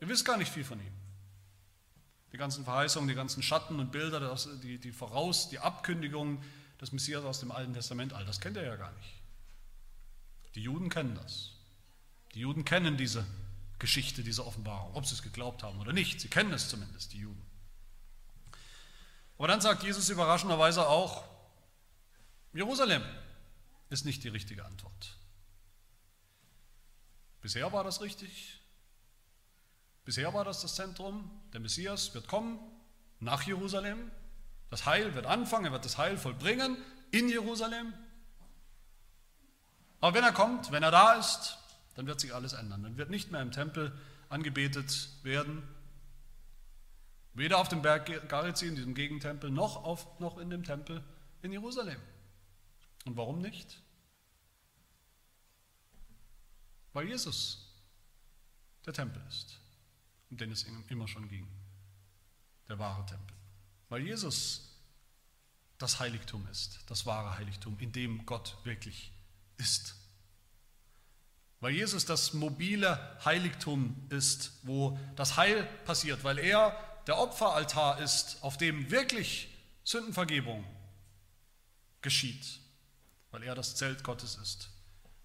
Ihr 0.00 0.08
wisst 0.08 0.24
gar 0.24 0.38
nicht 0.38 0.50
viel 0.50 0.64
von 0.64 0.80
ihm. 0.80 0.99
Die 2.32 2.36
ganzen 2.36 2.64
Verheißungen, 2.64 3.08
die 3.08 3.14
ganzen 3.14 3.42
Schatten 3.42 3.80
und 3.80 3.90
Bilder, 3.90 4.36
die, 4.62 4.78
die 4.78 4.92
Voraus, 4.92 5.48
die 5.48 5.58
Abkündigung 5.58 6.42
des 6.80 6.92
Messias 6.92 7.24
aus 7.24 7.40
dem 7.40 7.50
Alten 7.50 7.74
Testament, 7.74 8.12
all 8.12 8.24
das 8.24 8.40
kennt 8.40 8.56
er 8.56 8.64
ja 8.64 8.76
gar 8.76 8.92
nicht. 8.92 9.14
Die 10.54 10.62
Juden 10.62 10.88
kennen 10.88 11.14
das. 11.14 11.52
Die 12.34 12.40
Juden 12.40 12.64
kennen 12.64 12.96
diese 12.96 13.26
Geschichte, 13.78 14.22
diese 14.22 14.46
Offenbarung, 14.46 14.94
ob 14.94 15.06
sie 15.06 15.14
es 15.14 15.22
geglaubt 15.22 15.62
haben 15.62 15.80
oder 15.80 15.92
nicht. 15.92 16.20
Sie 16.20 16.28
kennen 16.28 16.52
es 16.52 16.68
zumindest, 16.68 17.12
die 17.12 17.18
Juden. 17.18 17.42
Aber 19.38 19.48
dann 19.48 19.60
sagt 19.60 19.82
Jesus 19.82 20.08
überraschenderweise 20.10 20.86
auch, 20.86 21.24
Jerusalem 22.52 23.02
ist 23.88 24.04
nicht 24.04 24.22
die 24.22 24.28
richtige 24.28 24.64
Antwort. 24.64 25.16
Bisher 27.40 27.72
war 27.72 27.84
das 27.84 28.00
richtig, 28.02 28.60
Bisher 30.04 30.34
war 30.34 30.44
das 30.44 30.60
das 30.62 30.74
Zentrum. 30.74 31.30
Der 31.52 31.60
Messias 31.60 32.14
wird 32.14 32.28
kommen 32.28 32.58
nach 33.18 33.42
Jerusalem. 33.42 34.10
Das 34.70 34.86
Heil 34.86 35.14
wird 35.14 35.26
anfangen, 35.26 35.66
er 35.66 35.72
wird 35.72 35.84
das 35.84 35.98
Heil 35.98 36.16
vollbringen 36.16 36.76
in 37.10 37.28
Jerusalem. 37.28 37.92
Aber 40.00 40.14
wenn 40.14 40.24
er 40.24 40.32
kommt, 40.32 40.70
wenn 40.70 40.82
er 40.82 40.90
da 40.90 41.14
ist, 41.14 41.58
dann 41.94 42.06
wird 42.06 42.20
sich 42.20 42.34
alles 42.34 42.52
ändern. 42.52 42.82
Dann 42.82 42.96
wird 42.96 43.10
nicht 43.10 43.30
mehr 43.30 43.42
im 43.42 43.50
Tempel 43.50 43.92
angebetet 44.28 45.10
werden. 45.22 45.62
Weder 47.34 47.58
auf 47.58 47.68
dem 47.68 47.82
Berg 47.82 48.28
Garizim, 48.28 48.76
diesem 48.76 48.94
Gegentempel, 48.94 49.50
noch, 49.50 49.84
auf, 49.84 50.18
noch 50.20 50.38
in 50.38 50.50
dem 50.50 50.64
Tempel 50.64 51.02
in 51.42 51.52
Jerusalem. 51.52 52.00
Und 53.04 53.16
warum 53.16 53.40
nicht? 53.40 53.82
Weil 56.92 57.08
Jesus 57.08 57.66
der 58.86 58.92
Tempel 58.92 59.22
ist 59.28 59.60
um 60.30 60.36
den 60.36 60.52
es 60.52 60.66
immer 60.88 61.08
schon 61.08 61.28
ging. 61.28 61.46
Der 62.68 62.78
wahre 62.78 63.04
Tempel. 63.06 63.36
Weil 63.88 64.02
Jesus 64.02 64.70
das 65.78 65.98
Heiligtum 65.98 66.46
ist, 66.48 66.78
das 66.86 67.06
wahre 67.06 67.38
Heiligtum, 67.38 67.78
in 67.78 67.90
dem 67.90 68.26
Gott 68.26 68.56
wirklich 68.64 69.12
ist. 69.56 69.94
Weil 71.60 71.72
Jesus 71.72 72.04
das 72.04 72.32
mobile 72.34 73.18
Heiligtum 73.24 73.96
ist, 74.10 74.52
wo 74.62 74.98
das 75.16 75.36
Heil 75.36 75.64
passiert, 75.84 76.22
weil 76.22 76.38
er 76.38 76.76
der 77.06 77.18
Opferaltar 77.18 78.00
ist, 78.00 78.42
auf 78.42 78.56
dem 78.56 78.90
wirklich 78.90 79.48
Sündenvergebung 79.84 80.64
geschieht, 82.02 82.60
weil 83.30 83.42
er 83.42 83.54
das 83.54 83.74
Zelt 83.74 84.04
Gottes 84.04 84.36
ist 84.36 84.70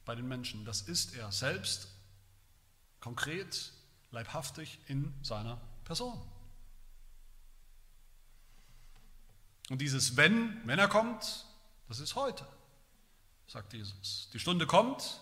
bei 0.06 0.16
den 0.16 0.28
Menschen. 0.28 0.66
Das 0.66 0.82
ist 0.82 1.16
er 1.16 1.32
selbst 1.32 1.90
konkret 3.00 3.72
leibhaftig 4.12 4.80
in 4.88 5.14
seiner 5.22 5.60
Person. 5.84 6.20
Und 9.70 9.80
dieses 9.80 10.16
Wenn, 10.16 10.62
wenn 10.68 10.80
er 10.80 10.88
kommt, 10.88 11.46
das 11.88 12.00
ist 12.00 12.16
heute, 12.16 12.46
sagt 13.48 13.74
Jesus. 13.74 14.30
Die 14.34 14.40
Stunde 14.40 14.68
kommt 14.68 15.22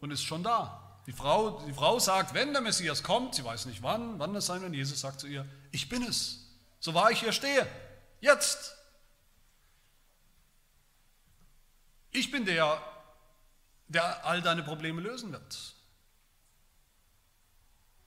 und 0.00 0.10
ist 0.10 0.22
schon 0.22 0.42
da. 0.42 1.00
Die 1.06 1.12
Frau, 1.12 1.64
die 1.66 1.72
Frau 1.72 1.98
sagt, 1.98 2.34
wenn 2.34 2.52
der 2.52 2.62
Messias 2.62 3.02
kommt, 3.02 3.34
sie 3.34 3.44
weiß 3.44 3.66
nicht 3.66 3.82
wann, 3.82 4.18
wann 4.18 4.34
das 4.34 4.46
sein 4.46 4.60
wird, 4.60 4.74
Jesus 4.74 5.00
sagt 5.00 5.20
zu 5.20 5.26
ihr, 5.26 5.48
ich 5.72 5.88
bin 5.88 6.02
es, 6.02 6.46
so 6.78 6.94
wahr 6.94 7.10
ich 7.10 7.20
hier 7.20 7.32
stehe, 7.32 7.66
jetzt. 8.20 8.76
Ich 12.10 12.30
bin 12.30 12.44
der, 12.44 12.82
der 13.88 14.24
all 14.26 14.42
deine 14.42 14.62
Probleme 14.62 15.00
lösen 15.00 15.32
wird. 15.32 15.74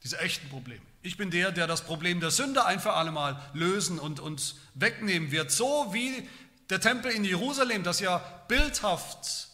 Diese 0.03 0.19
echten 0.19 0.49
Probleme. 0.49 0.81
Ich 1.01 1.17
bin 1.17 1.31
der, 1.31 1.51
der 1.51 1.65
das 1.65 1.83
Problem 1.85 2.19
der 2.19 2.31
Sünde 2.31 2.65
ein 2.65 2.79
für 2.79 2.93
alle 2.93 3.11
Mal 3.11 3.41
lösen 3.53 3.99
und, 3.99 4.19
und 4.19 4.55
wegnehmen 4.73 5.31
wird. 5.31 5.51
So 5.51 5.93
wie 5.93 6.27
der 6.69 6.81
Tempel 6.81 7.11
in 7.11 7.23
Jerusalem, 7.23 7.83
das 7.83 7.99
ja 7.99 8.17
bildhaft, 8.47 9.47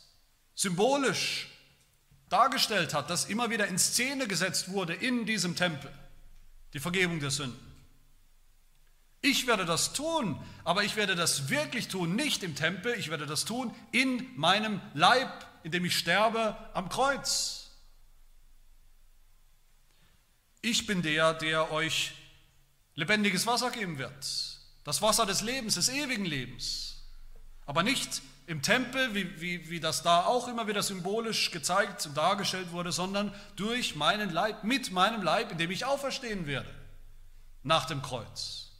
symbolisch 0.55 1.47
dargestellt 2.29 2.93
hat, 2.93 3.09
das 3.09 3.25
immer 3.25 3.49
wieder 3.49 3.67
in 3.67 3.77
Szene 3.77 4.27
gesetzt 4.27 4.71
wurde 4.71 4.93
in 4.93 5.25
diesem 5.25 5.55
Tempel. 5.55 5.91
Die 6.73 6.79
Vergebung 6.79 7.19
der 7.19 7.31
Sünden. 7.31 7.59
Ich 9.21 9.47
werde 9.47 9.65
das 9.65 9.93
tun, 9.93 10.39
aber 10.63 10.83
ich 10.83 10.95
werde 10.95 11.15
das 11.15 11.49
wirklich 11.49 11.89
tun, 11.89 12.15
nicht 12.15 12.41
im 12.41 12.55
Tempel, 12.55 12.93
ich 12.97 13.09
werde 13.09 13.25
das 13.25 13.43
tun 13.43 13.75
in 13.91 14.25
meinem 14.37 14.79
Leib, 14.93 15.45
in 15.63 15.71
dem 15.71 15.83
ich 15.83 15.97
sterbe 15.97 16.57
am 16.73 16.87
Kreuz. 16.89 17.68
Ich 20.61 20.85
bin 20.85 21.01
der, 21.01 21.33
der 21.33 21.71
euch 21.71 22.13
lebendiges 22.95 23.47
Wasser 23.47 23.71
geben 23.71 23.97
wird. 23.97 24.59
Das 24.83 25.01
Wasser 25.01 25.25
des 25.25 25.41
Lebens, 25.41 25.75
des 25.75 25.89
ewigen 25.89 26.25
Lebens. 26.25 27.03
Aber 27.65 27.83
nicht 27.83 28.21
im 28.47 28.61
Tempel, 28.61 29.13
wie, 29.13 29.39
wie, 29.39 29.69
wie 29.69 29.79
das 29.79 30.01
da 30.01 30.25
auch 30.25 30.47
immer 30.47 30.67
wieder 30.67 30.81
symbolisch 30.81 31.51
gezeigt 31.51 32.05
und 32.07 32.17
dargestellt 32.17 32.71
wurde, 32.71 32.91
sondern 32.91 33.33
durch 33.55 33.95
meinen 33.95 34.31
Leib, 34.31 34.63
mit 34.63 34.91
meinem 34.91 35.21
Leib, 35.21 35.51
in 35.51 35.59
dem 35.59 35.69
ich 35.69 35.85
auferstehen 35.85 36.47
werde, 36.47 36.73
nach 37.61 37.85
dem 37.85 38.01
Kreuz. 38.01 38.71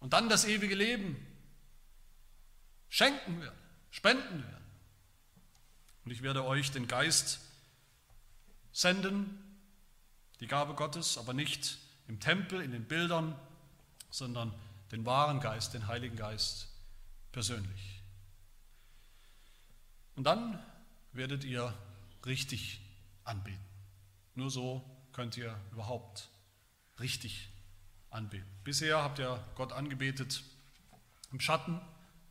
Und 0.00 0.14
dann 0.14 0.28
das 0.30 0.46
ewige 0.46 0.74
Leben 0.74 1.26
schenken 2.88 3.40
werde, 3.40 3.56
spenden 3.90 4.42
werde. 4.42 4.64
Und 6.04 6.10
ich 6.10 6.22
werde 6.22 6.44
euch 6.44 6.72
den 6.72 6.88
Geist 6.88 7.40
senden, 8.72 9.41
die 10.42 10.48
Gabe 10.48 10.74
Gottes, 10.74 11.18
aber 11.18 11.32
nicht 11.32 11.78
im 12.08 12.18
Tempel, 12.18 12.60
in 12.60 12.72
den 12.72 12.84
Bildern, 12.84 13.34
sondern 14.10 14.52
den 14.90 15.06
wahren 15.06 15.38
Geist, 15.40 15.72
den 15.72 15.86
Heiligen 15.86 16.16
Geist 16.16 16.68
persönlich. 17.30 18.02
Und 20.16 20.24
dann 20.24 20.60
werdet 21.12 21.44
ihr 21.44 21.72
richtig 22.26 22.80
anbeten. 23.24 23.64
Nur 24.34 24.50
so 24.50 24.84
könnt 25.12 25.36
ihr 25.36 25.56
überhaupt 25.70 26.28
richtig 26.98 27.48
anbeten. 28.10 28.48
Bisher 28.64 29.00
habt 29.00 29.20
ihr 29.20 29.42
Gott 29.54 29.72
angebetet 29.72 30.42
im 31.30 31.38
Schatten, 31.38 31.80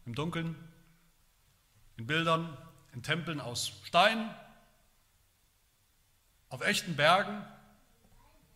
im 0.06 0.16
Dunkeln, 0.16 0.56
in 1.96 2.08
Bildern, 2.08 2.58
in 2.92 3.04
Tempeln 3.04 3.40
aus 3.40 3.72
Stein, 3.86 4.36
auf 6.50 6.60
echten 6.62 6.98
Bergen. 6.98 7.42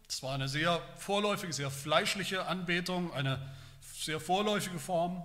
Es 0.07 0.21
war 0.21 0.35
eine 0.35 0.47
sehr 0.47 0.81
vorläufige, 0.97 1.53
sehr 1.53 1.71
fleischliche 1.71 2.45
Anbetung, 2.45 3.13
eine 3.13 3.55
sehr 3.81 4.19
vorläufige 4.19 4.79
Form. 4.79 5.23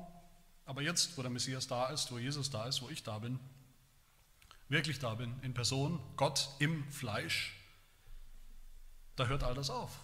Aber 0.65 0.83
jetzt, 0.83 1.17
wo 1.19 1.23
der 1.23 1.31
Messias 1.31 1.67
da 1.67 1.89
ist, 1.89 2.11
wo 2.13 2.19
Jesus 2.19 2.51
da 2.51 2.67
ist, 2.67 2.81
wo 2.81 2.89
ich 2.89 3.03
da 3.03 3.19
bin, 3.19 3.39
wirklich 4.69 4.99
da 4.99 5.15
bin, 5.15 5.35
in 5.43 5.53
Person, 5.53 6.01
Gott 6.17 6.49
im 6.61 6.89
Fleisch, 6.91 7.57
da 9.17 9.27
hört 9.27 9.43
all 9.43 9.55
das 9.55 9.69
auf. 9.69 9.99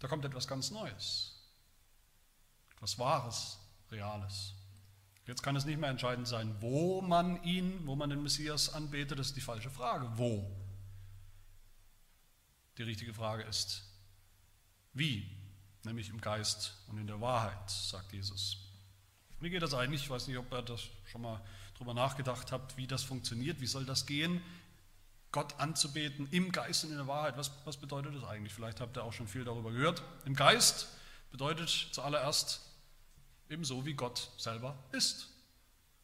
Da 0.00 0.08
kommt 0.08 0.24
etwas 0.24 0.48
ganz 0.48 0.70
Neues, 0.70 1.34
etwas 2.74 2.98
Wahres, 2.98 3.58
Reales. 3.90 4.54
Jetzt 5.26 5.42
kann 5.42 5.54
es 5.54 5.64
nicht 5.64 5.78
mehr 5.78 5.90
entscheidend 5.90 6.26
sein, 6.26 6.56
wo 6.60 7.00
man 7.00 7.42
ihn, 7.44 7.86
wo 7.86 7.94
man 7.94 8.10
den 8.10 8.22
Messias 8.22 8.74
anbetet, 8.74 9.18
das 9.18 9.28
ist 9.28 9.36
die 9.36 9.40
falsche 9.40 9.70
Frage. 9.70 10.10
Wo? 10.16 10.50
Die 12.80 12.84
richtige 12.84 13.12
Frage 13.12 13.42
ist, 13.42 13.82
wie? 14.94 15.30
Nämlich 15.84 16.08
im 16.08 16.18
Geist 16.18 16.72
und 16.88 16.96
in 16.96 17.06
der 17.06 17.20
Wahrheit, 17.20 17.68
sagt 17.68 18.10
Jesus. 18.14 18.56
Wie 19.38 19.50
geht 19.50 19.60
das 19.60 19.74
eigentlich? 19.74 20.04
Ich 20.04 20.08
weiß 20.08 20.28
nicht, 20.28 20.38
ob 20.38 20.50
ihr 20.50 20.62
das 20.62 20.84
schon 21.04 21.20
mal 21.20 21.44
darüber 21.74 21.92
nachgedacht 21.92 22.52
habt, 22.52 22.78
wie 22.78 22.86
das 22.86 23.02
funktioniert. 23.02 23.60
Wie 23.60 23.66
soll 23.66 23.84
das 23.84 24.06
gehen? 24.06 24.40
Gott 25.30 25.60
anzubeten 25.60 26.26
im 26.30 26.52
Geist 26.52 26.84
und 26.84 26.92
in 26.92 26.96
der 26.96 27.06
Wahrheit. 27.06 27.36
Was, 27.36 27.50
was 27.66 27.76
bedeutet 27.76 28.14
das 28.14 28.24
eigentlich? 28.24 28.54
Vielleicht 28.54 28.80
habt 28.80 28.96
ihr 28.96 29.04
auch 29.04 29.12
schon 29.12 29.28
viel 29.28 29.44
darüber 29.44 29.72
gehört. 29.72 30.02
Im 30.24 30.34
Geist 30.34 30.88
bedeutet 31.30 31.68
zuallererst 31.92 32.62
ebenso 33.50 33.84
wie 33.84 33.92
Gott 33.92 34.30
selber 34.38 34.74
ist. 34.92 35.28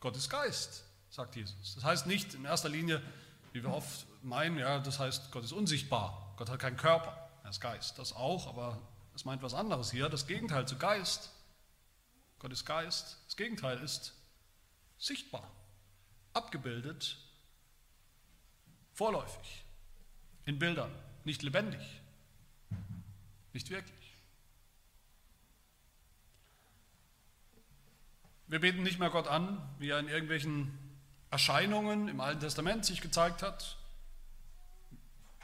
Gott 0.01 0.15
ist 0.15 0.29
Geist, 0.29 0.85
sagt 1.09 1.37
Jesus. 1.37 1.75
Das 1.77 1.85
heißt 1.85 2.07
nicht 2.07 2.35
in 2.35 2.45
erster 2.45 2.69
Linie, 2.69 3.03
wie 3.55 3.63
wir 3.63 3.71
oft 3.71 4.05
meinen, 4.23 4.59
ja, 4.59 4.79
das 4.79 4.99
heißt, 4.99 5.31
Gott 5.31 5.43
ist 5.43 5.53
unsichtbar. 5.53 6.26
Gott 6.37 6.51
hat 6.51 6.59
keinen 6.59 6.77
Körper, 6.77 7.31
er 7.43 7.51
ist 7.51 7.61
Geist. 7.61 7.99
Das 7.99 8.13
auch, 8.13 8.47
aber 8.47 8.81
es 9.15 9.25
meint 9.25 9.43
was 9.43 9.55
anderes 9.55 9.91
hier. 9.91 10.09
Das 10.09 10.27
Gegenteil 10.27 10.69
zu 10.69 10.77
Geist. 10.77 11.33
Gott 12.39 12.53
ist 12.53 12.67
Geist. 12.67 13.19
Das 13.27 13.37
Gegenteil 13.37 13.79
ist 13.79 14.15
sichtbar, 14.99 15.51
abgebildet, 16.33 17.19
vorläufig, 18.93 19.65
in 20.45 20.59
Bildern, 20.59 20.93
nicht 21.25 21.43
lebendig, 21.43 21.83
nicht 23.53 23.71
wirklich. 23.71 23.95
Wir 28.49 28.61
beten 28.61 28.83
nicht 28.83 28.99
mehr 28.99 29.11
Gott 29.11 29.27
an, 29.27 29.61
wie 29.79 29.91
er 29.91 29.99
in 29.99 30.09
irgendwelchen 30.09 30.79
Erscheinungen 31.31 32.09
im 32.09 32.21
Alten 32.21 32.41
Testament 32.41 32.85
sich 32.85 33.01
gezeigt 33.01 33.43
hat, 33.43 33.77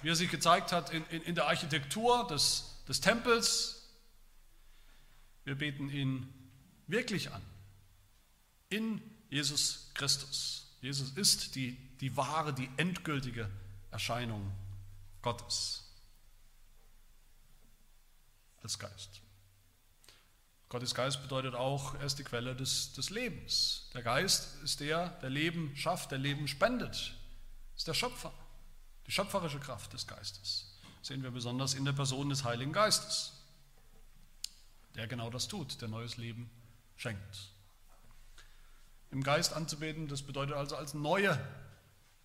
wie 0.02 0.10
er 0.10 0.16
sich 0.16 0.30
gezeigt 0.30 0.72
hat 0.72 0.90
in, 0.90 1.04
in, 1.06 1.22
in 1.22 1.34
der 1.34 1.46
Architektur 1.46 2.26
des, 2.26 2.82
des 2.88 3.00
Tempels. 3.00 3.88
Wir 5.44 5.56
beten 5.56 5.90
ihn 5.90 6.32
wirklich 6.86 7.32
an, 7.32 7.42
in 8.68 9.00
Jesus 9.30 9.90
Christus. 9.94 10.66
Jesus 10.80 11.10
ist 11.12 11.54
die, 11.54 11.76
die 12.00 12.16
wahre, 12.16 12.52
die 12.52 12.68
endgültige 12.76 13.48
Erscheinung 13.90 14.52
Gottes 15.22 15.84
als 18.62 18.78
Geist. 18.78 19.20
Gottes 20.68 20.94
Geist 20.94 21.20
bedeutet 21.22 21.54
auch, 21.54 21.94
er 21.96 22.04
ist 22.04 22.18
die 22.18 22.24
Quelle 22.24 22.56
des, 22.56 22.94
des 22.94 23.10
Lebens. 23.10 23.90
Der 23.92 24.02
Geist 24.02 24.62
ist 24.62 24.80
der, 24.80 25.10
der 25.20 25.28
Leben 25.28 25.76
schafft, 25.76 26.10
der 26.10 26.18
Leben 26.18 26.48
spendet. 26.48 27.14
Ist 27.76 27.88
der 27.88 27.94
Schöpfer, 27.94 28.32
die 29.06 29.12
schöpferische 29.12 29.60
Kraft 29.60 29.92
des 29.92 30.06
Geistes. 30.06 30.66
Sehen 31.02 31.22
wir 31.22 31.30
besonders 31.30 31.74
in 31.74 31.84
der 31.84 31.92
Person 31.92 32.28
des 32.28 32.44
Heiligen 32.44 32.72
Geistes, 32.72 33.32
der 34.94 35.06
genau 35.06 35.30
das 35.30 35.48
tut, 35.48 35.80
der 35.80 35.88
neues 35.88 36.16
Leben 36.16 36.50
schenkt. 36.96 37.50
Im 39.10 39.22
Geist 39.22 39.52
anzubeten, 39.52 40.08
das 40.08 40.22
bedeutet 40.22 40.54
also 40.54 40.76
als 40.76 40.94
neue 40.94 41.38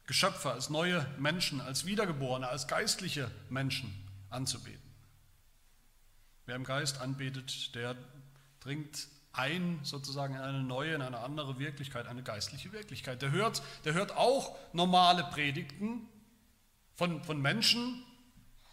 Geschöpfe, 0.05 0.51
als 0.51 0.69
neue 0.69 1.05
Menschen, 1.17 1.59
als 1.59 1.85
Wiedergeborene, 1.85 2.47
als 2.47 2.67
geistliche 2.67 3.29
Menschen 3.49 3.93
anzubeten. 4.29 4.81
Wer 6.45 6.55
im 6.55 6.63
Geist 6.63 7.01
anbetet, 7.01 7.75
der 7.75 7.95
dringt 8.61 9.07
ein 9.33 9.79
sozusagen 9.83 10.35
in 10.35 10.41
eine 10.41 10.63
neue, 10.63 10.95
in 10.95 11.01
eine 11.01 11.19
andere 11.19 11.59
Wirklichkeit, 11.59 12.07
eine 12.07 12.23
geistliche 12.23 12.71
Wirklichkeit. 12.71 13.21
Der 13.21 13.31
hört, 13.31 13.61
der 13.83 13.93
hört 13.93 14.15
auch 14.15 14.57
normale 14.73 15.23
Predigten 15.25 16.07
von, 16.97 17.23
von 17.23 17.41
Menschen, 17.41 18.03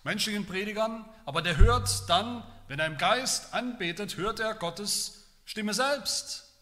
menschlichen 0.02 0.46
Predigern, 0.46 1.08
aber 1.24 1.40
der 1.40 1.56
hört 1.56 2.08
dann, 2.08 2.42
wenn 2.66 2.80
er 2.80 2.86
im 2.86 2.98
Geist 2.98 3.54
anbetet, 3.54 4.16
hört 4.16 4.40
er 4.40 4.54
Gottes 4.54 5.26
Stimme 5.44 5.72
selbst, 5.72 6.52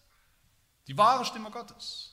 die 0.88 0.98
wahre 0.98 1.24
Stimme 1.24 1.50
Gottes. 1.50 2.10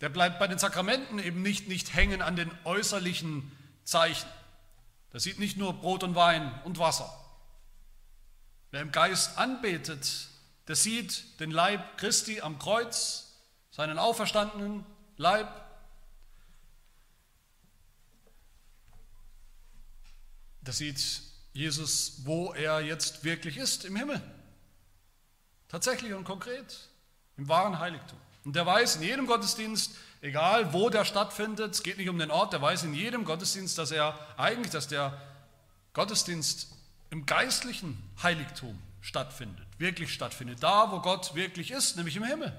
Der 0.00 0.08
bleibt 0.08 0.40
bei 0.40 0.48
den 0.48 0.58
Sakramenten 0.58 1.20
eben 1.20 1.42
nicht, 1.42 1.68
nicht 1.68 1.94
hängen 1.94 2.22
an 2.22 2.34
den 2.34 2.50
äußerlichen 2.64 3.52
Zeichen. 3.84 4.28
Der 5.12 5.20
sieht 5.20 5.38
nicht 5.38 5.56
nur 5.56 5.74
Brot 5.74 6.02
und 6.02 6.14
Wein 6.16 6.58
und 6.64 6.78
Wasser, 6.78 7.14
Wer 8.70 8.82
im 8.82 8.92
Geist 8.92 9.36
anbetet, 9.36 10.28
der 10.68 10.76
sieht 10.76 11.40
den 11.40 11.50
Leib 11.50 11.98
Christi 11.98 12.40
am 12.40 12.58
Kreuz, 12.58 13.34
seinen 13.70 13.98
auferstandenen 13.98 14.86
Leib. 15.16 15.48
Der 20.62 20.72
sieht 20.72 21.22
Jesus, 21.52 22.22
wo 22.24 22.52
er 22.52 22.80
jetzt 22.80 23.24
wirklich 23.24 23.56
ist, 23.56 23.84
im 23.84 23.96
Himmel. 23.96 24.20
Tatsächlich 25.68 26.12
und 26.14 26.24
konkret, 26.24 26.88
im 27.36 27.48
wahren 27.48 27.78
Heiligtum. 27.78 28.18
Und 28.44 28.56
der 28.56 28.66
weiß 28.66 28.96
in 28.96 29.02
jedem 29.02 29.26
Gottesdienst, 29.26 29.92
egal 30.20 30.72
wo 30.72 30.90
der 30.90 31.04
stattfindet, 31.04 31.74
es 31.74 31.82
geht 31.82 31.98
nicht 31.98 32.08
um 32.08 32.18
den 32.18 32.30
Ort, 32.30 32.52
der 32.52 32.62
weiß 32.62 32.84
in 32.84 32.94
jedem 32.94 33.24
Gottesdienst, 33.24 33.78
dass 33.78 33.90
er 33.90 34.18
eigentlich, 34.38 34.70
dass 34.70 34.88
der 34.88 35.20
Gottesdienst 35.92 36.68
im 37.10 37.26
geistlichen 37.26 38.02
Heiligtum 38.22 38.80
stattfindet, 39.00 39.66
wirklich 39.78 40.12
stattfindet, 40.12 40.62
da 40.62 40.90
wo 40.90 41.00
Gott 41.00 41.34
wirklich 41.34 41.70
ist, 41.70 41.96
nämlich 41.96 42.16
im 42.16 42.24
Himmel. 42.24 42.52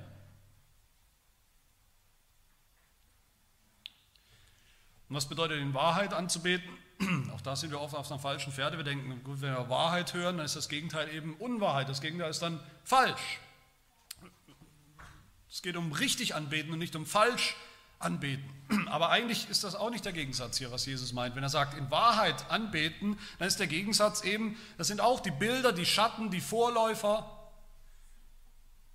Und 5.10 5.16
was 5.16 5.28
bedeutet 5.28 5.60
in 5.60 5.74
Wahrheit 5.74 6.14
anzubeten? 6.14 6.70
Auch 7.34 7.42
da 7.42 7.56
sind 7.56 7.72
wir 7.72 7.82
oft 7.82 7.96
auf 7.96 8.10
einer 8.12 8.20
falschen 8.20 8.52
Pferde. 8.52 8.78
Wir 8.78 8.84
denken, 8.84 9.24
gut, 9.24 9.42
wenn 9.42 9.54
wir 9.54 9.70
Wahrheit 9.70 10.14
hören, 10.14 10.38
dann 10.38 10.46
ist 10.46 10.56
das 10.56 10.70
Gegenteil 10.70 11.14
eben 11.14 11.36
Unwahrheit. 11.36 11.90
Das 11.90 12.02
Gegenteil 12.02 12.30
ist 12.30 12.42
dann 12.42 12.60
falsch. 12.84 13.40
Es 15.50 15.62
geht 15.62 15.76
um 15.76 15.92
richtig 15.92 16.36
anbeten 16.36 16.72
und 16.72 16.80
nicht 16.80 16.96
um 16.96 17.06
falsch 17.06 17.56
anbeten. 18.00 18.50
Aber 18.88 19.10
eigentlich 19.10 19.50
ist 19.50 19.64
das 19.64 19.76
auch 19.76 19.90
nicht 19.90 20.06
der 20.06 20.14
Gegensatz 20.14 20.58
hier, 20.58 20.72
was 20.72 20.86
Jesus 20.86 21.14
meint. 21.14 21.36
Wenn 21.36 21.44
er 21.44 21.50
sagt, 21.50 21.78
in 21.78 21.90
Wahrheit 21.92 22.50
anbeten, 22.50 23.18
dann 23.40 23.48
ist 23.48 23.60
der 23.60 23.68
Gegensatz 23.68 24.24
eben, 24.24 24.58
das 24.78 24.88
sind 24.88 25.02
auch 25.02 25.20
die 25.20 25.32
Bilder, 25.32 25.74
die 25.74 25.86
Schatten, 25.86 26.30
die 26.30 26.42
Vorläufer, 26.42 27.38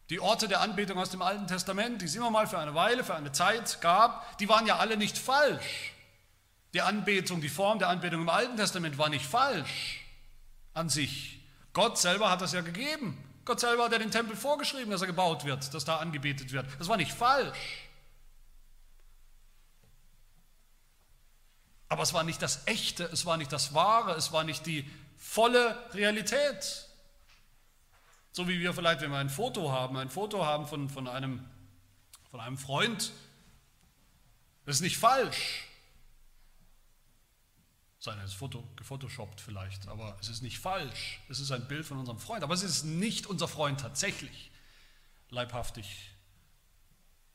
die 0.08 0.20
Orte 0.20 0.46
der 0.46 0.60
Anbetung 0.60 0.98
aus 0.98 1.10
dem 1.10 1.20
Alten 1.20 1.48
Testament, 1.48 2.00
die 2.00 2.06
es 2.06 2.14
immer 2.14 2.30
mal 2.30 2.46
für 2.46 2.58
eine 2.58 2.74
Weile, 2.76 3.02
für 3.02 3.16
eine 3.16 3.32
Zeit 3.32 3.80
gab, 3.80 4.38
die 4.38 4.48
waren 4.48 4.64
ja 4.66 4.76
alle 4.76 4.96
nicht 4.96 5.18
falsch. 5.18 5.95
Die 6.76 6.82
Anbetung, 6.82 7.40
die 7.40 7.48
Form 7.48 7.78
der 7.78 7.88
Anbetung 7.88 8.20
im 8.20 8.28
Alten 8.28 8.58
Testament 8.58 8.98
war 8.98 9.08
nicht 9.08 9.24
falsch 9.24 10.04
an 10.74 10.90
sich. 10.90 11.40
Gott 11.72 11.96
selber 11.96 12.30
hat 12.30 12.42
das 12.42 12.52
ja 12.52 12.60
gegeben. 12.60 13.16
Gott 13.46 13.60
selber 13.60 13.84
hat 13.84 13.92
ja 13.92 13.98
den 13.98 14.10
Tempel 14.10 14.36
vorgeschrieben, 14.36 14.90
dass 14.90 15.00
er 15.00 15.06
gebaut 15.06 15.46
wird, 15.46 15.72
dass 15.72 15.86
da 15.86 15.96
angebetet 15.96 16.52
wird. 16.52 16.66
Das 16.78 16.88
war 16.88 16.98
nicht 16.98 17.12
falsch. 17.12 17.88
Aber 21.88 22.02
es 22.02 22.12
war 22.12 22.24
nicht 22.24 22.42
das 22.42 22.66
Echte, 22.66 23.04
es 23.04 23.24
war 23.24 23.38
nicht 23.38 23.52
das 23.52 23.72
Wahre, 23.72 24.12
es 24.12 24.32
war 24.32 24.44
nicht 24.44 24.66
die 24.66 24.86
volle 25.16 25.82
Realität. 25.94 26.90
So 28.32 28.48
wie 28.48 28.60
wir 28.60 28.74
vielleicht, 28.74 29.00
wenn 29.00 29.12
wir 29.12 29.16
ein 29.16 29.30
Foto 29.30 29.72
haben, 29.72 29.96
ein 29.96 30.10
Foto 30.10 30.44
haben 30.44 30.66
von, 30.66 30.90
von, 30.90 31.08
einem, 31.08 31.42
von 32.30 32.38
einem 32.38 32.58
Freund, 32.58 33.12
das 34.66 34.76
ist 34.76 34.82
nicht 34.82 34.98
falsch. 34.98 35.62
Sein 38.06 38.20
ist 38.20 38.34
Foto, 38.34 38.62
gefotoshoppt 38.76 39.40
vielleicht, 39.40 39.88
aber 39.88 40.16
es 40.20 40.28
ist 40.28 40.40
nicht 40.40 40.60
falsch. 40.60 41.20
Es 41.28 41.40
ist 41.40 41.50
ein 41.50 41.66
Bild 41.66 41.84
von 41.84 41.98
unserem 41.98 42.20
Freund, 42.20 42.44
aber 42.44 42.54
es 42.54 42.62
ist 42.62 42.84
nicht 42.84 43.26
unser 43.26 43.48
Freund 43.48 43.80
tatsächlich, 43.80 44.52
leibhaftig 45.28 46.14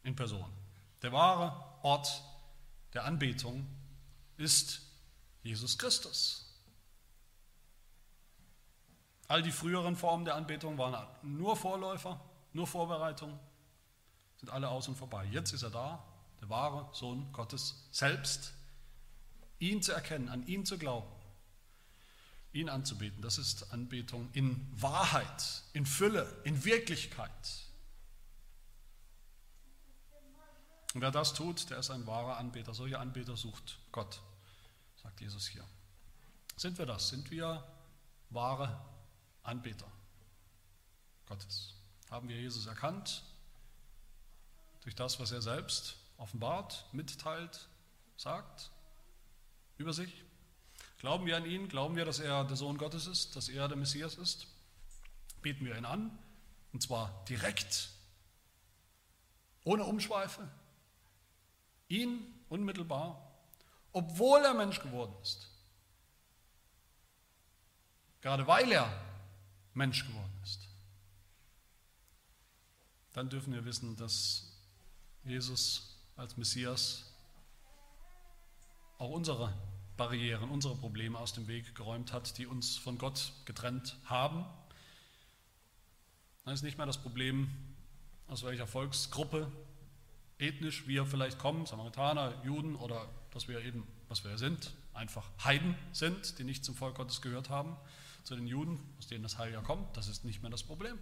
in 0.03 0.15
Person. 0.15 0.49
Der 1.01 1.11
wahre 1.11 1.61
Ort 1.83 2.23
der 2.93 3.03
Anbetung 3.03 3.67
ist 4.37 4.81
Jesus 5.43 5.77
Christus. 5.77 6.57
All 9.27 9.43
die 9.43 9.51
früheren 9.51 9.97
Formen 9.97 10.23
der 10.23 10.35
Anbetung 10.35 10.77
waren 10.77 11.05
nur 11.21 11.57
Vorläufer, 11.57 12.17
nur 12.53 12.65
Vorbereitung, 12.65 13.37
sind 14.37 14.49
alle 14.49 14.69
aus 14.69 14.87
und 14.87 14.95
vorbei. 14.95 15.25
Jetzt 15.25 15.51
ist 15.51 15.63
er 15.63 15.69
da, 15.69 16.01
der 16.39 16.47
wahre 16.47 16.87
Sohn 16.93 17.29
Gottes 17.33 17.89
selbst. 17.91 18.53
Ihn 19.61 19.81
zu 19.81 19.93
erkennen, 19.93 20.27
an 20.27 20.45
ihn 20.45 20.65
zu 20.65 20.77
glauben, 20.77 21.09
ihn 22.51 22.67
anzubeten, 22.67 23.21
das 23.21 23.37
ist 23.37 23.71
Anbetung 23.71 24.27
in 24.33 24.67
Wahrheit, 24.73 25.63
in 25.71 25.85
Fülle, 25.85 26.29
in 26.43 26.65
Wirklichkeit. 26.65 27.29
Und 30.93 30.99
wer 30.99 31.11
das 31.11 31.33
tut, 31.33 31.69
der 31.69 31.77
ist 31.77 31.89
ein 31.89 32.05
wahrer 32.05 32.35
Anbeter. 32.35 32.73
Solche 32.73 32.99
Anbeter 32.99 33.37
sucht 33.37 33.79
Gott 33.93 34.19
sagt 35.01 35.21
Jesus 35.21 35.47
hier. 35.47 35.65
Sind 36.57 36.77
wir 36.77 36.85
das? 36.85 37.09
Sind 37.09 37.31
wir 37.31 37.63
wahre 38.29 38.79
Anbeter 39.43 39.89
Gottes? 41.25 41.73
Haben 42.09 42.29
wir 42.29 42.39
Jesus 42.39 42.65
erkannt 42.67 43.23
durch 44.81 44.95
das, 44.95 45.19
was 45.19 45.31
er 45.31 45.41
selbst 45.41 45.97
offenbart, 46.17 46.85
mitteilt, 46.91 47.67
sagt 48.17 48.71
über 49.81 49.93
sich? 49.93 50.23
Glauben 50.99 51.25
wir 51.25 51.35
an 51.35 51.45
ihn? 51.45 51.67
Glauben 51.67 51.95
wir, 51.95 52.05
dass 52.05 52.19
er 52.19 52.43
der 52.45 52.55
Sohn 52.55 52.77
Gottes 52.77 53.07
ist, 53.07 53.35
dass 53.35 53.49
er 53.49 53.67
der 53.67 53.77
Messias 53.77 54.15
ist? 54.15 54.47
Beten 55.41 55.65
wir 55.65 55.75
ihn 55.75 55.85
an, 55.85 56.17
und 56.71 56.81
zwar 56.81 57.25
direkt, 57.27 57.89
ohne 59.63 59.83
Umschweife, 59.83 60.47
ihn 61.89 62.21
unmittelbar 62.49 63.27
obwohl 63.93 64.43
er 64.43 64.53
Mensch 64.53 64.79
geworden 64.79 65.13
ist. 65.21 65.49
Gerade 68.21 68.45
weil 68.47 68.71
er 68.71 68.89
Mensch 69.73 70.05
geworden 70.05 70.39
ist. 70.43 70.67
Dann 73.13 73.29
dürfen 73.29 73.53
wir 73.53 73.65
wissen, 73.65 73.95
dass 73.97 74.45
Jesus 75.23 75.97
als 76.15 76.37
Messias 76.37 77.05
auch 78.97 79.09
unsere 79.09 79.53
Barrieren, 79.97 80.49
unsere 80.49 80.75
Probleme 80.75 81.17
aus 81.17 81.33
dem 81.33 81.47
Weg 81.47 81.75
geräumt 81.75 82.13
hat, 82.13 82.37
die 82.37 82.45
uns 82.45 82.77
von 82.77 82.97
Gott 82.97 83.33
getrennt 83.45 83.97
haben. 84.05 84.45
Dann 86.45 86.53
ist 86.53 86.63
nicht 86.63 86.77
mehr 86.77 86.87
das 86.87 86.97
Problem, 86.97 87.49
aus 88.27 88.43
welcher 88.43 88.67
Volksgruppe 88.67 89.51
ethnisch 90.39 90.87
wir 90.87 91.05
vielleicht 91.05 91.37
kommen, 91.37 91.65
Samaritaner, 91.65 92.33
Juden 92.43 92.75
oder 92.75 93.07
dass 93.31 93.47
wir 93.47 93.63
eben, 93.63 93.87
was 94.07 94.23
wir 94.23 94.37
sind, 94.37 94.73
einfach 94.93 95.29
Heiden 95.43 95.75
sind, 95.91 96.39
die 96.39 96.43
nicht 96.43 96.65
zum 96.65 96.75
Volk 96.75 96.95
Gottes 96.95 97.21
gehört 97.21 97.49
haben, 97.49 97.77
zu 98.23 98.35
den 98.35 98.47
Juden, 98.47 98.79
aus 98.97 99.07
denen 99.07 99.23
das 99.23 99.37
Heil 99.37 99.53
ja 99.53 99.61
kommt, 99.61 99.95
das 99.95 100.07
ist 100.07 100.25
nicht 100.25 100.41
mehr 100.41 100.51
das 100.51 100.63
Problem. 100.63 100.97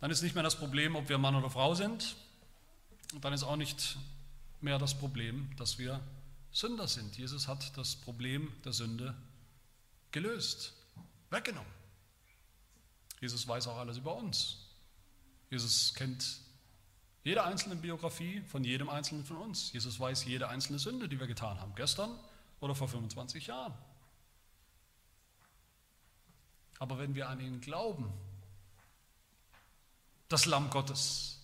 Dann 0.00 0.10
ist 0.10 0.22
nicht 0.22 0.34
mehr 0.34 0.44
das 0.44 0.56
Problem, 0.56 0.94
ob 0.96 1.08
wir 1.08 1.18
Mann 1.18 1.34
oder 1.34 1.50
Frau 1.50 1.74
sind. 1.74 2.16
Und 3.14 3.24
dann 3.24 3.32
ist 3.32 3.42
auch 3.42 3.56
nicht 3.56 3.96
mehr 4.60 4.78
das 4.78 4.96
Problem, 4.96 5.50
dass 5.56 5.78
wir 5.78 6.00
Sünder 6.52 6.88
sind. 6.88 7.16
Jesus 7.16 7.48
hat 7.48 7.76
das 7.76 7.96
Problem 7.96 8.52
der 8.64 8.72
Sünde 8.72 9.14
gelöst, 10.10 10.74
weggenommen. 11.30 11.72
Jesus 13.20 13.46
weiß 13.46 13.66
auch 13.68 13.76
alles 13.76 13.98
über 13.98 14.16
uns. 14.16 14.66
Jesus 15.50 15.94
kennt 15.94 16.40
jede 17.24 17.44
einzelne 17.44 17.76
Biografie 17.76 18.40
von 18.42 18.64
jedem 18.64 18.88
einzelnen 18.88 19.24
von 19.24 19.36
uns. 19.36 19.72
Jesus 19.72 19.98
weiß 19.98 20.24
jede 20.24 20.48
einzelne 20.48 20.78
Sünde, 20.78 21.08
die 21.08 21.18
wir 21.18 21.26
getan 21.26 21.60
haben, 21.60 21.74
gestern 21.74 22.18
oder 22.60 22.74
vor 22.74 22.88
25 22.88 23.46
Jahren. 23.48 23.74
Aber 26.78 26.98
wenn 26.98 27.14
wir 27.14 27.28
an 27.28 27.40
ihn 27.40 27.60
glauben, 27.60 28.12
das 30.28 30.46
Lamm 30.46 30.70
Gottes, 30.70 31.40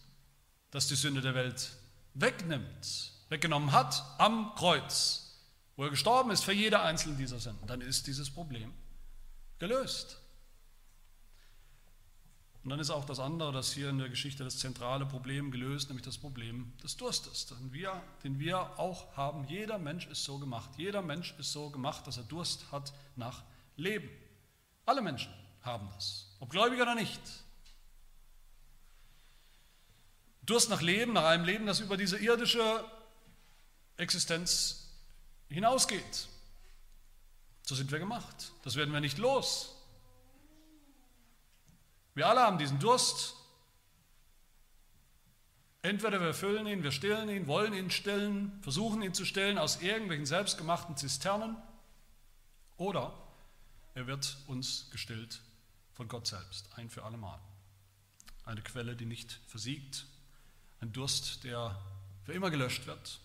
das 0.71 0.87
die 0.87 0.95
Sünde 0.95 1.21
der 1.21 1.35
Welt 1.35 1.77
wegnimmt, 2.15 3.14
weggenommen 3.35 3.73
hat 3.73 4.05
am 4.19 4.55
Kreuz, 4.55 5.41
wo 5.75 5.83
er 5.83 5.91
gestorben 5.91 6.31
ist 6.31 6.45
für 6.45 6.53
jede 6.53 6.81
einzelne 6.81 7.17
dieser 7.17 7.41
Sünden, 7.41 7.67
dann 7.67 7.81
ist 7.81 8.07
dieses 8.07 8.31
Problem 8.31 8.73
gelöst. 9.59 10.21
Und 12.63 12.71
dann 12.71 12.79
ist 12.79 12.91
auch 12.91 13.05
das 13.05 13.19
andere, 13.19 13.53
das 13.53 13.73
hier 13.73 13.91
in 13.91 13.99
der 13.99 14.09
Geschichte 14.09 14.45
das 14.45 14.59
zentrale 14.59 15.05
Problem 15.05 15.51
gelöst, 15.51 15.89
nämlich 15.89 16.05
das 16.07 16.17
Problem 16.17 16.73
des 16.83 16.97
Durstes, 16.97 17.47
den 17.47 17.73
wir, 17.73 18.01
den 18.23 18.39
wir 18.39 18.79
auch 18.79 19.15
haben. 19.17 19.45
Jeder 19.49 19.79
Mensch 19.79 20.07
ist 20.07 20.25
so 20.25 20.39
gemacht. 20.39 20.71
Jeder 20.79 21.03
Mensch 21.03 21.35
ist 21.39 21.53
so 21.53 21.69
gemacht, 21.71 22.07
dass 22.07 22.17
er 22.17 22.23
Durst 22.23 22.71
hat 22.73 22.95
nach 23.17 23.43
Leben. 23.77 24.09
Alle 24.87 25.03
Menschen 25.03 25.33
haben 25.61 25.89
das, 25.95 26.37
ob 26.41 26.51
gläubig 26.51 26.81
oder 26.81 26.95
nicht. 26.95 27.21
Durst 30.43 30.71
nach 30.71 30.83
Leben, 30.83 31.15
nach 31.15 31.25
einem 31.25 31.45
Leben, 31.45 31.67
das 31.67 31.81
über 31.81 31.97
diese 31.97 32.17
irdische 32.17 32.85
Existenz 33.97 34.89
hinausgeht. 35.49 36.29
So 37.63 37.75
sind 37.75 37.91
wir 37.91 37.99
gemacht. 37.99 38.53
Das 38.63 38.77
werden 38.77 38.93
wir 38.93 39.01
nicht 39.01 39.19
los. 39.19 39.75
Wir 42.15 42.29
alle 42.29 42.41
haben 42.41 42.59
diesen 42.59 42.79
Durst. 42.79 43.35
Entweder 45.83 46.21
wir 46.21 46.33
füllen 46.33 46.67
ihn, 46.67 46.83
wir 46.83 46.93
stillen 46.93 47.29
ihn, 47.29 47.47
wollen 47.47 47.75
ihn 47.75 47.91
stillen, 47.91 48.59
versuchen 48.63 49.03
ihn 49.03 49.13
zu 49.13 49.27
stillen 49.27 49.59
aus 49.59 49.83
irgendwelchen 49.83 50.25
selbstgemachten 50.25 50.97
Zisternen, 50.97 51.57
oder 52.79 53.13
er 53.95 54.07
wird 54.07 54.39
uns 54.47 54.91
gestillt 54.91 55.43
von 55.93 56.09
Gott 56.09 56.27
selbst, 56.27 56.71
ein 56.77 56.89
für 56.89 57.05
allemal. 57.05 57.39
Eine 58.47 58.63
Quelle, 58.63 58.97
die 58.97 59.05
nicht 59.05 59.41
versiegt, 59.47 60.07
ein 60.81 60.93
Durst, 60.93 61.45
der 61.45 61.79
für 62.25 62.33
immer 62.33 62.51
gelöscht 62.51 62.87
wird, 62.87 63.21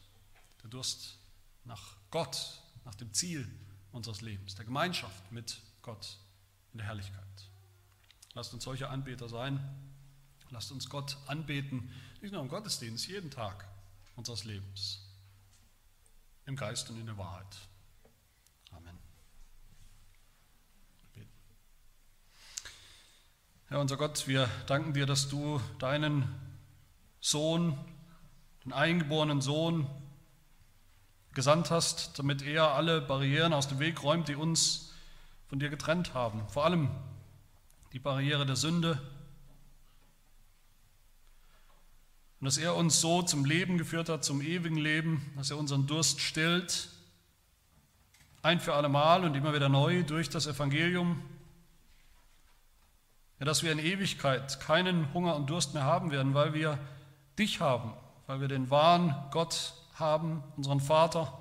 der 0.63 0.69
Durst 0.69 1.17
nach 1.65 1.95
Gott, 2.11 2.61
nach 2.85 2.95
dem 2.95 3.13
Ziel 3.13 3.47
unseres 3.91 4.21
Lebens, 4.21 4.55
der 4.55 4.65
Gemeinschaft 4.65 5.31
mit 5.31 5.61
Gott 5.81 6.17
in 6.71 6.77
der 6.77 6.87
Herrlichkeit. 6.87 7.23
Lasst 8.33 8.53
uns 8.53 8.63
solche 8.63 8.89
Anbeter 8.89 9.27
sein. 9.27 9.59
Lasst 10.51 10.71
uns 10.71 10.89
Gott 10.89 11.17
anbeten, 11.27 11.91
nicht 12.21 12.31
nur 12.31 12.41
im 12.41 12.47
Gottesdienst, 12.49 13.07
jeden 13.07 13.29
Tag 13.29 13.67
unseres 14.15 14.45
Lebens. 14.45 15.05
Im 16.45 16.55
Geist 16.55 16.89
und 16.89 16.99
in 16.99 17.05
der 17.05 17.17
Wahrheit. 17.17 17.55
Amen. 18.71 18.97
Herr 23.67 23.79
unser 23.79 23.97
Gott, 23.97 24.27
wir 24.27 24.49
danken 24.65 24.93
dir, 24.93 25.05
dass 25.05 25.29
du 25.29 25.61
deinen 25.77 26.27
Sohn, 27.21 27.77
den 28.65 28.73
eingeborenen 28.73 29.41
Sohn, 29.41 29.87
gesandt 31.39 31.71
hast, 31.71 32.19
damit 32.19 32.41
er 32.41 32.73
alle 32.73 32.99
Barrieren 32.99 33.53
aus 33.53 33.69
dem 33.69 33.79
Weg 33.79 34.03
räumt, 34.03 34.27
die 34.27 34.35
uns 34.35 34.91
von 35.47 35.57
dir 35.57 35.69
getrennt 35.69 36.13
haben. 36.13 36.45
Vor 36.49 36.65
allem 36.65 36.89
die 37.93 37.99
Barriere 37.99 38.45
der 38.45 38.57
Sünde. 38.57 39.01
Und 42.41 42.45
dass 42.45 42.57
er 42.57 42.75
uns 42.75 42.99
so 42.99 43.21
zum 43.21 43.45
Leben 43.45 43.77
geführt 43.77 44.09
hat, 44.09 44.25
zum 44.25 44.41
ewigen 44.41 44.75
Leben, 44.75 45.31
dass 45.37 45.49
er 45.49 45.57
unseren 45.57 45.87
Durst 45.87 46.19
stillt, 46.19 46.89
ein 48.41 48.59
für 48.59 48.73
alle 48.73 48.89
Mal 48.89 49.23
und 49.23 49.33
immer 49.33 49.53
wieder 49.53 49.69
neu 49.69 50.03
durch 50.03 50.29
das 50.29 50.45
Evangelium. 50.45 51.21
Ja, 53.39 53.45
dass 53.45 53.63
wir 53.63 53.71
in 53.71 53.79
Ewigkeit 53.79 54.59
keinen 54.59 55.13
Hunger 55.13 55.37
und 55.37 55.49
Durst 55.49 55.73
mehr 55.73 55.85
haben 55.85 56.11
werden, 56.11 56.33
weil 56.33 56.53
wir 56.53 56.77
dich 57.37 57.61
haben, 57.61 57.93
weil 58.27 58.41
wir 58.41 58.49
den 58.49 58.69
wahren 58.69 59.15
Gott 59.31 59.73
haben, 59.99 60.43
unseren 60.57 60.79
Vater, 60.79 61.33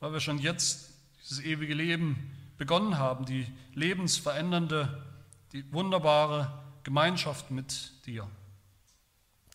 weil 0.00 0.12
wir 0.12 0.20
schon 0.20 0.38
jetzt 0.38 0.94
dieses 1.20 1.40
ewige 1.40 1.74
Leben 1.74 2.36
begonnen 2.56 2.98
haben, 2.98 3.24
die 3.24 3.46
lebensverändernde, 3.74 5.04
die 5.52 5.72
wunderbare 5.72 6.52
Gemeinschaft 6.82 7.50
mit 7.50 7.92
dir. 8.06 8.28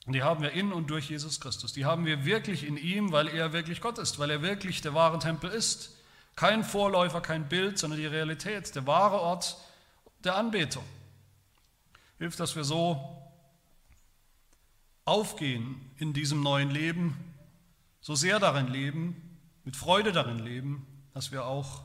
Und 0.06 0.14
die 0.14 0.24
haben 0.24 0.42
wir 0.42 0.52
in 0.52 0.74
und 0.74 0.90
durch 0.90 1.10
Jesus 1.10 1.40
Christus. 1.40 1.72
Die 1.74 1.86
haben 1.86 2.06
wir 2.06 2.26
wirklich 2.26 2.66
in 2.68 2.78
ihm, 2.78 3.12
weil 3.12 3.28
er 3.28 3.54
wirklich 3.54 3.80
Gott 3.80 3.98
ist, 3.98 4.20
weil 4.20 4.30
er 4.30 4.42
wirklich 4.42 4.82
der 4.82 4.94
wahre 4.94 5.20
Tempel 5.20 5.50
ist. 5.50 5.98
Kein 6.36 6.64
Vorläufer, 6.64 7.22
kein 7.22 7.48
Bild, 7.48 7.78
sondern 7.78 8.00
die 8.00 8.08
Realität, 8.08 8.76
der 8.76 8.86
wahre 8.86 9.22
Ort 9.22 9.58
der 10.24 10.36
Anbetung. 10.36 10.84
Hilft, 12.18 12.40
dass 12.40 12.56
wir 12.56 12.64
so 12.64 13.23
aufgehen 15.06 15.92
in 15.98 16.14
diesem 16.14 16.42
neuen 16.42 16.70
Leben, 16.70 17.18
so 18.02 18.16
sehr 18.16 18.40
darin 18.40 18.68
leben, 18.68 19.40
mit 19.64 19.76
Freude 19.76 20.12
darin 20.12 20.40
leben, 20.40 20.86
dass 21.14 21.32
wir 21.32 21.46
auch 21.46 21.84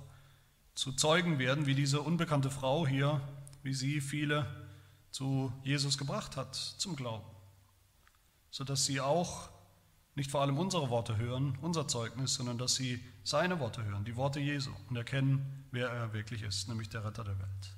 zu 0.74 0.92
Zeugen 0.92 1.38
werden, 1.38 1.66
wie 1.66 1.74
diese 1.74 2.00
unbekannte 2.00 2.50
Frau 2.50 2.86
hier, 2.86 3.20
wie 3.62 3.74
sie 3.74 4.00
viele 4.00 4.46
zu 5.10 5.52
Jesus 5.62 5.98
gebracht 5.98 6.36
hat, 6.36 6.54
zum 6.54 6.96
Glauben, 6.96 7.26
sodass 8.50 8.86
sie 8.86 9.00
auch 9.00 9.50
nicht 10.14 10.30
vor 10.30 10.40
allem 10.40 10.58
unsere 10.58 10.90
Worte 10.90 11.16
hören, 11.16 11.56
unser 11.62 11.86
Zeugnis, 11.86 12.34
sondern 12.34 12.58
dass 12.58 12.74
sie 12.74 13.02
seine 13.24 13.60
Worte 13.60 13.84
hören, 13.84 14.04
die 14.04 14.16
Worte 14.16 14.40
Jesu 14.40 14.70
und 14.88 14.96
erkennen, 14.96 15.64
wer 15.70 15.88
er 15.90 16.12
wirklich 16.12 16.42
ist, 16.42 16.68
nämlich 16.68 16.88
der 16.88 17.04
Retter 17.04 17.24
der 17.24 17.38
Welt. 17.38 17.76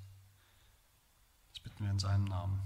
Das 1.50 1.60
bitten 1.60 1.84
wir 1.84 1.90
in 1.90 1.98
seinem 1.98 2.24
Namen. 2.24 2.60